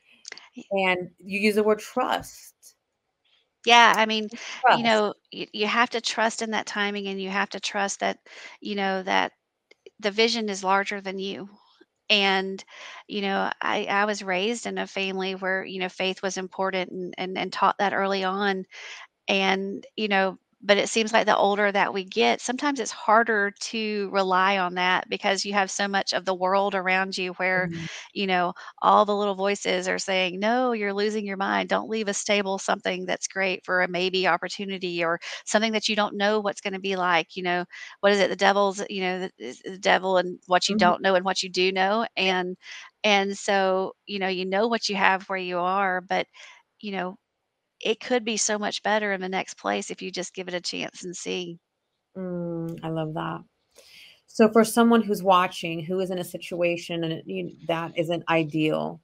And 0.70 1.10
you 1.18 1.40
use 1.40 1.56
the 1.56 1.62
word 1.62 1.80
trust. 1.80 2.54
Yeah, 3.66 3.94
I 3.96 4.06
mean, 4.06 4.28
you 4.76 4.84
know, 4.84 5.14
you, 5.32 5.46
you 5.52 5.66
have 5.66 5.90
to 5.90 6.00
trust 6.00 6.40
in 6.40 6.52
that 6.52 6.66
timing 6.66 7.08
and 7.08 7.20
you 7.20 7.30
have 7.30 7.50
to 7.50 7.60
trust 7.60 8.00
that, 8.00 8.18
you 8.60 8.76
know, 8.76 9.02
that 9.02 9.32
the 9.98 10.12
vision 10.12 10.48
is 10.48 10.62
larger 10.62 11.00
than 11.00 11.18
you. 11.18 11.48
And, 12.10 12.62
you 13.08 13.22
know, 13.22 13.50
I, 13.60 13.86
I 13.86 14.04
was 14.04 14.22
raised 14.22 14.66
in 14.66 14.78
a 14.78 14.86
family 14.86 15.34
where, 15.34 15.64
you 15.64 15.80
know, 15.80 15.88
faith 15.88 16.22
was 16.22 16.36
important 16.38 16.90
and, 16.92 17.14
and, 17.18 17.38
and 17.38 17.52
taught 17.52 17.78
that 17.78 17.94
early 17.94 18.24
on. 18.24 18.64
And, 19.28 19.86
you 19.96 20.08
know, 20.08 20.38
but 20.62 20.78
it 20.78 20.88
seems 20.88 21.12
like 21.12 21.26
the 21.26 21.36
older 21.36 21.70
that 21.70 21.92
we 21.94 22.04
get, 22.04 22.40
sometimes 22.40 22.80
it's 22.80 22.90
harder 22.90 23.52
to 23.60 24.08
rely 24.12 24.58
on 24.58 24.74
that 24.74 25.08
because 25.08 25.44
you 25.44 25.52
have 25.52 25.70
so 25.70 25.86
much 25.86 26.12
of 26.12 26.24
the 26.24 26.34
world 26.34 26.74
around 26.74 27.16
you 27.16 27.32
where, 27.34 27.68
Mhm. 27.68 27.86
you 28.14 28.26
know, 28.26 28.52
all 28.82 29.04
the 29.04 29.14
little 29.16 29.34
voices 29.34 29.86
are 29.88 29.98
saying, 29.98 30.38
no, 30.40 30.72
you're 30.72 30.92
losing 30.94 31.26
your 31.26 31.36
mind. 31.36 31.68
Don't 31.68 31.88
leave 31.90 32.08
a 32.08 32.14
stable 32.14 32.58
something 32.58 33.06
that's 33.06 33.28
great 33.28 33.64
for 33.64 33.82
a 33.82 33.88
maybe 33.88 34.26
opportunity 34.26 35.04
or 35.04 35.20
something 35.44 35.72
that 35.72 35.88
you 35.88 35.96
don't 35.96 36.16
know 36.16 36.40
what's 36.40 36.60
going 36.60 36.72
to 36.74 36.80
be 36.80 36.96
like. 36.96 37.36
You 37.36 37.42
know, 37.44 37.64
what 38.00 38.12
is 38.12 38.18
it? 38.20 38.30
The 38.30 38.36
devil's, 38.36 38.82
you 38.90 39.02
know, 39.02 39.28
the, 39.38 39.56
the 39.64 39.78
devil 39.78 40.16
and 40.16 40.38
what 40.46 40.68
you 40.68 40.74
Mhm. 40.74 40.76
don't 40.76 41.02
know 41.02 41.14
and 41.14 41.24
what 41.24 41.42
you 41.42 41.48
do 41.50 41.70
know. 41.72 42.06
And, 42.16 42.56
and 43.04 43.36
so, 43.36 43.94
you 44.06 44.18
know, 44.18 44.28
you 44.28 44.44
know 44.46 44.66
what 44.68 44.88
you 44.88 44.96
have 44.96 45.24
where 45.28 45.38
you 45.38 45.58
are, 45.58 46.00
but, 46.00 46.26
you 46.80 46.92
know, 46.92 47.16
it 47.80 48.00
could 48.00 48.24
be 48.24 48.36
so 48.36 48.58
much 48.58 48.82
better 48.82 49.12
in 49.12 49.20
the 49.20 49.28
next 49.28 49.58
place 49.58 49.90
if 49.90 50.02
you 50.02 50.10
just 50.10 50.34
give 50.34 50.48
it 50.48 50.54
a 50.54 50.60
chance 50.60 51.04
and 51.04 51.16
see. 51.16 51.58
Mm, 52.16 52.80
I 52.82 52.88
love 52.88 53.14
that. 53.14 53.42
So 54.26 54.50
for 54.50 54.64
someone 54.64 55.02
who's 55.02 55.22
watching, 55.22 55.84
who 55.84 56.00
is 56.00 56.10
in 56.10 56.18
a 56.18 56.24
situation 56.24 57.04
and 57.04 57.12
it, 57.12 57.24
you, 57.26 57.52
that 57.68 57.92
isn't 57.96 58.24
ideal, 58.28 59.00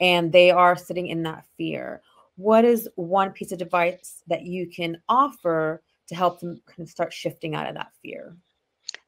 and 0.00 0.32
they 0.32 0.50
are 0.50 0.76
sitting 0.76 1.08
in 1.08 1.22
that 1.24 1.44
fear, 1.56 2.02
what 2.36 2.64
is 2.64 2.88
one 2.96 3.30
piece 3.30 3.52
of 3.52 3.60
advice 3.60 4.22
that 4.28 4.42
you 4.42 4.68
can 4.68 5.00
offer 5.08 5.82
to 6.08 6.14
help 6.14 6.40
them 6.40 6.60
kind 6.66 6.80
of 6.80 6.88
start 6.88 7.12
shifting 7.12 7.54
out 7.54 7.68
of 7.68 7.74
that 7.74 7.92
fear? 8.02 8.36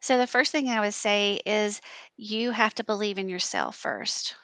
So 0.00 0.18
the 0.18 0.26
first 0.26 0.52
thing 0.52 0.68
I 0.68 0.80
would 0.80 0.94
say 0.94 1.40
is 1.46 1.80
you 2.16 2.50
have 2.50 2.74
to 2.74 2.84
believe 2.84 3.18
in 3.18 3.28
yourself 3.28 3.76
first. 3.76 4.36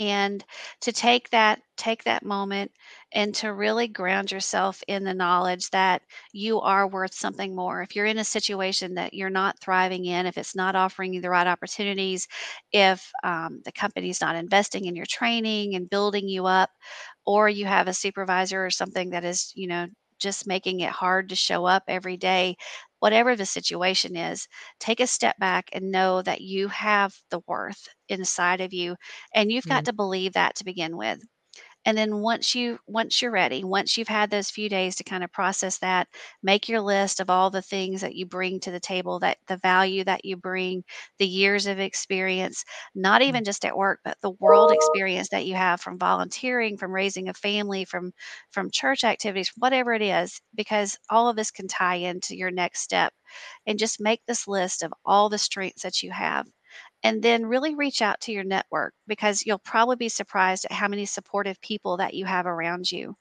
and 0.00 0.44
to 0.80 0.92
take 0.92 1.30
that 1.30 1.60
take 1.78 2.04
that 2.04 2.24
moment 2.24 2.72
and 3.12 3.34
to 3.36 3.52
really 3.54 3.88
ground 3.88 4.30
yourself 4.32 4.82
in 4.88 5.04
the 5.04 5.14
knowledge 5.14 5.70
that 5.70 6.02
you 6.32 6.60
are 6.60 6.88
worth 6.88 7.14
something 7.14 7.54
more. 7.56 7.82
If 7.82 7.96
you're 7.96 8.06
in 8.06 8.18
a 8.18 8.24
situation 8.24 8.94
that 8.94 9.14
you're 9.14 9.30
not 9.30 9.60
thriving 9.60 10.04
in 10.06 10.26
if 10.26 10.36
it's 10.38 10.56
not 10.56 10.76
offering 10.76 11.14
you 11.14 11.20
the 11.22 11.30
right 11.30 11.46
opportunities 11.46 12.28
if 12.72 13.10
um, 13.24 13.62
the 13.64 13.72
company's 13.72 14.20
not 14.20 14.36
investing 14.36 14.86
in 14.86 14.96
your 14.96 15.06
training 15.06 15.74
and 15.74 15.88
building 15.90 16.28
you 16.28 16.46
up 16.46 16.70
or 17.26 17.48
you 17.48 17.66
have 17.66 17.88
a 17.88 17.94
supervisor 17.94 18.64
or 18.64 18.70
something 18.70 19.10
that 19.10 19.24
is 19.24 19.52
you 19.54 19.66
know 19.68 19.86
just 20.18 20.46
making 20.48 20.80
it 20.80 20.90
hard 20.90 21.28
to 21.28 21.36
show 21.36 21.64
up 21.64 21.84
every 21.88 22.16
day 22.16 22.56
whatever 23.00 23.36
the 23.36 23.46
situation 23.46 24.16
is 24.16 24.48
take 24.80 25.00
a 25.00 25.06
step 25.06 25.36
back 25.38 25.68
and 25.72 25.92
know 25.92 26.22
that 26.22 26.40
you 26.40 26.68
have 26.68 27.14
the 27.30 27.40
worth 27.46 27.88
inside 28.08 28.60
of 28.60 28.72
you 28.72 28.96
and 29.34 29.52
you've 29.52 29.66
got 29.68 29.84
Mm, 29.84 29.86
to 29.86 29.92
believe 29.92 30.32
that 30.32 30.56
to 30.56 30.64
begin 30.64 30.96
with 30.96 31.20
and 31.88 31.98
then 31.98 32.18
once 32.20 32.54
you 32.54 32.78
once 32.86 33.22
you're 33.22 33.32
ready 33.32 33.64
once 33.64 33.96
you've 33.96 34.08
had 34.08 34.30
those 34.30 34.50
few 34.50 34.68
days 34.68 34.96
to 34.96 35.04
kind 35.04 35.24
of 35.24 35.32
process 35.32 35.78
that 35.78 36.08
make 36.42 36.68
your 36.68 36.80
list 36.80 37.20
of 37.20 37.30
all 37.30 37.50
the 37.50 37.62
things 37.62 38.00
that 38.02 38.14
you 38.16 38.26
bring 38.26 38.60
to 38.60 38.70
the 38.70 38.80
table 38.80 39.18
that 39.20 39.38
the 39.48 39.56
value 39.58 40.04
that 40.04 40.24
you 40.24 40.36
bring 40.36 40.84
the 41.18 41.26
years 41.26 41.66
of 41.66 41.80
experience 41.80 42.64
not 42.94 43.22
mm, 43.26 43.34
even 43.34 43.44
just 43.44 43.64
at 43.64 43.76
work 43.76 44.00
but 44.04 44.16
the 44.22 44.30
world 44.40 44.70
experience 44.70 45.28
that 45.30 45.46
you 45.46 45.54
have 45.54 45.80
from 45.80 45.98
volunteering 45.98 46.76
from 46.76 46.92
raising 46.92 47.28
a 47.28 47.34
family 47.34 47.84
from 47.84 48.12
from 48.50 48.70
church 48.70 49.04
activities 49.04 49.52
whatever 49.56 49.94
it 49.94 50.02
is 50.02 50.40
because 50.54 50.98
all 51.10 51.28
of 51.28 51.36
this 51.36 51.50
can 51.50 51.68
tie 51.68 51.96
into 51.96 52.36
your 52.36 52.50
next 52.50 52.80
step. 52.80 53.12
And 53.66 53.78
just 53.78 54.00
make 54.00 54.22
this 54.26 54.48
list 54.48 54.82
of 54.82 54.92
all 55.04 55.28
the 55.28 55.38
strengths 55.38 55.82
that 55.82 56.02
you 56.02 56.10
have 56.12 56.46
and 57.04 57.22
then 57.22 57.46
really 57.46 57.74
reach 57.74 58.02
out 58.02 58.20
to 58.22 58.32
your 58.32 58.44
network 58.44 58.94
because 59.06 59.44
you'll 59.46 59.58
probably 59.58 59.96
be 59.96 60.08
surprised 60.08 60.64
at 60.64 60.72
how 60.72 60.88
many 60.88 61.06
supportive 61.06 61.60
people 61.60 61.96
that 61.96 62.14
you 62.14 62.24
have 62.24 62.46
around 62.46 62.90
you. 62.90 63.14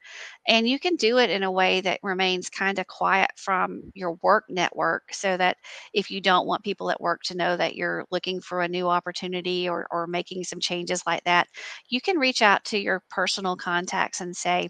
And 0.47 0.67
you 0.67 0.79
can 0.79 0.95
do 0.95 1.17
it 1.19 1.29
in 1.29 1.43
a 1.43 1.51
way 1.51 1.81
that 1.81 1.99
remains 2.03 2.49
kind 2.49 2.79
of 2.79 2.87
quiet 2.87 3.31
from 3.35 3.83
your 3.93 4.13
work 4.23 4.45
network 4.49 5.13
so 5.13 5.37
that 5.37 5.57
if 5.93 6.09
you 6.09 6.21
don't 6.21 6.47
want 6.47 6.63
people 6.63 6.89
at 6.89 7.01
work 7.01 7.21
to 7.23 7.37
know 7.37 7.55
that 7.57 7.75
you're 7.75 8.05
looking 8.11 8.41
for 8.41 8.61
a 8.61 8.67
new 8.67 8.87
opportunity 8.87 9.69
or, 9.69 9.87
or 9.91 10.07
making 10.07 10.43
some 10.43 10.59
changes 10.59 11.03
like 11.05 11.23
that, 11.25 11.47
you 11.89 12.01
can 12.01 12.17
reach 12.17 12.41
out 12.41 12.63
to 12.65 12.79
your 12.79 13.03
personal 13.09 13.55
contacts 13.55 14.21
and 14.21 14.35
say, 14.35 14.69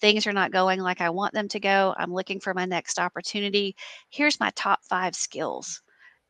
Things 0.00 0.26
are 0.26 0.32
not 0.32 0.52
going 0.52 0.80
like 0.80 1.00
I 1.00 1.10
want 1.10 1.34
them 1.34 1.48
to 1.48 1.60
go. 1.60 1.94
I'm 1.98 2.12
looking 2.12 2.40
for 2.40 2.54
my 2.54 2.64
next 2.66 2.98
opportunity. 2.98 3.74
Here's 4.10 4.40
my 4.40 4.50
top 4.54 4.80
five 4.88 5.14
skills 5.16 5.80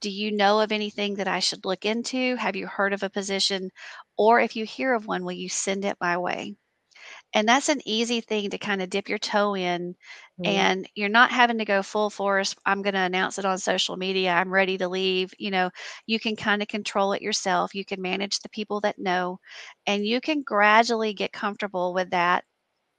do 0.01 0.11
you 0.11 0.32
know 0.32 0.61
of 0.61 0.72
anything 0.72 1.14
that 1.16 1.28
I 1.28 1.40
should 1.40 1.64
look 1.64 1.84
into? 1.84 2.36
Have 2.36 2.57
you 2.57 2.66
heard 2.66 2.92
of 2.92 3.03
a 3.03 3.11
position? 3.11 3.70
Or 4.16 4.40
if 4.40 4.57
you 4.57 4.64
hear 4.64 4.94
of 4.94 5.07
one, 5.07 5.24
will 5.24 5.32
you 5.32 5.49
send 5.49 5.84
it 5.84 5.96
my 6.01 6.16
way? 6.18 6.57
And 7.34 7.49
that's 7.49 7.68
an 7.68 7.80
easy 7.86 8.20
thing 8.20 8.51
to 8.51 8.59
kind 8.59 8.82
of 8.82 8.90
dip 8.90 9.09
your 9.09 9.18
toe 9.18 9.55
in. 9.57 9.96
mm, 10.38 10.68
And 10.68 10.88
you're 10.94 11.09
not 11.09 11.30
having 11.30 11.59
to 11.59 11.64
go 11.64 11.82
full 11.82 12.11
force. 12.11 12.55
I'm 12.64 12.82
going 12.82 12.94
to 12.94 13.01
announce 13.01 13.38
it 13.38 13.44
on 13.44 13.59
social 13.59 13.96
media. 13.96 14.32
I'm 14.32 14.53
ready 14.53 14.78
to 14.78 14.88
leave. 14.88 15.34
You 15.38 15.51
know, 15.51 15.70
you 16.07 16.20
can 16.20 16.36
kind 16.36 16.62
of 16.62 16.68
control 16.68 17.12
it 17.12 17.22
yourself. 17.22 17.74
You 17.74 17.84
can 17.84 18.01
manage 18.01 18.40
the 18.40 18.49
people 18.49 18.80
that 18.82 18.99
know, 18.99 19.40
and 19.86 20.07
you 20.07 20.20
can 20.20 20.42
gradually 20.42 21.12
get 21.12 21.32
comfortable 21.32 21.92
with 21.92 22.11
that 22.11 22.44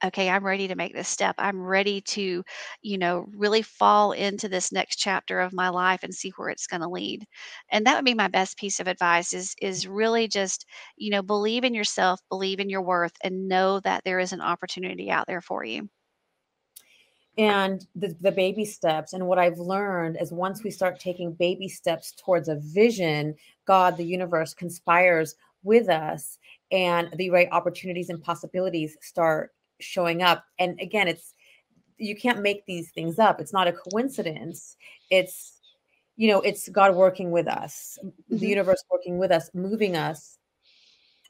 okay, 0.04 0.30
I'm 0.30 0.46
ready 0.46 0.68
to 0.68 0.76
make 0.76 0.94
this 0.94 1.08
step. 1.08 1.36
I'm 1.38 1.62
ready 1.62 2.02
to, 2.02 2.44
you 2.82 2.98
know, 2.98 3.28
really 3.36 3.62
fall 3.62 4.12
into 4.14 4.48
this 4.50 4.72
next 4.72 4.98
chapter 4.98 5.40
of 5.40 5.54
my 5.54 5.70
life 5.70 6.04
and 6.04 6.14
see 6.14 6.32
where 6.38 6.50
it's 6.50 6.68
going 6.68 6.82
to 6.82 6.90
lead. 6.90 7.26
And 7.72 7.86
that 7.86 7.96
would 7.96 8.06
be 8.06 8.14
my 8.14 8.28
best 8.28 8.58
piece 8.58 8.80
of 8.80 8.88
advice 8.88 9.34
is 9.34 9.56
is 9.62 9.88
really 9.88 10.28
just, 10.28 10.66
you 10.98 11.10
know, 11.12 11.22
believe 11.22 11.64
in 11.64 11.74
yourself, 11.74 12.20
believe 12.30 12.60
in 12.60 12.70
your 12.70 12.82
worth 12.82 13.14
and 13.24 13.48
know 13.48 13.80
that 13.82 14.04
there 14.06 14.20
is 14.20 14.34
an 14.34 14.42
opportunity 14.42 15.12
out 15.12 15.28
there 15.28 15.42
for 15.42 15.64
you. 15.64 15.90
And 17.38 17.86
the, 17.96 18.16
the 18.20 18.34
baby 18.34 18.66
steps. 18.66 19.14
And 19.14 19.28
what 19.28 19.40
I've 19.40 19.60
learned 19.60 20.18
is 20.20 20.32
once 20.32 20.62
we 20.64 20.72
start 20.72 21.00
taking 21.00 21.34
baby 21.34 21.70
steps 21.70 22.14
towards 22.18 22.50
a 22.50 22.60
vision, 22.60 23.36
God, 23.66 23.96
the 23.96 24.04
universe 24.04 24.54
conspires 24.54 25.36
with 25.64 25.90
us, 25.90 26.38
and 26.72 27.10
the 27.16 27.30
right 27.30 27.48
opportunities 27.52 28.10
and 28.10 28.22
possibilities 28.22 28.98
start 29.02 29.52
showing 29.80 30.22
up. 30.22 30.46
And 30.58 30.80
again, 30.80 31.08
it's 31.08 31.34
you 31.98 32.16
can't 32.16 32.42
make 32.42 32.66
these 32.66 32.92
things 32.92 33.20
up. 33.20 33.42
It's 33.42 33.54
not 33.54 33.68
a 33.68 33.74
coincidence. 33.74 34.78
It's 35.10 35.56
you 36.16 36.28
know, 36.28 36.42
it's 36.42 36.68
God 36.68 36.96
working 36.96 37.32
with 37.32 37.48
us, 37.48 37.98
the 38.30 38.36
Mhm. 38.38 38.50
universe 38.50 38.84
working 38.92 39.20
with 39.20 39.32
us, 39.32 39.50
moving 39.54 39.96
us 39.96 40.38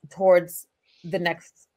towards 0.10 0.68
the 1.04 1.20
next 1.20 1.68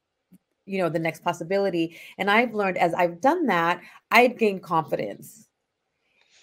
you 0.65 0.77
know 0.77 0.89
the 0.89 0.99
next 0.99 1.23
possibility 1.23 1.97
and 2.17 2.31
i've 2.31 2.53
learned 2.53 2.77
as 2.77 2.93
i've 2.93 3.19
done 3.19 3.45
that 3.47 3.81
i've 4.11 4.37
gained 4.37 4.63
confidence 4.63 5.47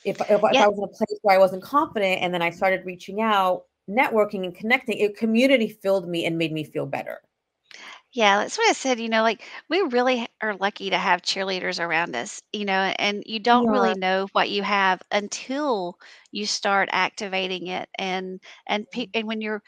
if, 0.05 0.21
if, 0.21 0.29
if 0.29 0.61
i 0.61 0.69
was 0.69 0.79
in 0.79 0.85
a 0.85 0.89
place 0.89 1.19
where 1.23 1.37
i 1.37 1.39
wasn't 1.39 1.63
confident 1.63 2.21
and 2.23 2.33
then 2.33 2.43
i 2.43 2.51
started 2.51 2.85
reaching 2.85 3.21
out 3.21 3.65
networking 3.89 4.45
and 4.45 4.55
connecting 4.55 4.99
it 4.99 5.17
community 5.17 5.69
filled 5.69 6.09
me 6.09 6.27
and 6.27 6.37
made 6.37 6.53
me 6.53 6.65
feel 6.65 6.87
better 6.87 7.21
yeah, 8.13 8.39
that's 8.39 8.59
what 8.59 8.69
I 8.69 8.73
said, 8.73 8.99
you 8.99 9.09
know, 9.09 9.23
like 9.23 9.43
we 9.69 9.81
really 9.83 10.27
are 10.43 10.55
lucky 10.57 10.91
to 10.91 10.99
have 10.99 11.23
cheerleaders 11.23 11.79
around 11.85 12.17
us, 12.17 12.43
you 12.53 12.65
know, 12.65 12.93
and 12.99 13.23
you 13.27 13.39
don't 13.39 13.69
yeah. 13.69 13.71
really 13.71 13.95
know 13.95 14.27
what 14.33 14.51
you 14.51 14.63
have 14.65 15.01
until 15.13 15.97
you 16.33 16.45
start 16.47 16.89
activating 16.93 17.69
it 17.69 17.89
and 17.99 18.41
and 18.67 18.91
pe- 18.91 19.07
mm. 19.07 19.11
and 19.15 19.27
when 19.29 19.41
you're 19.41 19.63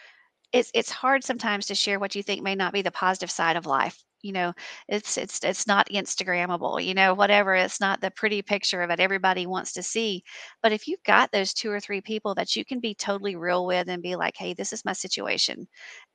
it's 0.53 0.71
it's 0.75 0.91
hard 0.91 1.25
sometimes 1.25 1.67
to 1.67 1.75
share 1.77 2.01
what 2.01 2.15
you 2.17 2.23
think 2.23 2.43
may 2.43 2.55
not 2.57 2.73
be 2.73 2.83
the 2.83 2.91
positive 2.93 3.31
side 3.31 3.57
of 3.57 3.67
life 3.67 4.03
you 4.23 4.33
know 4.33 4.53
it's 4.89 5.17
it's 5.19 5.41
it's 5.45 5.67
not 5.67 5.89
instagrammable 5.91 6.85
you 6.85 6.95
know 6.95 7.15
whatever 7.15 7.55
it's 7.55 7.81
not 7.81 8.01
the 8.01 8.11
pretty 8.13 8.43
picture 8.43 8.83
of 8.83 8.89
that 8.89 9.01
everybody 9.01 9.47
wants 9.47 9.73
to 9.73 9.83
see 9.83 10.23
but 10.63 10.73
if 10.73 10.87
you've 10.89 11.03
got 11.05 11.31
those 11.33 11.53
two 11.53 11.71
or 11.71 11.81
three 11.81 12.01
people 12.01 12.35
that 12.35 12.55
you 12.57 12.65
can 12.65 12.81
be 12.81 12.95
totally 12.95 13.37
real 13.37 13.67
with 13.67 13.89
and 13.89 14.03
be 14.03 14.17
like 14.17 14.35
hey 14.37 14.55
this 14.55 14.73
is 14.73 14.85
my 14.85 14.93
situation 14.93 15.67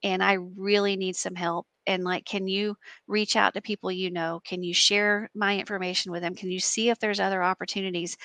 and 0.03 0.23
i 0.23 0.33
really 0.57 0.95
need 0.95 1.15
some 1.15 1.35
help 1.35 1.65
and 1.85 2.03
like 2.03 2.25
can 2.25 2.47
you 2.47 2.75
reach 3.07 3.35
out 3.35 3.53
to 3.53 3.61
people 3.61 3.89
you 3.91 4.11
know? 4.11 4.41
Can 4.45 4.61
you 4.61 4.73
share 4.73 5.29
my 5.33 5.57
information 5.57 6.11
with 6.11 6.21
them? 6.21 6.35
Can 6.35 6.51
you 6.51 6.59
see 6.59 6.89
if 6.89 6.99
there's 6.99 7.21
other 7.21 7.41
opportunities? 7.41 8.17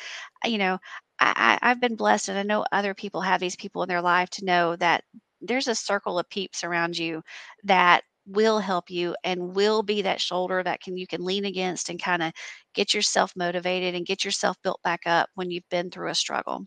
You 0.44 0.58
know 0.58 0.78
I, 1.20 1.58
i've 1.62 1.80
been 1.80 1.94
blessed 1.96 2.28
and 2.30 2.38
i 2.38 2.42
know 2.42 2.64
other 2.72 2.94
people 2.94 3.20
have 3.20 3.40
these 3.40 3.56
people 3.56 3.82
in 3.82 3.88
their 3.88 4.00
life 4.02 4.28
to 4.30 4.44
know 4.44 4.74
that 4.76 5.04
there's 5.40 5.68
a 5.68 5.74
circle 5.74 6.18
of 6.18 6.28
peeps 6.30 6.64
around 6.64 6.98
you 6.98 7.22
that 7.64 8.02
will 8.26 8.58
help 8.60 8.90
you 8.90 9.16
and 9.24 9.54
will 9.54 9.82
be 9.82 10.02
that 10.02 10.20
shoulder 10.20 10.62
that 10.62 10.80
can 10.80 10.96
you 10.96 11.06
can 11.06 11.24
lean 11.24 11.44
against 11.44 11.88
and 11.88 12.02
kind 12.02 12.22
of 12.22 12.32
get 12.74 12.94
yourself 12.94 13.32
motivated 13.36 13.94
and 13.94 14.06
get 14.06 14.24
yourself 14.24 14.56
built 14.62 14.80
back 14.82 15.00
up 15.06 15.28
when 15.34 15.50
you've 15.50 15.68
been 15.70 15.90
through 15.90 16.08
a 16.08 16.14
struggle. 16.14 16.66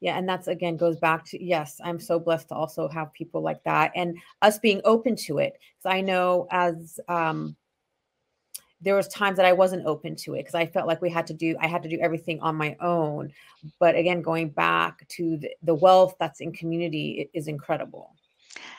Yeah, 0.00 0.16
and 0.16 0.28
that's 0.28 0.48
again 0.48 0.76
goes 0.76 0.96
back 0.96 1.24
to 1.26 1.44
yes, 1.44 1.78
I'm 1.84 2.00
so 2.00 2.18
blessed 2.18 2.48
to 2.48 2.54
also 2.54 2.88
have 2.88 3.12
people 3.12 3.42
like 3.42 3.62
that 3.64 3.92
and 3.94 4.16
us 4.40 4.58
being 4.58 4.80
open 4.84 5.14
to 5.26 5.38
it. 5.38 5.58
Because 5.76 5.94
I 5.94 6.00
know 6.00 6.46
as 6.50 6.98
um 7.08 7.56
there 8.82 8.94
was 8.94 9.08
times 9.08 9.36
that 9.36 9.44
I 9.44 9.52
wasn't 9.52 9.86
open 9.86 10.16
to 10.16 10.34
it 10.34 10.38
because 10.38 10.54
I 10.54 10.64
felt 10.64 10.86
like 10.86 11.02
we 11.02 11.10
had 11.10 11.26
to 11.26 11.34
do 11.34 11.54
I 11.60 11.66
had 11.66 11.82
to 11.82 11.88
do 11.88 11.98
everything 12.00 12.40
on 12.40 12.56
my 12.56 12.76
own. 12.80 13.32
But 13.78 13.94
again, 13.94 14.22
going 14.22 14.48
back 14.50 15.06
to 15.08 15.36
the, 15.36 15.50
the 15.62 15.74
wealth 15.74 16.14
that's 16.18 16.40
in 16.40 16.52
community 16.52 17.28
is 17.34 17.46
incredible. 17.46 18.14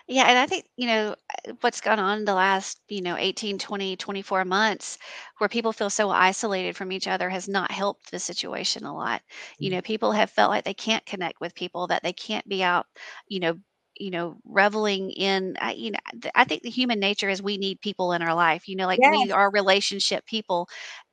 Yeah, 0.08 0.26
and 0.28 0.38
I 0.38 0.46
think, 0.46 0.66
you 0.78 0.88
know, 0.88 1.16
uh, 1.48 1.54
what's 1.62 1.82
gone 1.82 2.00
on 2.00 2.20
in 2.20 2.26
the 2.26 2.34
last, 2.34 2.80
you 2.90 3.02
know, 3.02 3.16
18, 3.18 3.58
20, 3.58 3.96
24 3.96 4.46
months 4.46 4.98
where 5.38 5.50
people 5.50 5.72
feel 5.74 5.90
so 5.90 6.10
isolated 6.10 6.76
from 6.76 6.92
each 6.92 7.08
other 7.08 7.30
has 7.30 7.48
not 7.48 7.72
helped 7.72 8.12
the 8.12 8.20
situation 8.20 8.86
a 8.86 8.96
lot. 8.96 9.22
You 9.60 9.70
Mm. 9.70 9.72
know, 9.72 9.82
people 9.82 10.12
have 10.12 10.30
felt 10.32 10.52
like 10.52 10.66
they 10.66 10.74
can't 10.74 11.06
connect 11.06 11.40
with 11.42 11.56
people, 11.56 11.88
that 11.88 12.04
they 12.04 12.14
can't 12.14 12.48
be 12.48 12.64
out, 12.64 12.86
you 13.28 13.40
know, 13.40 13.56
you 13.98 14.10
know, 14.12 14.38
reveling 14.46 15.12
in, 15.12 15.56
I, 15.62 15.74
you 15.74 15.92
know, 15.92 16.00
th- 16.22 16.32
I 16.36 16.44
think 16.46 16.64
the 16.64 16.70
human 16.70 17.00
nature 17.00 17.30
is 17.30 17.42
we 17.42 17.58
need 17.58 17.82
people 17.82 18.14
in 18.14 18.22
our 18.22 18.34
life. 18.34 18.68
You 18.68 18.76
know, 18.76 18.88
like 18.88 19.02
we 19.06 19.30
Yes, 19.30 19.32
are 19.32 19.52
relationship 19.52 20.26
people, 20.26 20.68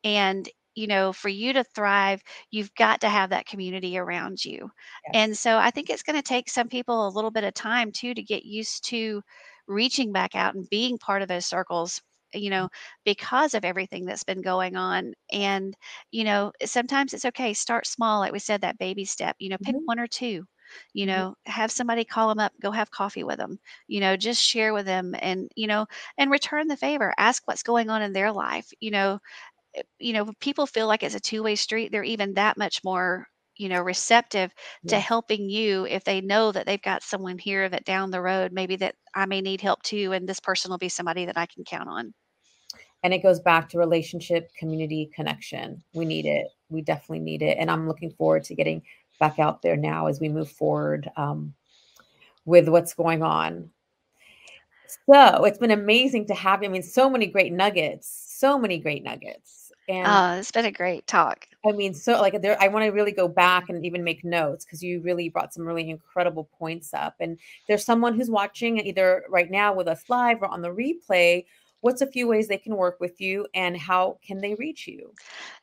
and 0.04 0.48
you 0.78 0.86
know, 0.86 1.12
for 1.12 1.28
you 1.28 1.52
to 1.54 1.64
thrive, 1.64 2.22
you've 2.50 2.74
got 2.74 3.00
to 3.02 3.08
have 3.08 3.30
that 3.30 3.46
community 3.46 3.98
around 3.98 4.44
you. 4.44 4.70
And 5.12 5.36
so 5.36 5.58
I 5.58 5.70
think 5.70 5.90
it's 5.90 6.02
going 6.02 6.16
to 6.16 6.22
take 6.22 6.48
some 6.48 6.68
people 6.68 7.06
a 7.06 7.10
little 7.10 7.30
bit 7.30 7.44
of 7.44 7.54
time 7.54 7.92
too 7.92 8.14
to 8.14 8.22
get 8.22 8.44
used 8.44 8.84
to 8.86 9.22
reaching 9.66 10.12
back 10.12 10.34
out 10.34 10.54
and 10.54 10.68
being 10.70 10.98
part 10.98 11.22
of 11.22 11.28
those 11.28 11.46
circles 11.46 12.00
you 12.34 12.50
know 12.50 12.68
because 13.06 13.54
of 13.54 13.64
everything 13.64 14.04
that's 14.04 14.22
been 14.24 14.42
going 14.42 14.76
on 14.76 15.14
and 15.32 15.74
you 16.10 16.24
know 16.24 16.52
sometimes 16.62 17.14
it's 17.14 17.24
okay 17.24 17.54
start 17.54 17.86
small 17.86 18.20
like 18.20 18.32
we 18.32 18.38
said 18.38 18.60
that 18.60 18.76
baby 18.78 19.04
step 19.06 19.34
you 19.38 19.48
know 19.48 19.56
pick 19.62 19.76
Mhm, 19.76 19.86
one 19.86 19.98
or 19.98 20.06
two 20.06 20.44
you 20.92 21.06
mhm. 21.14 21.22
know 21.22 21.34
have 21.46 21.70
somebody 21.70 22.04
call 22.04 22.28
them 22.28 22.38
up 22.38 22.52
go 22.60 22.70
have 22.70 22.90
coffee 22.90 23.24
with 23.24 23.38
them 23.38 23.58
you 23.86 23.98
know 24.00 24.16
just 24.16 24.42
share 24.42 24.74
with 24.74 24.84
them 24.84 25.14
and 25.20 25.50
you 25.56 25.66
know 25.66 25.86
and 26.18 26.30
return 26.30 26.68
the 26.68 26.76
favor 26.76 27.14
ask 27.18 27.42
what's 27.46 27.62
going 27.62 27.88
on 27.88 28.02
in 28.02 28.12
their 28.12 28.30
life 28.32 28.70
you 28.80 28.90
know 28.90 29.18
you 29.98 30.12
know, 30.12 30.32
people 30.40 30.66
feel 30.66 30.86
like 30.86 31.02
it's 31.02 31.14
a 31.14 31.20
two-way 31.20 31.54
street, 31.56 31.92
they're 31.92 32.04
even 32.04 32.34
that 32.34 32.56
much 32.56 32.82
more, 32.84 33.26
you 33.56 33.68
know, 33.68 33.80
receptive 33.80 34.52
to 34.86 34.98
helping 34.98 35.48
you 35.50 35.84
if 35.86 36.04
they 36.04 36.20
know 36.20 36.52
that 36.52 36.66
they've 36.66 36.82
got 36.82 37.02
someone 37.02 37.38
here 37.38 37.68
that 37.68 37.84
down 37.84 38.10
the 38.10 38.20
road, 38.20 38.52
maybe 38.52 38.76
that 38.76 38.94
I 39.14 39.26
may 39.26 39.40
need 39.40 39.60
help 39.60 39.82
too, 39.82 40.12
and 40.12 40.28
this 40.28 40.40
person 40.40 40.70
will 40.70 40.78
be 40.78 40.88
somebody 40.88 41.24
that 41.24 41.36
I 41.36 41.46
can 41.46 41.64
count 41.64 41.88
on. 41.88 42.14
And 43.02 43.14
it 43.14 43.22
goes 43.22 43.40
back 43.40 43.68
to 43.70 43.78
relationship, 43.78 44.50
community, 44.54 45.10
connection. 45.14 45.82
We 45.92 46.04
need 46.04 46.26
it. 46.26 46.48
We 46.68 46.82
definitely 46.82 47.20
need 47.20 47.42
it. 47.42 47.56
And 47.58 47.70
I'm 47.70 47.86
looking 47.86 48.10
forward 48.10 48.44
to 48.44 48.54
getting 48.54 48.82
back 49.20 49.38
out 49.38 49.62
there 49.62 49.76
now 49.76 50.06
as 50.06 50.20
we 50.20 50.28
move 50.28 50.50
forward 50.50 51.08
um, 51.16 51.54
with 52.44 52.68
what's 52.68 52.94
going 52.94 53.22
on. 53.22 53.70
So 55.06 55.44
it's 55.44 55.58
been 55.58 55.70
amazing 55.70 56.26
to 56.26 56.34
have 56.34 56.62
you. 56.62 56.68
I 56.68 56.72
mean, 56.72 56.82
so 56.82 57.08
many 57.10 57.26
great 57.26 57.52
nuggets, 57.52 58.06
so 58.38 58.58
many 58.58 58.78
great 58.78 59.02
nuggets. 59.02 59.72
And 59.88 60.06
Uh, 60.06 60.36
it's 60.38 60.52
been 60.52 60.66
a 60.66 60.72
great 60.72 61.06
talk. 61.06 61.48
I 61.66 61.72
mean, 61.72 61.94
so 61.94 62.20
like 62.20 62.40
there, 62.40 62.56
I 62.60 62.68
want 62.68 62.84
to 62.84 62.90
really 62.90 63.12
go 63.12 63.26
back 63.26 63.68
and 63.68 63.84
even 63.84 64.04
make 64.04 64.24
notes 64.24 64.64
because 64.64 64.82
you 64.82 65.00
really 65.00 65.28
brought 65.28 65.54
some 65.54 65.66
really 65.66 65.88
incredible 65.88 66.48
points 66.58 66.94
up. 66.94 67.16
And 67.20 67.38
there's 67.66 67.84
someone 67.84 68.14
who's 68.14 68.30
watching 68.30 68.78
either 68.78 69.24
right 69.28 69.50
now 69.50 69.74
with 69.74 69.88
us 69.88 70.04
live 70.08 70.42
or 70.42 70.48
on 70.48 70.62
the 70.62 70.68
replay. 70.68 71.46
What's 71.80 72.00
a 72.02 72.06
few 72.06 72.26
ways 72.28 72.48
they 72.48 72.58
can 72.58 72.76
work 72.76 72.98
with 73.00 73.20
you 73.20 73.46
and 73.54 73.76
how 73.76 74.18
can 74.26 74.40
they 74.40 74.54
reach 74.54 74.86
you? 74.86 75.14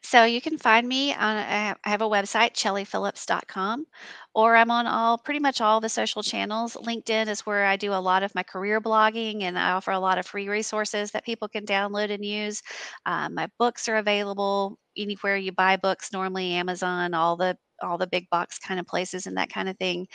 So 0.02 0.24
you 0.24 0.42
can 0.42 0.58
find 0.58 0.88
me 0.88 1.14
on 1.14 1.38
I 1.38 1.76
have 1.84 2.02
a 2.02 2.10
website, 2.10 2.54
chellyphillips.com, 2.54 3.86
or 4.34 4.56
I'm 4.56 4.72
on 4.72 4.88
all 4.88 5.18
pretty 5.18 5.40
much 5.40 5.62
all 5.62 5.82
the 5.82 5.90
social 5.90 6.24
channels. 6.24 6.76
LinkedIn 6.76 7.28
is 7.28 7.46
where 7.46 7.66
I 7.66 7.76
do 7.76 7.92
a 7.94 7.96
lot 8.00 8.24
of 8.24 8.34
my 8.36 8.44
career 8.44 8.80
blogging 8.82 9.44
and 9.44 9.58
I 9.58 9.72
offer 9.72 9.92
a 9.92 10.00
lot 10.00 10.18
of 10.18 10.26
free 10.28 10.48
resources 10.48 11.12
that 11.12 11.26
people 11.26 11.48
can 11.48 11.66
download 11.66 12.12
and 12.12 12.24
use. 12.24 12.62
Uh, 13.06 13.30
my 13.30 13.48
books 13.58 13.88
are 13.90 13.98
available 13.98 14.78
anywhere 14.98 15.38
you 15.38 15.52
buy 15.52 15.78
books, 15.78 16.12
normally 16.14 16.52
Amazon, 16.54 17.14
all 17.14 17.36
the 17.36 17.58
all 17.84 17.98
the 17.98 18.08
big 18.08 18.30
box 18.30 18.58
kind 18.58 18.80
of 18.80 18.88
places 18.88 19.28
and 19.28 19.38
that 19.38 19.50
kind 19.50 19.68
of 19.68 19.78
thing. 19.78 20.08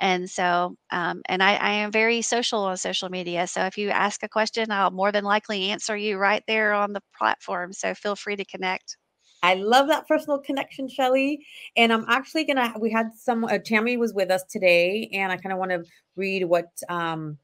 And 0.00 0.30
so, 0.30 0.76
um, 0.92 1.22
and 1.26 1.42
I, 1.42 1.54
I 1.56 1.70
am 1.72 1.90
very 1.90 2.22
social 2.22 2.60
on 2.60 2.76
social 2.76 3.08
media. 3.08 3.46
So 3.46 3.64
if 3.64 3.76
you 3.76 3.90
ask 3.90 4.22
a 4.22 4.28
question, 4.28 4.70
I'll 4.70 4.92
more 4.92 5.10
than 5.10 5.24
likely 5.24 5.70
answer 5.70 5.96
you 5.96 6.16
right 6.16 6.44
there 6.46 6.72
on 6.72 6.92
the 6.92 7.02
platform. 7.16 7.72
So 7.72 7.94
feel 7.94 8.14
free 8.14 8.36
to 8.36 8.44
connect. 8.44 8.96
I 9.42 9.54
love 9.54 9.88
that 9.88 10.08
personal 10.08 10.38
connection, 10.38 10.88
Shelly. 10.88 11.46
And 11.76 11.92
I'm 11.92 12.04
actually 12.08 12.44
gonna. 12.44 12.74
We 12.78 12.90
had 12.90 13.10
some. 13.16 13.44
Uh, 13.44 13.58
Tammy 13.58 13.96
was 13.96 14.12
with 14.12 14.30
us 14.30 14.44
today, 14.44 15.08
and 15.12 15.30
I 15.30 15.36
kind 15.36 15.52
of 15.52 15.58
want 15.58 15.70
to 15.70 15.84
read 16.16 16.44
what 16.44 16.66
um 16.88 17.38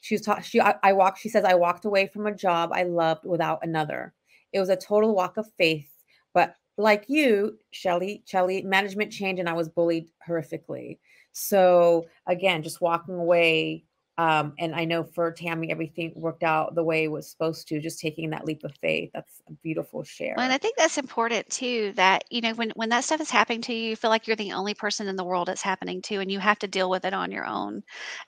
she 0.00 0.14
was 0.14 0.22
talking. 0.22 0.44
She 0.44 0.60
I, 0.60 0.74
I 0.82 0.92
walked. 0.92 1.20
She 1.20 1.28
says 1.28 1.44
I 1.44 1.54
walked 1.54 1.84
away 1.84 2.06
from 2.06 2.26
a 2.26 2.34
job 2.34 2.70
I 2.72 2.84
loved 2.84 3.24
without 3.24 3.60
another. 3.62 4.14
It 4.52 4.60
was 4.60 4.68
a 4.68 4.76
total 4.76 5.14
walk 5.14 5.36
of 5.36 5.46
faith, 5.58 5.88
like 6.76 7.04
you, 7.08 7.58
Shelly, 7.70 8.22
Shelly, 8.26 8.62
management 8.62 9.12
change, 9.12 9.38
and 9.38 9.48
I 9.48 9.54
was 9.54 9.68
bullied 9.68 10.10
horrifically. 10.26 10.98
So 11.32 12.06
again, 12.26 12.62
just 12.62 12.80
walking 12.80 13.14
away. 13.14 13.84
Um, 14.18 14.54
and 14.58 14.74
I 14.74 14.84
know 14.86 15.04
for 15.04 15.30
Tammy, 15.32 15.70
everything 15.70 16.12
worked 16.16 16.42
out 16.42 16.74
the 16.74 16.84
way 16.84 17.04
it 17.04 17.08
was 17.08 17.30
supposed 17.30 17.68
to. 17.68 17.80
Just 17.80 18.00
taking 18.00 18.30
that 18.30 18.44
leap 18.46 18.64
of 18.64 18.74
faith. 18.80 19.10
That's 19.14 19.42
a 19.48 19.52
beautiful 19.62 20.04
Well, 20.36 20.50
and. 20.50 20.52
I 20.52 20.58
think 20.58 20.76
that's 20.76 20.98
important 20.98 21.48
too, 21.48 21.92
that, 21.96 22.24
you 22.30 22.42
know, 22.42 22.52
when 22.52 22.70
when 22.76 22.90
that 22.90 23.04
stuff 23.04 23.22
is 23.22 23.30
happening 23.30 23.62
to 23.62 23.72
you, 23.74 23.88
you 23.90 23.96
feel 23.96 24.10
like 24.10 24.26
you're 24.26 24.36
the 24.36 24.52
only 24.52 24.74
person 24.74 25.08
in 25.08 25.16
the 25.16 25.24
world 25.24 25.48
it's 25.48 25.62
happening 25.62 26.02
to, 26.02 26.16
and 26.20 26.30
you 26.30 26.38
have 26.40 26.58
to 26.58 26.68
deal 26.68 26.90
with 26.90 27.06
it 27.06 27.14
on 27.14 27.30
your 27.32 27.46
own. 27.46 27.82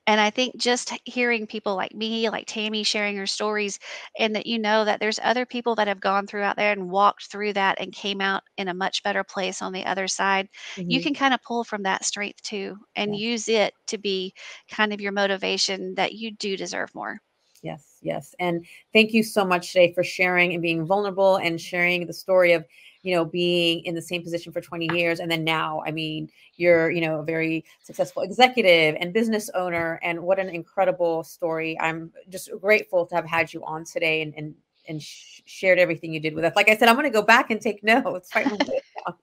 And 0.07 0.19
I 0.19 0.31
think 0.31 0.57
just 0.57 0.91
hearing 1.05 1.47
people 1.47 1.77
like 1.77 1.93
me, 1.95 2.31
like 2.31 2.47
Tammy 2.47 2.83
sharing 2.83 3.15
her 3.19 3.27
stories, 3.27 3.79
and 4.19 4.35
that 4.35 4.47
you 4.47 4.59
know 4.59 4.87
that 4.87 5.01
there's 5.01 5.21
other 5.23 5.45
people 5.45 5.75
that 5.75 5.87
have 5.87 6.01
gone 6.01 6.27
through 6.27 6.43
out 6.45 6.57
there 6.57 6.73
and 6.73 6.89
walked 6.91 7.31
through 7.31 7.53
that 7.55 7.79
and 7.79 7.93
came 7.93 8.23
out 8.23 8.43
in 8.57 8.69
a 8.69 8.75
much 8.75 9.03
better 9.03 9.23
place 9.23 9.61
on 9.61 9.73
the 9.75 9.85
other 9.85 10.09
side, 10.09 10.49
you 10.87 11.01
Mhm. 11.01 11.09
can 11.09 11.13
kind 11.15 11.35
of 11.35 11.43
pull 11.43 11.63
from 11.63 11.83
that 11.83 12.07
strength 12.07 12.41
too 12.43 12.75
and 12.97 13.15
Yeah. 13.15 13.19
use 13.19 13.49
it 13.49 13.75
to 13.89 13.99
be 13.99 14.33
kind 14.71 14.95
of 14.95 15.01
your 15.01 15.13
motivation 15.13 15.78
that 15.97 16.15
you 16.15 16.31
do 16.31 16.57
deserve 16.57 16.95
more. 16.95 17.21
Yes, 17.63 17.99
yes. 18.03 18.35
And 18.39 18.65
thank 18.93 19.13
you 19.13 19.23
so 19.23 19.45
much 19.45 19.73
today 19.73 19.93
for 19.93 20.05
sharing 20.05 20.53
and 20.53 20.63
being 20.63 20.85
vulnerable 20.85 21.37
and 21.37 21.61
sharing 21.61 22.07
the 22.07 22.13
story 22.13 22.53
of, 22.53 22.65
you 23.03 23.15
know, 23.15 23.25
being 23.25 23.85
in 23.85 23.95
the 23.95 24.03
same 24.03 24.23
position 24.23 24.53
for 24.53 24.61
20 24.61 24.97
years. 24.97 25.21
And 25.21 25.31
then 25.31 25.45
now, 25.45 25.83
I 25.85 25.91
mean, 25.91 26.31
you're, 26.57 26.91
you 26.91 27.01
know, 27.01 27.21
a 27.21 27.25
very 27.25 27.65
successful 27.83 28.23
executive 28.23 28.97
and 29.01 29.13
business 29.13 29.51
owner. 29.55 29.99
And 30.03 30.21
what 30.23 30.39
an 30.39 30.49
incredible 30.49 31.25
story. 31.25 31.79
I'm 31.81 32.13
just 32.29 32.51
grateful 32.61 33.07
to 33.07 33.15
have 33.15 33.27
had 33.27 33.53
you 33.53 33.65
on 33.65 33.85
today 33.85 34.23
and, 34.23 34.35
and, 34.37 34.55
and 34.89 35.03
sh- 35.03 35.43
shared 35.45 35.79
everything 35.79 36.13
you 36.13 36.21
did 36.21 36.35
with 36.35 36.45
us. 36.45 36.55
Like 36.55 36.69
I 36.69 36.77
said, 36.77 36.89
I'm 36.89 36.95
going 36.95 37.05
to 37.05 37.11
go 37.11 37.23
back 37.23 37.51
and 37.51 37.61
take 37.61 37.83
notes. 37.85 38.31
Write 38.35 38.51
my 38.51 38.57
notes 38.57 38.87
down. 39.05 39.15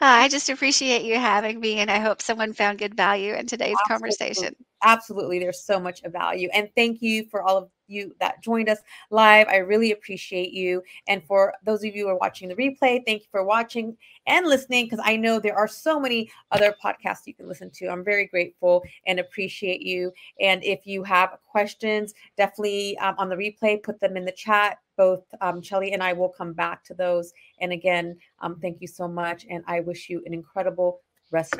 I 0.00 0.28
just 0.28 0.48
appreciate 0.48 1.02
you 1.02 1.18
having 1.18 1.60
me, 1.60 1.78
and 1.78 1.90
I 1.90 1.98
hope 1.98 2.22
someone 2.22 2.52
found 2.54 2.78
good 2.78 2.94
value 2.94 3.34
in 3.34 3.46
today's 3.46 3.76
Absolutely. 3.84 3.88
conversation. 3.88 4.56
Absolutely. 4.82 5.38
There's 5.38 5.62
so 5.62 5.78
much 5.78 6.02
of 6.04 6.12
value. 6.12 6.48
And 6.54 6.70
thank 6.74 7.02
you 7.02 7.26
for 7.30 7.42
all 7.42 7.58
of 7.58 7.68
you 7.86 8.14
that 8.20 8.42
joined 8.42 8.68
us 8.68 8.78
live. 9.10 9.46
I 9.48 9.56
really 9.56 9.92
appreciate 9.92 10.52
you. 10.52 10.82
And 11.08 11.22
for 11.24 11.52
those 11.64 11.84
of 11.84 11.94
you 11.94 12.04
who 12.04 12.08
are 12.08 12.16
watching 12.16 12.48
the 12.48 12.54
replay, 12.54 13.04
thank 13.04 13.22
you 13.22 13.28
for 13.30 13.44
watching 13.44 13.96
and 14.26 14.46
listening 14.46 14.86
because 14.86 15.00
I 15.04 15.16
know 15.16 15.38
there 15.38 15.56
are 15.56 15.68
so 15.68 16.00
many 16.00 16.30
other 16.50 16.74
podcasts 16.82 17.26
you 17.26 17.34
can 17.34 17.48
listen 17.48 17.70
to. 17.72 17.88
I'm 17.88 18.04
very 18.04 18.26
grateful 18.26 18.82
and 19.06 19.20
appreciate 19.20 19.82
you. 19.82 20.12
And 20.40 20.64
if 20.64 20.86
you 20.86 21.02
have 21.02 21.36
questions, 21.46 22.14
definitely 22.38 22.96
um, 22.98 23.16
on 23.18 23.28
the 23.28 23.36
replay, 23.36 23.82
put 23.82 24.00
them 24.00 24.16
in 24.16 24.24
the 24.24 24.32
chat. 24.32 24.78
Both 24.96 25.24
um, 25.40 25.62
Shelly 25.62 25.92
and 25.92 26.02
I 26.02 26.12
will 26.12 26.28
come 26.28 26.52
back 26.52 26.84
to 26.84 26.94
those. 26.94 27.32
And 27.60 27.72
again, 27.72 28.16
um, 28.40 28.58
thank 28.60 28.80
you 28.80 28.86
so 28.86 29.08
much. 29.08 29.46
And 29.48 29.64
I 29.66 29.80
wish 29.80 30.08
you 30.08 30.22
an 30.26 30.34
incredible 30.34 31.00
rest 31.30 31.54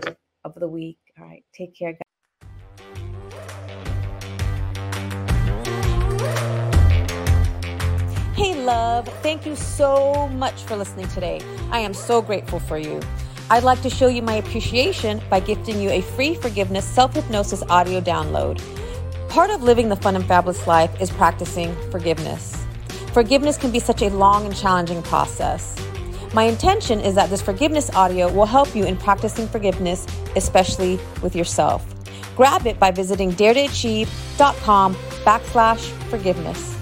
of 0.45 0.55
the 0.55 0.68
week. 0.68 0.99
All 1.18 1.27
right. 1.27 1.45
Take 1.53 1.75
care, 1.75 1.93
guys. 1.93 2.10
Love. 8.71 9.09
Thank 9.23 9.47
you 9.47 9.57
so 9.57 10.29
much 10.29 10.62
for 10.62 10.77
listening 10.77 11.09
today. 11.09 11.41
I 11.73 11.81
am 11.81 11.93
so 11.93 12.23
grateful 12.23 12.61
for 12.61 12.79
you. 12.79 13.01
I'd 13.51 13.64
like 13.64 13.83
to 13.83 13.91
show 13.91 14.07
you 14.07 14.23
my 14.23 14.35
appreciation 14.35 15.21
by 15.29 15.41
gifting 15.41 15.81
you 15.81 15.91
a 15.91 16.03
free 16.03 16.35
forgiveness 16.37 16.85
self 16.85 17.14
hypnosis 17.14 17.62
audio 17.68 18.01
download. 18.01 18.62
Part 19.29 19.51
of 19.51 19.64
living 19.64 19.89
the 19.89 19.97
fun 19.97 20.14
and 20.14 20.25
fabulous 20.25 20.66
life 20.68 20.93
is 21.01 21.11
practicing 21.11 21.75
forgiveness. 21.91 22.57
Forgiveness 23.12 23.57
can 23.57 23.73
be 23.73 23.81
such 23.81 24.03
a 24.03 24.11
long 24.11 24.47
and 24.47 24.55
challenging 24.55 25.03
process. 25.03 25.62
My 26.33 26.45
intention 26.45 27.01
is 27.01 27.16
that 27.16 27.29
this 27.29 27.43
forgiveness 27.43 27.91
audio 27.91 28.33
will 28.33 28.47
help 28.47 28.77
you 28.77 28.85
in 28.85 28.97
practicing 28.97 29.49
forgiveness, 29.49 30.07
especially 30.37 31.01
with 31.23 31.35
yourself. 31.35 31.83
Grab 32.37 32.68
it 32.68 32.79
by 32.79 32.93
visiting 32.93 33.33
daretoachieve.com 33.33 34.95
backslash 35.25 35.91
forgiveness. 36.09 36.80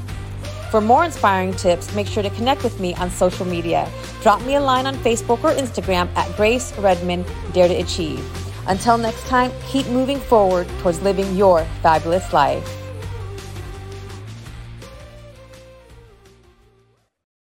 For 0.70 0.82
more 0.82 1.04
inspiring 1.04 1.54
tips, 1.54 1.94
make 1.94 2.06
sure 2.06 2.22
to 2.22 2.28
connect 2.30 2.62
with 2.62 2.78
me 2.78 2.94
on 2.96 3.10
social 3.10 3.46
media. 3.46 3.90
Drop 4.22 4.42
me 4.42 4.56
a 4.56 4.60
line 4.60 4.86
on 4.86 4.94
Facebook 4.96 5.42
or 5.42 5.54
Instagram 5.54 6.14
at 6.14 6.36
Grace 6.36 6.76
Redmond 6.78 7.24
Dare 7.54 7.68
to 7.68 7.74
Achieve. 7.74 8.22
Until 8.66 8.98
next 8.98 9.26
time, 9.26 9.50
keep 9.66 9.86
moving 9.86 10.20
forward 10.20 10.68
towards 10.80 11.00
living 11.00 11.34
your 11.36 11.64
fabulous 11.82 12.34
life. 12.34 12.87